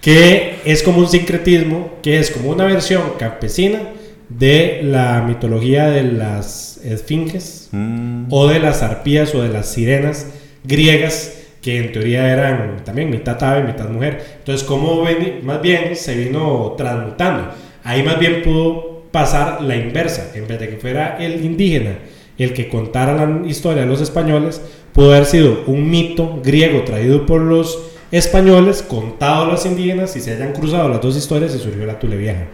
que 0.00 0.60
es 0.64 0.82
como 0.82 0.98
un 0.98 1.08
sincretismo, 1.08 1.94
que 2.02 2.18
es 2.18 2.30
como 2.30 2.50
una 2.50 2.64
versión 2.64 3.02
campesina 3.18 3.80
de 4.28 4.80
la 4.84 5.22
mitología 5.26 5.86
de 5.88 6.04
las 6.04 6.78
esfinges 6.84 7.68
Mm. 7.72 8.26
o 8.30 8.48
de 8.48 8.58
las 8.58 8.82
arpías 8.82 9.32
o 9.34 9.42
de 9.42 9.48
las 9.48 9.68
sirenas 9.72 10.26
griegas 10.64 11.34
que 11.62 11.78
en 11.78 11.92
teoría 11.92 12.32
eran 12.32 12.84
también 12.84 13.10
mitad 13.10 13.42
ave, 13.42 13.64
mitad 13.64 13.88
mujer. 13.88 14.22
Entonces, 14.38 14.66
como 14.66 15.02
ven- 15.02 15.40
más 15.44 15.60
bien 15.60 15.94
se 15.96 16.14
vino 16.16 16.74
transmutando. 16.76 17.50
Ahí 17.84 18.02
más 18.02 18.18
bien 18.18 18.42
pudo 18.42 19.02
pasar 19.10 19.60
la 19.62 19.76
inversa. 19.76 20.30
En 20.34 20.46
vez 20.46 20.58
de 20.60 20.68
que 20.68 20.76
fuera 20.76 21.16
el 21.18 21.44
indígena 21.44 21.98
el 22.38 22.54
que 22.54 22.68
contara 22.70 23.12
la 23.26 23.46
historia 23.46 23.82
de 23.82 23.88
los 23.88 24.00
españoles, 24.00 24.62
pudo 24.94 25.10
haber 25.12 25.26
sido 25.26 25.64
un 25.66 25.90
mito 25.90 26.40
griego 26.42 26.82
traído 26.84 27.26
por 27.26 27.42
los 27.42 27.78
españoles, 28.10 28.82
contado 28.82 29.42
a 29.44 29.46
los 29.46 29.66
indígenas 29.66 30.16
y 30.16 30.20
se 30.20 30.32
hayan 30.32 30.52
cruzado 30.54 30.88
las 30.88 31.02
dos 31.02 31.16
historias 31.18 31.54
y 31.54 31.58
surgió 31.58 31.84
la 31.84 31.98
Tule 31.98 32.16
Vieja. 32.16 32.46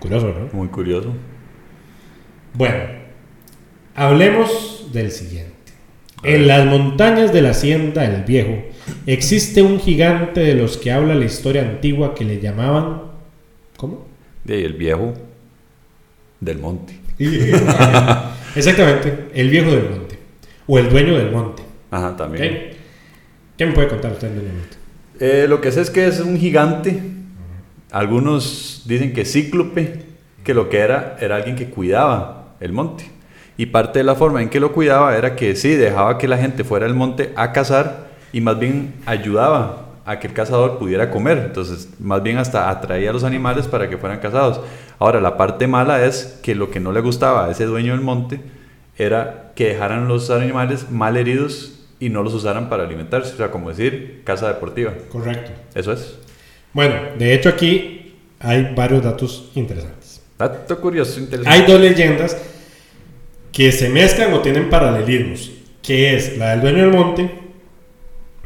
Curioso, 0.00 0.28
¿no? 0.36 0.48
Muy 0.52 0.66
curioso. 0.68 1.12
Bueno, 2.54 2.76
hablemos 3.94 4.88
del 4.92 5.10
siguiente. 5.12 5.52
En 6.22 6.46
las 6.46 6.66
montañas 6.66 7.32
de 7.32 7.40
la 7.40 7.50
hacienda 7.50 8.02
del 8.02 8.24
viejo 8.24 8.62
existe 9.06 9.62
un 9.62 9.80
gigante 9.80 10.40
de 10.40 10.54
los 10.54 10.76
que 10.76 10.92
habla 10.92 11.14
la 11.14 11.24
historia 11.24 11.62
antigua 11.62 12.14
que 12.14 12.24
le 12.24 12.40
llamaban... 12.40 13.02
¿Cómo? 13.76 14.06
De 14.44 14.64
el 14.64 14.74
viejo 14.74 15.14
del 16.40 16.58
monte. 16.58 16.98
Exactamente, 18.54 19.28
el 19.34 19.48
viejo 19.48 19.70
del 19.70 19.90
monte. 19.90 20.18
O 20.66 20.78
el 20.78 20.90
dueño 20.90 21.16
del 21.16 21.30
monte. 21.30 21.62
Ajá, 21.90 22.16
también. 22.16 22.70
¿Qué 23.56 23.66
me 23.66 23.72
puede 23.72 23.88
contar 23.88 24.12
usted 24.12 24.28
del 24.28 24.40
dueño 24.40 24.52
del 24.52 24.60
monte? 24.60 24.76
Eh, 25.20 25.46
lo 25.48 25.60
que 25.60 25.72
sé 25.72 25.80
es 25.80 25.90
que 25.90 26.06
es 26.06 26.20
un 26.20 26.38
gigante. 26.38 27.00
Algunos 27.90 28.84
dicen 28.86 29.12
que 29.12 29.24
cíclope, 29.24 30.02
que 30.44 30.54
lo 30.54 30.68
que 30.68 30.78
era 30.78 31.16
era 31.20 31.36
alguien 31.36 31.56
que 31.56 31.66
cuidaba 31.66 32.56
el 32.60 32.72
monte. 32.72 33.04
Y 33.60 33.66
parte 33.66 33.98
de 33.98 34.04
la 34.04 34.14
forma 34.14 34.40
en 34.40 34.48
que 34.48 34.58
lo 34.58 34.72
cuidaba 34.72 35.14
era 35.18 35.36
que 35.36 35.54
sí, 35.54 35.74
dejaba 35.74 36.16
que 36.16 36.26
la 36.26 36.38
gente 36.38 36.64
fuera 36.64 36.86
al 36.86 36.94
monte 36.94 37.30
a 37.36 37.52
cazar 37.52 38.06
y 38.32 38.40
más 38.40 38.58
bien 38.58 38.94
ayudaba 39.04 39.90
a 40.06 40.18
que 40.18 40.28
el 40.28 40.32
cazador 40.32 40.78
pudiera 40.78 41.10
comer. 41.10 41.36
Entonces, 41.36 41.90
más 41.98 42.22
bien 42.22 42.38
hasta 42.38 42.70
atraía 42.70 43.10
a 43.10 43.12
los 43.12 43.22
animales 43.22 43.66
para 43.66 43.90
que 43.90 43.98
fueran 43.98 44.18
cazados. 44.20 44.62
Ahora, 44.98 45.20
la 45.20 45.36
parte 45.36 45.66
mala 45.66 46.06
es 46.06 46.40
que 46.42 46.54
lo 46.54 46.70
que 46.70 46.80
no 46.80 46.90
le 46.90 47.02
gustaba 47.02 47.44
a 47.44 47.50
ese 47.50 47.66
dueño 47.66 47.92
del 47.92 48.00
monte 48.00 48.40
era 48.96 49.52
que 49.54 49.66
dejaran 49.66 50.08
los 50.08 50.30
animales 50.30 50.90
mal 50.90 51.18
heridos 51.18 51.80
y 51.98 52.08
no 52.08 52.22
los 52.22 52.32
usaran 52.32 52.70
para 52.70 52.84
alimentarse. 52.84 53.34
O 53.34 53.36
sea, 53.36 53.50
como 53.50 53.68
decir, 53.68 54.22
casa 54.24 54.48
deportiva. 54.48 54.94
Correcto. 55.10 55.50
Eso 55.74 55.92
es. 55.92 56.16
Bueno, 56.72 56.94
de 57.18 57.34
hecho 57.34 57.50
aquí 57.50 58.14
hay 58.38 58.72
varios 58.74 59.04
datos 59.04 59.50
interesantes. 59.54 60.22
Dato 60.38 60.80
curioso, 60.80 61.20
interesante. 61.20 61.60
Hay 61.60 61.70
dos 61.70 61.78
leyendas 61.78 62.38
que 63.52 63.72
se 63.72 63.88
mezclan 63.88 64.32
o 64.32 64.40
tienen 64.40 64.68
paralelismos, 64.70 65.50
que 65.82 66.14
es 66.16 66.36
la 66.38 66.50
del 66.52 66.60
dueño 66.60 66.78
del 66.84 66.92
monte 66.96 67.30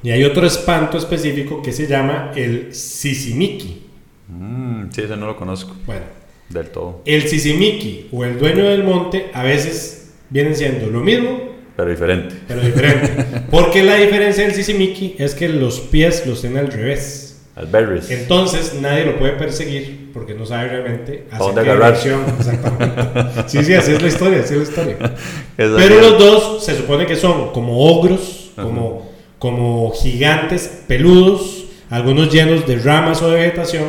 y 0.02 0.10
hay 0.10 0.24
otro 0.24 0.46
espanto 0.46 0.98
específico 0.98 1.62
que 1.62 1.72
se 1.72 1.86
llama 1.86 2.32
el 2.36 2.74
Sisimiki. 2.74 3.82
Mm, 4.28 4.90
sí, 4.90 5.02
ese 5.02 5.16
no 5.16 5.26
lo 5.26 5.36
conozco 5.36 5.74
Bueno, 5.86 6.02
del 6.48 6.68
todo. 6.68 7.02
el 7.04 7.28
Sisimiki 7.28 8.08
o 8.12 8.24
el 8.24 8.38
dueño 8.38 8.64
del 8.64 8.84
monte 8.84 9.30
a 9.32 9.42
veces 9.42 10.12
vienen 10.30 10.54
siendo 10.56 10.86
lo 10.88 11.00
mismo, 11.00 11.54
Pero 11.76 11.90
diferente. 11.90 12.34
pero 12.48 12.60
diferente. 12.62 13.42
Porque 13.50 13.82
la 13.82 13.96
diferencia 13.96 14.44
del 14.44 14.54
Sisimiki 14.54 15.16
es 15.18 15.34
que 15.34 15.48
los 15.48 15.80
pies 15.80 16.26
los 16.26 16.40
tiene 16.40 16.60
al 16.60 16.68
revés. 16.72 17.33
Entonces 17.56 18.74
nadie 18.80 19.04
lo 19.04 19.16
puede 19.16 19.34
perseguir 19.34 20.10
porque 20.12 20.34
no 20.34 20.44
sabe 20.44 20.68
realmente 20.68 21.26
hacia 21.30 21.46
dónde 21.46 21.62
qué 21.62 21.70
agarrar? 21.70 21.92
dirección. 21.92 22.24
Exactamente. 22.38 23.48
Sí, 23.48 23.64
sí, 23.64 23.74
así 23.74 23.92
es 23.92 24.02
la 24.02 24.08
historia, 24.08 24.40
así 24.40 24.54
es 24.54 24.58
la 24.58 24.64
historia. 24.64 25.14
Pero 25.56 26.00
los 26.00 26.18
dos 26.18 26.64
se 26.64 26.76
supone 26.76 27.06
que 27.06 27.14
son 27.14 27.52
como 27.52 27.78
ogros, 27.78 28.50
como, 28.56 29.12
como 29.38 29.92
gigantes 29.92 30.82
peludos, 30.88 31.66
algunos 31.90 32.32
llenos 32.32 32.66
de 32.66 32.76
ramas 32.76 33.22
o 33.22 33.30
de 33.30 33.36
vegetación. 33.36 33.84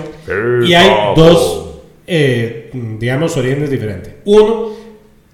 Y 0.64 0.74
hay 0.74 1.16
dos, 1.16 1.80
eh, 2.06 2.70
digamos, 3.00 3.36
orígenes 3.36 3.72
diferentes. 3.72 4.14
Uno, 4.26 4.74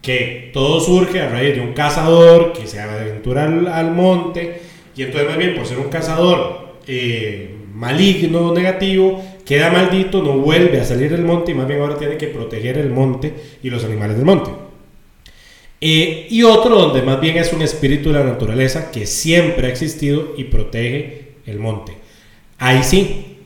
que 0.01 0.51
todo 0.53 0.79
surge 0.79 1.19
a 1.19 1.29
raíz 1.29 1.55
de 1.55 1.61
un 1.61 1.73
cazador 1.73 2.53
que 2.53 2.65
se 2.65 2.79
aventura 2.79 3.43
al, 3.43 3.67
al 3.67 3.91
monte 3.91 4.61
y 4.95 5.03
entonces 5.03 5.29
más 5.29 5.37
bien 5.37 5.55
por 5.55 5.65
ser 5.65 5.77
un 5.77 5.89
cazador 5.89 6.77
eh, 6.87 7.55
maligno, 7.73 8.53
negativo, 8.53 9.23
queda 9.45 9.71
maldito, 9.71 10.21
no 10.21 10.33
vuelve 10.37 10.79
a 10.79 10.85
salir 10.85 11.11
del 11.11 11.23
monte 11.25 11.51
y 11.51 11.55
más 11.55 11.67
bien 11.67 11.81
ahora 11.81 11.97
tiene 11.97 12.17
que 12.17 12.27
proteger 12.27 12.77
el 12.77 12.89
monte 12.89 13.33
y 13.63 13.69
los 13.69 13.83
animales 13.83 14.17
del 14.17 14.25
monte. 14.25 14.51
Eh, 15.83 16.27
y 16.29 16.43
otro 16.43 16.75
donde 16.79 17.01
más 17.01 17.19
bien 17.19 17.37
es 17.37 17.51
un 17.53 17.61
espíritu 17.61 18.11
de 18.11 18.19
la 18.19 18.25
naturaleza 18.25 18.91
que 18.91 19.07
siempre 19.07 19.67
ha 19.67 19.69
existido 19.71 20.33
y 20.37 20.43
protege 20.45 21.33
el 21.47 21.57
monte. 21.59 21.93
Ahí 22.59 22.83
sí, 22.83 23.37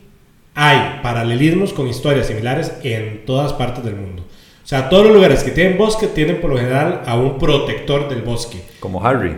hay 0.54 1.00
paralelismos 1.02 1.72
con 1.72 1.88
historias 1.88 2.26
similares 2.26 2.72
en 2.82 3.24
todas 3.24 3.54
partes 3.54 3.82
del 3.84 3.96
mundo. 3.96 4.22
O 4.22 4.68
sea, 4.68 4.88
todos 4.88 5.04
los 5.04 5.14
lugares 5.14 5.44
que 5.44 5.52
tienen 5.52 5.78
bosque 5.78 6.08
tienen 6.08 6.40
por 6.40 6.50
lo 6.50 6.58
general 6.58 7.02
a 7.06 7.16
un 7.16 7.38
protector 7.38 8.08
del 8.08 8.22
bosque, 8.22 8.58
Como 8.80 9.02
Harry. 9.06 9.36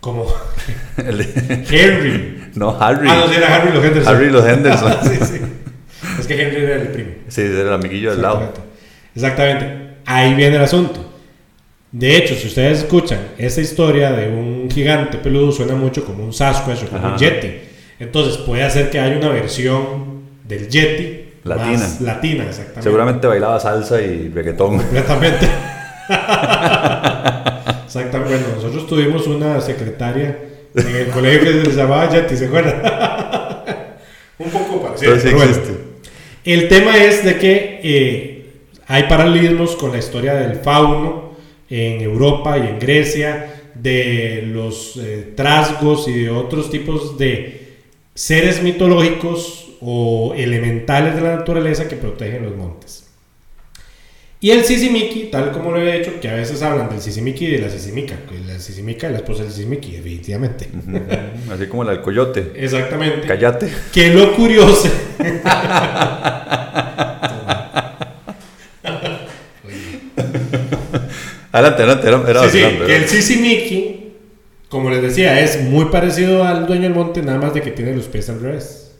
como 0.00 0.26
Henry. 0.96 2.35
No, 2.56 2.76
Harry. 2.80 3.08
Ah, 3.10 3.22
no, 3.24 3.28
sí, 3.28 3.34
era 3.36 3.54
Harry 3.56 3.72
los 3.72 3.84
Henderson. 3.84 4.14
Harry 4.14 4.30
los 4.30 4.46
Henderson. 4.46 4.92
sí, 5.02 5.18
sí. 5.24 5.40
Es 6.18 6.26
que 6.26 6.42
Henry 6.42 6.64
era 6.64 6.74
el 6.76 6.88
primo. 6.88 7.10
sí, 7.28 7.42
era 7.42 7.60
el 7.62 7.72
amiguillo 7.72 8.10
del 8.10 8.22
lado. 8.22 8.52
Exactamente. 9.14 9.96
Ahí 10.04 10.34
viene 10.34 10.56
el 10.56 10.62
asunto. 10.62 11.04
De 11.92 12.16
hecho, 12.16 12.34
si 12.34 12.48
ustedes 12.48 12.78
escuchan 12.80 13.18
esa 13.38 13.60
historia 13.60 14.12
de 14.12 14.28
un 14.28 14.68
gigante 14.70 15.18
peludo, 15.18 15.52
suena 15.52 15.74
mucho 15.74 16.04
como 16.04 16.24
un 16.24 16.32
Sasquatch 16.32 16.82
o 16.84 16.86
como 16.88 16.98
Ajá. 16.98 17.12
un 17.14 17.18
Yeti. 17.18 17.52
Entonces 17.98 18.36
puede 18.38 18.62
hacer 18.64 18.90
que 18.90 18.98
haya 19.00 19.16
una 19.16 19.30
versión 19.30 20.22
del 20.44 20.68
Yeti 20.68 21.24
Latina. 21.44 21.70
más 21.78 22.00
latina, 22.00 22.44
exactamente. 22.44 22.82
Seguramente 22.82 23.26
bailaba 23.26 23.58
salsa 23.60 24.00
y 24.02 24.28
reggaetón. 24.28 24.76
Completamente. 24.78 25.46
Exactamente. 27.86 28.34
Bueno, 28.34 28.46
nosotros 28.56 28.86
tuvimos 28.86 29.26
una 29.26 29.60
secretaria 29.60 30.36
en 30.76 30.96
el 30.96 31.06
colegio 31.08 31.62
que 31.62 31.70
se 31.70 31.76
llamaba 31.76 32.10
Yeti, 32.10 32.36
¿se 32.36 32.46
acuerdan? 32.46 32.82
Un 34.38 34.50
poco 34.50 34.82
parecido. 34.82 35.12
Pero 35.12 35.16
sí 35.16 35.22
pero 35.24 35.36
bueno. 35.36 35.50
existe. 35.52 35.74
El 36.44 36.68
tema 36.68 36.96
es 36.96 37.24
de 37.24 37.38
que 37.38 37.80
eh, 37.82 38.46
hay 38.86 39.04
paralelismos 39.04 39.74
con 39.76 39.92
la 39.92 39.98
historia 39.98 40.34
del 40.34 40.56
fauno 40.56 41.36
en 41.68 42.00
Europa 42.02 42.58
y 42.58 42.68
en 42.68 42.78
Grecia, 42.78 43.52
de 43.74 44.44
los 44.46 44.96
eh, 44.96 45.32
trasgos 45.34 46.08
y 46.08 46.24
de 46.24 46.30
otros 46.30 46.70
tipos 46.70 47.18
de 47.18 47.74
seres 48.14 48.62
mitológicos 48.62 49.72
o 49.80 50.34
elementales 50.36 51.16
de 51.16 51.22
la 51.22 51.36
naturaleza 51.36 51.88
que 51.88 51.96
protegen 51.96 52.44
los 52.44 52.56
montes. 52.56 53.05
Y 54.46 54.52
el 54.52 54.64
sisimiki, 54.64 55.24
tal 55.24 55.50
como 55.50 55.72
lo 55.72 55.82
he 55.82 55.98
dicho, 55.98 56.20
que 56.20 56.28
a 56.28 56.34
veces 56.34 56.62
hablan 56.62 56.88
del 56.88 57.00
sisimiki 57.00 57.46
y 57.46 57.50
de 57.50 57.58
la 57.58 57.68
sisimica, 57.68 58.14
la 58.46 58.60
sisimica 58.60 59.08
es 59.08 59.12
la 59.12 59.18
esposa 59.18 59.42
del 59.42 59.50
sisimiki, 59.50 59.96
definitivamente. 59.96 60.68
Así 61.52 61.66
como 61.66 61.82
la 61.82 61.90
del 61.90 62.00
coyote. 62.00 62.52
Exactamente. 62.54 63.26
Cállate. 63.26 63.68
Que 63.92 64.10
lo 64.10 64.36
curioso. 64.36 64.88
Adelante, 71.50 71.82
adelante. 71.82 72.06
Era, 72.06 72.30
era 72.30 72.48
Sí, 72.48 72.60
sí, 72.60 72.78
que 72.86 72.96
el 72.96 73.08
Sisimiki, 73.08 74.12
como 74.68 74.90
les 74.90 75.02
decía, 75.02 75.40
es 75.40 75.60
muy 75.60 75.86
parecido 75.86 76.44
al 76.44 76.66
dueño 76.66 76.82
del 76.84 76.94
monte, 76.94 77.20
nada 77.20 77.38
más 77.38 77.52
de 77.52 77.62
que 77.62 77.72
tiene 77.72 77.96
los 77.96 78.04
pies 78.06 78.30
al 78.30 78.40
revés. 78.40 78.92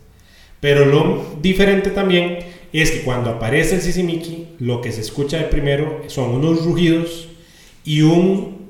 Pero 0.59 0.87
lo 0.87 1.37
diferente 1.41 1.91
también 1.91 2.39
es 2.83 2.91
que 2.91 3.03
cuando 3.03 3.31
aparece 3.31 3.77
el 3.77 3.81
Sisimiki, 3.81 4.49
lo 4.59 4.81
que 4.81 4.93
se 4.93 5.01
escucha 5.01 5.39
de 5.39 5.45
primero 5.45 6.03
son 6.09 6.31
unos 6.31 6.65
rugidos 6.65 7.29
y 7.85 8.03
un, 8.03 8.69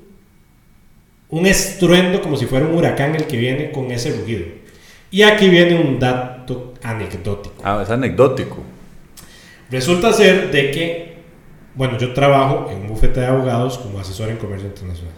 un 1.29 1.45
estruendo 1.45 2.21
como 2.21 2.37
si 2.37 2.45
fuera 2.45 2.67
un 2.67 2.75
huracán 2.75 3.15
el 3.15 3.25
que 3.25 3.37
viene 3.37 3.71
con 3.71 3.91
ese 3.91 4.15
rugido. 4.15 4.45
Y 5.09 5.23
aquí 5.23 5.49
viene 5.49 5.79
un 5.79 5.99
dato 5.99 6.73
anecdótico. 6.83 7.55
Ah, 7.63 7.81
es 7.83 7.89
anecdótico. 7.89 8.63
Resulta 9.69 10.13
ser 10.13 10.51
de 10.51 10.71
que, 10.71 11.17
bueno, 11.75 11.97
yo 11.97 12.13
trabajo 12.13 12.69
en 12.71 12.81
un 12.81 12.87
bufete 12.87 13.21
de 13.21 13.25
abogados 13.25 13.77
como 13.77 13.99
asesor 13.99 14.29
en 14.29 14.37
comercio 14.37 14.67
internacional. 14.67 15.13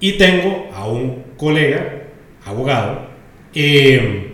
Y 0.00 0.12
tengo 0.12 0.68
a 0.72 0.88
un 0.88 1.22
colega, 1.36 2.04
abogado, 2.44 3.08
eh, 3.54 4.32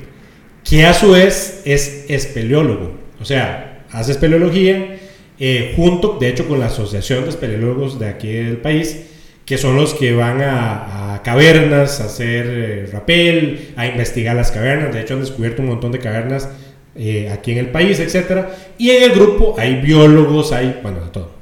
que 0.64 0.84
a 0.84 0.94
su 0.94 1.12
vez 1.12 1.62
es 1.64 2.06
espeleólogo. 2.08 2.92
O 3.20 3.24
sea, 3.24 3.71
hace 3.92 4.12
espeleología 4.12 4.96
eh, 5.38 5.72
junto, 5.76 6.18
de 6.20 6.28
hecho, 6.28 6.46
con 6.46 6.60
la 6.60 6.66
Asociación 6.66 7.24
de 7.24 7.30
Espeleólogos 7.30 7.98
de 7.98 8.08
aquí 8.08 8.32
del 8.32 8.58
país, 8.58 9.06
que 9.44 9.58
son 9.58 9.76
los 9.76 9.94
que 9.94 10.14
van 10.14 10.40
a, 10.40 11.20
cavernas 11.24 12.00
a 12.00 12.04
hacer 12.04 12.46
eh, 12.48 12.88
rapel, 12.92 13.72
a 13.76 13.86
investigar 13.86 14.36
las 14.36 14.50
cavernas. 14.50 14.94
De 14.94 15.00
hecho, 15.00 15.14
han 15.14 15.20
descubierto 15.20 15.62
un 15.62 15.68
montón 15.68 15.92
de 15.92 15.98
cavernas 15.98 16.48
eh, 16.94 17.30
aquí 17.32 17.52
en 17.52 17.58
el 17.58 17.70
país, 17.70 17.98
etc. 17.98 18.46
Y 18.78 18.90
en 18.90 19.02
el 19.02 19.12
grupo 19.12 19.54
hay 19.58 19.80
biólogos, 19.80 20.52
hay, 20.52 20.78
bueno, 20.82 21.00
de 21.00 21.10
todo. 21.10 21.32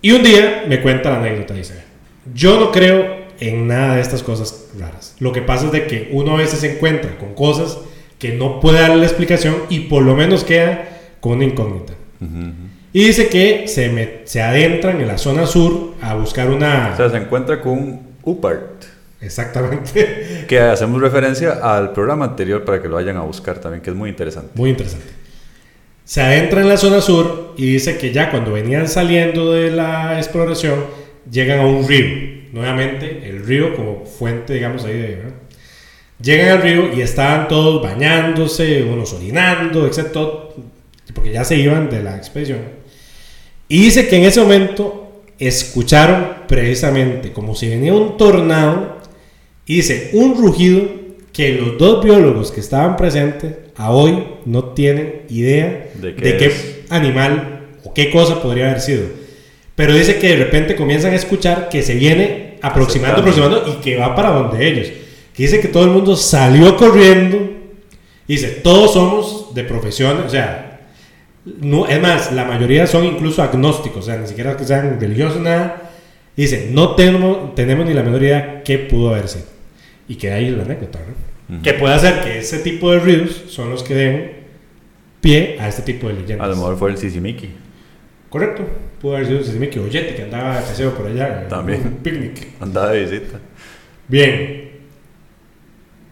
Y 0.00 0.12
un 0.12 0.22
día 0.22 0.64
me 0.68 0.80
cuenta 0.80 1.10
la 1.10 1.18
anécdota, 1.18 1.54
dice, 1.54 1.74
yo 2.34 2.58
no 2.58 2.70
creo 2.72 3.22
en 3.40 3.66
nada 3.66 3.96
de 3.96 4.02
estas 4.02 4.22
cosas 4.22 4.68
raras. 4.78 5.16
Lo 5.18 5.32
que 5.32 5.42
pasa 5.42 5.66
es 5.66 5.72
de 5.72 5.86
que 5.86 6.08
uno 6.12 6.34
a 6.34 6.38
veces 6.38 6.60
se 6.60 6.74
encuentra 6.74 7.18
con 7.18 7.34
cosas 7.34 7.78
que 8.18 8.34
no 8.34 8.60
puede 8.60 8.80
darle 8.80 8.98
la 8.98 9.06
explicación 9.06 9.56
y 9.68 9.80
por 9.80 10.04
lo 10.04 10.14
menos 10.14 10.44
queda 10.44 10.88
con 11.22 11.32
una 11.36 11.44
incógnita. 11.44 11.94
Ujú, 12.20 12.30
ujú. 12.38 12.52
Y 12.92 13.04
dice 13.04 13.28
que 13.28 13.66
se, 13.68 13.88
me- 13.88 14.20
se 14.24 14.42
adentran 14.42 15.00
en 15.00 15.06
la 15.08 15.16
zona 15.16 15.46
sur 15.46 15.94
a 16.02 16.14
buscar 16.14 16.50
una... 16.50 16.90
O 16.92 16.96
sea, 16.98 17.08
se 17.08 17.16
encuentra 17.16 17.62
con 17.62 17.72
un 17.72 18.00
UPART. 18.22 18.84
Exactamente. 19.20 20.44
Que 20.48 20.58
hacemos 20.60 21.00
referencia 21.00 21.52
al 21.62 21.92
programa 21.92 22.26
anterior 22.26 22.64
para 22.64 22.82
que 22.82 22.88
lo 22.88 22.96
vayan 22.96 23.16
a 23.16 23.22
buscar 23.22 23.58
también, 23.58 23.80
que 23.82 23.88
es 23.90 23.96
muy 23.96 24.10
interesante. 24.10 24.50
Muy 24.56 24.68
interesante. 24.70 25.06
Se 26.04 26.20
adentra 26.20 26.60
en 26.60 26.68
la 26.68 26.76
zona 26.76 27.00
sur 27.00 27.54
y 27.56 27.64
dice 27.72 27.96
que 27.96 28.12
ya 28.12 28.30
cuando 28.30 28.52
venían 28.52 28.88
saliendo 28.88 29.52
de 29.52 29.70
la 29.70 30.18
exploración 30.18 30.84
llegan 31.30 31.60
a 31.60 31.66
un 31.66 31.88
río. 31.88 32.42
Nuevamente, 32.52 33.26
el 33.30 33.46
río 33.46 33.74
como 33.74 34.04
fuente, 34.04 34.52
digamos, 34.54 34.84
ahí 34.84 34.92
de... 34.98 35.22
Llegan 36.20 36.48
al 36.50 36.62
río 36.62 36.92
y 36.92 37.00
estaban 37.00 37.48
todos 37.48 37.82
bañándose, 37.82 38.82
unos 38.82 39.12
orinando, 39.14 39.86
excepto 39.86 40.54
porque 41.14 41.32
ya 41.32 41.44
se 41.44 41.56
iban 41.56 41.90
de 41.90 42.02
la 42.02 42.16
expedición. 42.16 42.60
Y 43.68 43.84
dice 43.84 44.08
que 44.08 44.16
en 44.16 44.24
ese 44.24 44.40
momento 44.40 45.22
escucharon 45.38 46.46
precisamente 46.46 47.32
como 47.32 47.54
si 47.54 47.68
venía 47.68 47.94
un 47.94 48.16
tornado 48.16 48.98
y 49.66 49.76
dice 49.76 50.10
un 50.12 50.36
rugido 50.36 51.02
que 51.32 51.52
los 51.52 51.78
dos 51.78 52.04
biólogos 52.04 52.52
que 52.52 52.60
estaban 52.60 52.96
presentes 52.96 53.54
a 53.76 53.90
hoy 53.90 54.24
no 54.44 54.64
tienen 54.74 55.22
idea 55.30 55.88
¿De 55.94 56.12
de 56.12 56.36
qué 56.36 56.84
animal 56.90 57.68
o 57.84 57.94
qué 57.94 58.10
cosa 58.10 58.42
podría 58.42 58.68
haber 58.68 58.80
sido. 58.80 59.04
Pero 59.74 59.94
dice 59.94 60.18
que 60.18 60.28
de 60.28 60.36
repente 60.36 60.76
comienzan 60.76 61.12
a 61.12 61.16
escuchar 61.16 61.68
que 61.68 61.82
se 61.82 61.94
viene 61.94 62.58
aproximando, 62.60 63.20
aproximando 63.20 63.64
y 63.66 63.80
que 63.82 63.96
va 63.96 64.14
para 64.14 64.30
donde 64.30 64.68
ellos. 64.68 64.88
Que 65.34 65.44
dice 65.44 65.60
que 65.60 65.68
todo 65.68 65.84
el 65.84 65.90
mundo 65.90 66.14
salió 66.14 66.76
corriendo. 66.76 67.50
Dice, 68.28 68.48
todos 68.48 68.92
somos 68.92 69.54
de 69.54 69.64
profesión, 69.64 70.22
o 70.26 70.30
sea, 70.30 70.61
no, 71.44 71.88
es 71.88 72.00
más, 72.00 72.32
la 72.32 72.44
mayoría 72.44 72.86
son 72.86 73.04
incluso 73.04 73.42
agnósticos, 73.42 73.98
o 73.98 74.02
sea, 74.02 74.16
ni 74.16 74.26
siquiera 74.26 74.56
que 74.56 74.64
sean 74.64 75.00
religiosos, 75.00 75.40
nada. 75.40 75.90
Dice, 76.36 76.70
no 76.72 76.94
tenemos, 76.94 77.54
tenemos 77.54 77.84
ni 77.86 77.94
la 77.94 78.02
menor 78.02 78.22
idea 78.22 78.62
qué 78.64 78.78
pudo 78.78 79.10
haber 79.10 79.28
sido. 79.28 79.46
Y 80.08 80.14
que 80.14 80.32
ahí 80.32 80.50
la 80.50 80.62
anécdota, 80.62 80.98
¿no? 81.00 81.56
Ujú. 81.56 81.62
Que 81.62 81.74
puede 81.74 81.94
hacer 81.94 82.20
que 82.20 82.38
ese 82.38 82.58
tipo 82.60 82.90
de 82.92 83.00
ruidos 83.00 83.44
son 83.48 83.70
los 83.70 83.82
que 83.82 83.94
den 83.94 84.32
pie 85.20 85.56
a 85.60 85.68
este 85.68 85.82
tipo 85.82 86.08
de 86.08 86.14
leyendas. 86.14 86.46
A 86.46 86.50
lo 86.50 86.56
mejor 86.56 86.76
fue 86.76 86.90
el 86.90 86.98
Sisimiki. 86.98 87.50
Correcto. 88.28 88.64
Pudo 89.00 89.16
haber 89.16 89.26
sido 89.26 89.42
Sisimic 89.42 89.76
o 89.76 89.88
Yeti 89.88 90.14
que 90.14 90.22
andaba 90.22 90.56
de 90.56 90.62
paseo 90.62 90.94
por 90.94 91.06
allá. 91.06 91.48
También. 91.48 91.82
Un 91.84 91.94
picnic. 91.96 92.48
Andaba 92.60 92.92
de 92.92 93.04
visita. 93.04 93.38
Bien. 94.08 94.70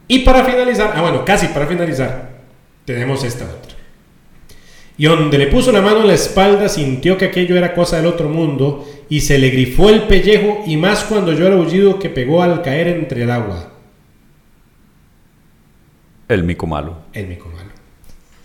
Y 0.07 0.19
para 0.19 0.45
finalizar, 0.45 0.93
ah 0.95 1.03
bueno, 1.03 1.25
casi 1.25 1.47
para 1.47 1.67
finalizar, 1.67 2.31
tenemos 2.85 3.23
esta 3.25 3.45
otra. 3.45 3.70
Y 5.01 5.07
donde 5.07 5.39
le 5.39 5.47
puso 5.47 5.73
la 5.73 5.81
mano 5.81 6.03
en 6.03 6.09
la 6.09 6.13
espalda 6.13 6.69
sintió 6.69 7.17
que 7.17 7.25
aquello 7.25 7.57
era 7.57 7.73
cosa 7.73 7.97
del 7.97 8.05
otro 8.05 8.29
mundo 8.29 8.87
y 9.09 9.23
se 9.23 9.39
le 9.39 9.49
grifó 9.49 9.89
el 9.89 10.03
pellejo 10.03 10.63
y 10.67 10.77
más 10.77 11.05
cuando 11.05 11.31
oyó 11.31 11.47
el 11.47 11.55
aullido 11.55 11.99
que 11.99 12.11
pegó 12.11 12.43
al 12.43 12.61
caer 12.61 12.89
entre 12.89 13.23
el 13.23 13.31
agua. 13.31 13.71
El 16.29 16.45
mico 16.45 16.67
malo. 16.67 16.99
El 17.15 17.29
mico 17.29 17.49
malo. 17.49 17.71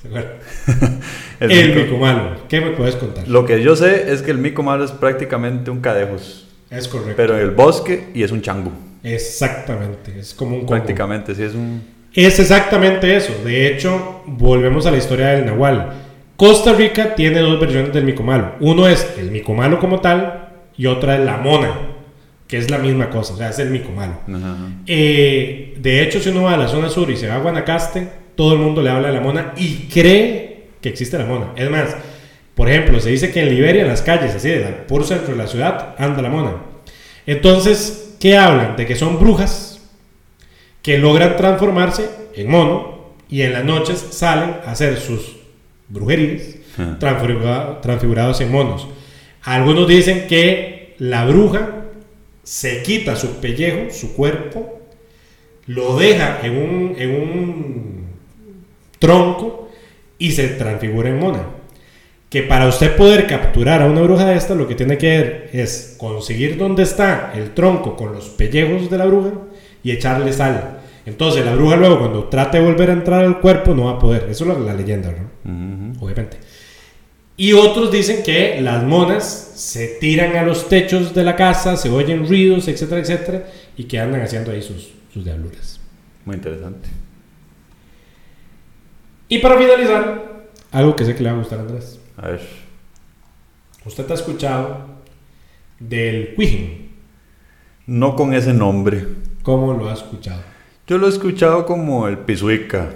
El 1.41 1.51
El, 1.51 1.69
mico- 1.75 1.81
mico 1.81 1.97
malo. 1.97 2.37
¿Qué 2.47 2.61
me 2.61 2.71
puedes 2.71 2.95
contar? 2.95 3.27
Lo 3.27 3.45
que 3.45 3.61
yo 3.61 3.75
sé 3.75 4.13
es 4.13 4.21
que 4.21 4.31
el 4.31 4.37
mico 4.37 4.63
malo 4.63 4.85
es 4.85 4.91
prácticamente 4.91 5.69
un 5.71 5.81
cadejos. 5.81 6.47
Es 6.69 6.87
correcto. 6.87 7.15
Pero 7.17 7.35
en 7.35 7.41
el 7.41 7.51
bosque 7.51 8.07
y 8.13 8.23
es 8.23 8.31
un 8.31 8.41
chango. 8.41 8.71
Exactamente. 9.03 10.17
Es 10.19 10.33
como 10.33 10.51
un 10.55 10.59
combo. 10.61 10.71
Prácticamente, 10.71 11.35
sí 11.35 11.43
es 11.43 11.53
un... 11.53 11.83
Es 12.13 12.39
exactamente 12.39 13.13
eso. 13.13 13.33
De 13.43 13.67
hecho, 13.67 14.21
volvemos 14.25 14.85
a 14.85 14.91
la 14.91 14.97
historia 14.97 15.27
del 15.27 15.45
Nahual. 15.45 16.04
Costa 16.38 16.73
Rica 16.73 17.15
tiene 17.15 17.39
dos 17.39 17.59
versiones 17.59 17.93
del 17.93 18.03
micomalo. 18.03 18.55
Uno 18.59 18.88
es 18.88 19.15
el 19.17 19.31
micomalo 19.31 19.79
como 19.79 20.01
tal 20.01 20.49
y 20.77 20.86
otra 20.88 21.17
es 21.17 21.25
la 21.25 21.38
mona, 21.38 21.71
que 22.47 22.57
es 22.57 22.69
la 22.69 22.77
misma 22.77 23.09
cosa, 23.09 23.33
o 23.33 23.38
sea, 23.38 23.49
es 23.49 23.59
el 23.59 23.69
micomalo. 23.69 24.19
Ajá. 24.27 24.55
Eh, 24.86 25.75
de 25.77 26.01
hecho, 26.01 26.19
si 26.19 26.29
uno 26.29 26.43
va 26.43 26.55
a 26.55 26.57
la 26.57 26.67
zona 26.67 26.89
sur 26.89 27.09
y 27.09 27.15
se 27.15 27.27
va 27.27 27.36
a 27.36 27.39
Guanacaste, 27.39 28.09
todo 28.36 28.53
el 28.53 28.59
mundo 28.59 28.81
le 28.81 28.89
habla 28.89 29.07
de 29.07 29.13
la 29.13 29.21
mona 29.21 29.53
y 29.55 29.88
cree 29.88 30.67
que 30.81 30.89
existe 30.89 31.17
la 31.17 31.25
mona. 31.25 31.53
Es 31.55 31.69
más, 31.69 31.95
por 32.53 32.69
ejemplo, 32.69 32.99
se 32.99 33.09
dice 33.09 33.31
que 33.31 33.41
en 33.41 33.49
Liberia, 33.49 33.83
en 33.83 33.88
las 33.88 34.01
calles, 34.01 34.36
así, 34.36 34.49
de 34.49 34.65
puro 34.88 35.03
centro 35.05 35.31
de 35.31 35.38
la 35.38 35.47
ciudad, 35.47 35.95
anda 35.97 36.21
la 36.21 36.29
mona. 36.29 36.55
Entonces, 37.25 38.15
¿qué 38.19 38.38
hablan? 38.38 38.75
De 38.75 38.86
que 38.86 38.95
son 38.95 39.19
brujas 39.19 39.75
que 40.81 40.99
logran 40.99 41.36
transformarse 41.36 42.09
en 42.36 42.49
mono 42.49 43.13
y 43.27 43.41
en 43.41 43.53
las 43.53 43.65
noches 43.65 44.05
salen 44.11 44.57
a 44.65 44.71
hacer 44.71 44.97
sus 44.97 45.34
brujerías 45.89 46.55
Ajá. 46.77 46.97
transfigura- 46.99 47.79
transfigurados 47.81 48.41
en 48.41 48.51
monos. 48.51 48.88
Algunos 49.43 49.88
dicen 49.88 50.27
que 50.27 50.95
la 50.99 51.25
bruja 51.25 51.86
se 52.43 52.81
quita 52.83 53.15
su 53.15 53.39
pellejo, 53.41 53.91
su 53.91 54.13
cuerpo, 54.15 54.79
lo 55.67 55.97
deja 55.97 56.39
en 56.43 56.57
un, 56.57 56.95
en 56.97 57.09
un 57.21 58.05
tronco 58.99 59.69
y 60.17 60.31
se 60.31 60.47
transfigura 60.49 61.09
en 61.09 61.19
mona. 61.19 61.43
Que 62.29 62.43
para 62.43 62.67
usted 62.67 62.95
poder 62.95 63.27
capturar 63.27 63.81
a 63.81 63.86
una 63.86 64.01
bruja 64.01 64.25
de 64.25 64.36
esta, 64.36 64.55
lo 64.55 64.67
que 64.67 64.75
tiene 64.75 64.97
que 64.97 65.15
hacer 65.17 65.49
es 65.53 65.95
conseguir 65.97 66.57
dónde 66.57 66.83
está 66.83 67.31
el 67.36 67.53
tronco 67.53 67.95
con 67.95 68.13
los 68.13 68.29
pellejos 68.29 68.89
de 68.89 68.97
la 68.97 69.05
bruja 69.05 69.31
y 69.83 69.91
echarle 69.91 70.33
sal. 70.33 70.79
Entonces 71.05 71.45
la 71.45 71.55
bruja 71.55 71.75
luego 71.75 71.99
cuando 71.99 72.23
trate 72.25 72.57
de 72.57 72.65
volver 72.65 72.89
a 72.89 72.93
entrar 72.93 73.23
al 73.23 73.39
cuerpo 73.39 73.75
no 73.75 73.85
va 73.85 73.91
a 73.91 73.99
poder. 73.99 74.27
Eso 74.29 74.43
es 74.43 74.57
la, 74.57 74.59
la 74.59 74.73
leyenda, 74.73 75.11
¿no? 75.11 75.93
Obviamente. 75.99 76.37
Y 77.37 77.53
otros 77.53 77.91
dicen 77.91 78.23
que 78.23 78.59
las 78.61 78.83
monas 78.83 79.51
se 79.55 79.97
tiran 79.99 80.35
a 80.37 80.43
los 80.43 80.69
techos 80.69 81.13
de 81.13 81.23
la 81.23 81.35
casa, 81.35 81.75
se 81.75 81.89
oyen 81.89 82.27
ruidos, 82.27 82.67
etcétera, 82.67 83.01
etcétera, 83.01 83.45
y 83.75 83.83
que 83.83 83.99
andan 83.99 84.21
haciendo 84.21 84.51
ahí 84.51 84.61
sus, 84.61 84.93
sus 85.13 85.23
diabluras. 85.23 85.79
Muy 86.23 86.37
interesante. 86.37 86.89
Y 89.27 89.39
para 89.39 89.57
finalizar, 89.57 90.45
algo 90.71 90.95
que 90.95 91.05
sé 91.05 91.15
que 91.15 91.23
le 91.23 91.29
va 91.29 91.35
a 91.35 91.39
gustar 91.39 91.59
a 91.59 91.61
Andrés. 91.63 91.99
A 92.17 92.29
ver. 92.29 92.41
Usted 93.85 94.09
ha 94.09 94.13
escuchado 94.13 94.85
del 95.79 96.35
Cuijin. 96.35 96.95
No 97.85 98.15
con 98.15 98.33
ese 98.33 98.53
nombre. 98.53 99.05
¿Cómo 99.43 99.73
lo 99.73 99.89
ha 99.89 99.93
escuchado? 99.93 100.54
Yo 100.88 100.97
lo 100.97 101.07
he 101.07 101.09
escuchado 101.09 101.65
como 101.65 102.07
el 102.07 102.19
pisuica 102.19 102.89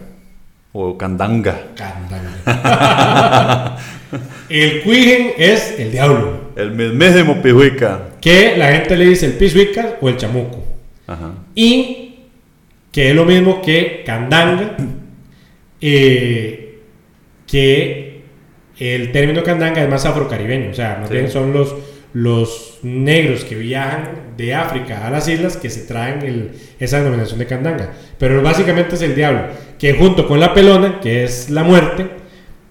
o 0.73 0.97
candanga. 0.97 1.59
Candanga. 1.75 3.77
el 4.49 4.81
Cuijin 4.83 5.31
es 5.37 5.79
el 5.79 5.91
diablo. 5.91 6.51
El 6.55 6.71
mismísimo 6.71 7.41
pisuica. 7.41 8.09
Que 8.21 8.55
la 8.57 8.71
gente 8.73 8.95
le 8.95 9.05
dice 9.05 9.25
el 9.25 9.33
pisuica 9.33 9.95
o 10.01 10.09
el 10.09 10.17
chamuco. 10.17 10.63
Ajá. 11.07 11.31
Y 11.55 12.19
que 12.91 13.09
es 13.09 13.15
lo 13.15 13.25
mismo 13.25 13.61
que 13.61 14.03
candanga, 14.05 14.75
eh, 15.81 16.79
que 17.47 18.21
el 18.77 19.11
término 19.11 19.43
candanga 19.43 19.81
es 19.83 19.89
más 19.89 20.05
afrocaribeño, 20.05 20.71
o 20.71 20.73
sea, 20.73 20.97
más 20.99 21.09
Sí. 21.09 21.15
bien 21.15 21.29
son 21.29 21.53
los, 21.53 21.75
los 22.13 22.79
negros 22.81 23.43
que 23.43 23.55
viajan 23.55 24.33
de 24.37 24.55
África 24.55 25.05
a 25.05 25.11
las 25.11 25.27
islas 25.27 25.57
que 25.57 25.69
se 25.69 25.81
traen 25.85 26.21
el- 26.23 26.51
esa 26.79 26.97
denominación 26.99 27.37
de 27.39 27.45
candanga. 27.45 27.91
Pero 28.17 28.41
básicamente 28.41 28.95
es 28.95 29.01
el 29.03 29.15
diablo, 29.15 29.41
que 29.77 29.93
junto 29.93 30.27
con 30.27 30.39
la 30.39 30.53
pelona, 30.53 30.99
que 30.99 31.23
es 31.23 31.49
la 31.49 31.63
muerte, 31.63 32.09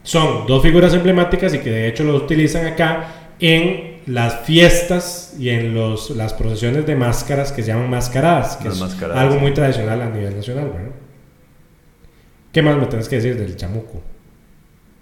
son 0.03 0.47
dos 0.47 0.63
figuras 0.63 0.93
emblemáticas 0.95 1.55
y 1.55 1.59
que 1.59 1.71
de 1.71 1.89
hecho 1.89 2.03
lo 2.05 2.15
utilizan 2.17 2.67
acá 2.67 3.33
en 3.41 3.99
las 4.07 4.41
fiestas 4.47 5.37
y 5.39 5.51
en 5.51 5.75
los, 5.75 6.11
las 6.11 6.33
procesiones 6.33 6.87
de 6.87 6.97
máscaras 6.97 7.53
que 7.53 7.63
se 7.63 7.69
llaman 7.69 7.91
mascaradas, 7.91 8.57
que 8.57 8.65
Las 8.65 8.75
es 8.75 8.81
mascaradas, 8.81 9.23
algo 9.23 9.39
muy 9.39 9.53
tradicional 9.53 10.01
a 10.01 10.09
nivel 10.09 10.35
nacional. 10.35 10.71
¿verdad? 10.75 10.91
¿Qué 12.53 12.63
más 12.63 12.77
me 12.79 12.87
tenés 12.87 13.09
que 13.09 13.17
decir 13.17 13.37
del 13.37 13.55
chamuco 13.57 14.01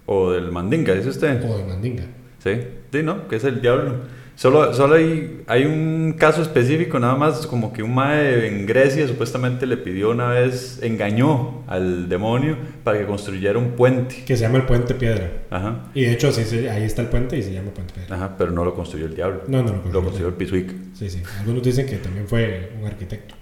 O 0.05 0.31
del 0.31 0.51
mandinga, 0.51 0.93
dice 0.93 1.09
usted. 1.09 1.41
o 1.49 1.57
de 1.57 1.63
mandinga? 1.63 2.03
Sí, 2.43 2.51
sí, 2.91 3.01
¿no? 3.03 3.27
Que 3.27 3.37
es 3.37 3.43
el 3.45 3.61
diablo. 3.61 3.95
Solo, 4.37 4.71
solo 4.75 4.93
hay, 4.95 5.41
hay 5.47 5.65
un 5.65 6.13
caso 6.15 6.43
específico, 6.43 6.99
nada 6.99 7.15
más, 7.15 7.47
como 7.47 7.73
que 7.73 7.81
un 7.81 7.95
mae 7.95 8.47
en 8.47 8.67
Grecia 8.67 9.07
supuestamente 9.07 9.65
le 9.65 9.77
pidió 9.77 10.11
una 10.11 10.29
vez, 10.29 10.77
engañó 10.83 11.63
al 11.65 12.07
demonio 12.07 12.55
para 12.83 12.99
que 12.99 13.05
construyera 13.07 13.57
un 13.57 13.71
puente. 13.71 14.23
Que 14.27 14.37
se 14.37 14.43
llama 14.43 14.59
el 14.59 14.65
Puente 14.67 14.93
Piedra. 14.93 15.31
Ajá, 15.49 15.85
Y 15.95 16.03
de 16.03 16.11
hecho 16.13 16.27
así 16.27 16.43
se- 16.43 16.69
ahí 16.69 16.83
está 16.83 17.01
el 17.01 17.07
puente 17.07 17.35
y 17.35 17.41
se 17.41 17.51
llama 17.51 17.71
Puente 17.71 17.95
Piedra. 17.95 18.15
ajá, 18.15 18.35
pero 18.37 18.51
no 18.51 18.63
lo 18.63 18.75
construyó 18.75 19.07
el 19.07 19.15
diablo. 19.15 19.41
No, 19.47 19.63
no 19.63 19.81
lo 19.83 19.91
Lo 19.91 20.01
construyó. 20.03 20.27
el 20.27 20.35
pisuica. 20.35 20.73
Sí, 20.93 21.09
sí. 21.09 21.23
Algunos 21.39 21.63
dicen 21.63 21.87
que 21.87 21.95
también 21.95 22.27
fue 22.27 22.73
un 22.79 22.85
arquitecto. 22.85 23.33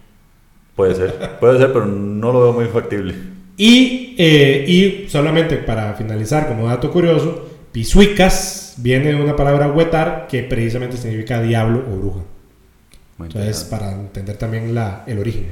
Puede 0.77 0.95
ser, 0.95 1.13
puede 1.41 1.57
ser, 1.59 1.73
pero 1.73 1.85
no 1.85 2.31
lo 2.31 2.41
veo 2.41 2.53
muy 2.53 2.65
factible. 2.67 3.13
Y, 3.57 4.15
eh, 4.17 4.63
y 4.65 5.09
solamente 5.09 5.57
para 5.57 5.93
finalizar, 5.95 6.47
como 6.47 6.67
dato 6.67 6.89
curioso, 6.89 7.49
pisuicas 7.73 8.64
viene 8.78 9.13
de 9.13 9.15
una 9.15 9.36
palabra 9.36 9.67
huetar 9.67 10.28
que 10.30 10.43
precisamente 10.43 10.97
significa 10.97 11.41
diablo 11.41 11.84
o 11.91 11.97
bruja. 11.97 12.21
Muy 13.17 13.28
Entonces, 13.28 13.63
para 13.63 13.91
entender 13.93 14.38
también 14.38 14.76
la, 14.76 15.03
el 15.07 15.19
origen. 15.19 15.47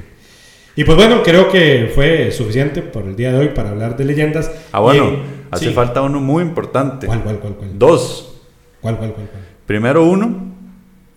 Y 0.76 0.84
pues 0.84 0.96
bueno, 0.96 1.22
creo 1.22 1.50
que 1.50 1.90
fue 1.94 2.32
suficiente 2.32 2.82
por 2.82 3.04
el 3.04 3.16
día 3.16 3.32
de 3.32 3.38
hoy 3.38 3.48
para 3.48 3.70
hablar 3.70 3.96
de 3.96 4.04
leyendas. 4.04 4.50
Ah, 4.72 4.80
bueno, 4.80 5.18
hace 5.50 5.68
sí. 5.68 5.72
falta 5.72 6.02
uno 6.02 6.20
muy 6.20 6.42
importante. 6.42 7.06
¿Cuál, 7.06 7.22
cuál, 7.22 7.38
cuál, 7.38 7.54
cuál? 7.54 7.78
Dos. 7.78 8.40
¿Cuál, 8.80 8.98
cuál, 8.98 9.12
cuál, 9.12 9.26
cuál? 9.28 9.42
Primero 9.66 10.04
uno, 10.04 10.52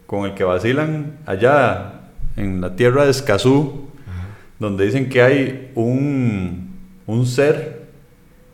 con 0.05 0.25
el 0.25 0.35
que 0.35 0.43
vacilan 0.43 1.17
allá 1.25 2.01
en 2.35 2.61
la 2.61 2.75
tierra 2.75 3.05
de 3.05 3.11
Escazú, 3.11 3.87
Ajá. 4.07 4.27
donde 4.59 4.85
dicen 4.85 5.09
que 5.09 5.21
hay 5.23 5.71
un, 5.75 6.75
un 7.07 7.25
ser 7.25 7.87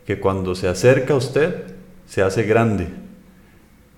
que 0.06 0.18
cuando 0.18 0.54
se 0.54 0.68
acerca 0.68 1.14
a 1.14 1.16
usted 1.16 1.74
se 2.06 2.22
hace 2.22 2.44
grande. 2.44 2.88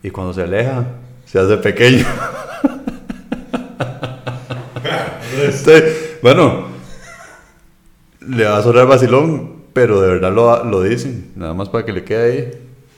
Y 0.02 0.10
cuando 0.10 0.32
se 0.32 0.42
aleja, 0.42 0.84
se 1.24 1.38
hace 1.38 1.56
pequeño. 1.58 2.04
Entonces, 5.34 6.18
bueno, 6.22 6.66
le 8.26 8.44
va 8.44 8.58
a 8.58 8.62
sonar 8.62 8.86
vacilón, 8.86 9.56
pero 9.72 10.00
de 10.00 10.08
verdad 10.08 10.32
lo, 10.32 10.64
lo 10.64 10.82
dicen, 10.82 11.32
nada 11.36 11.54
más 11.54 11.68
para 11.68 11.84
que 11.84 11.92
le 11.92 12.04
quede 12.04 12.32
ahí. 12.32 12.50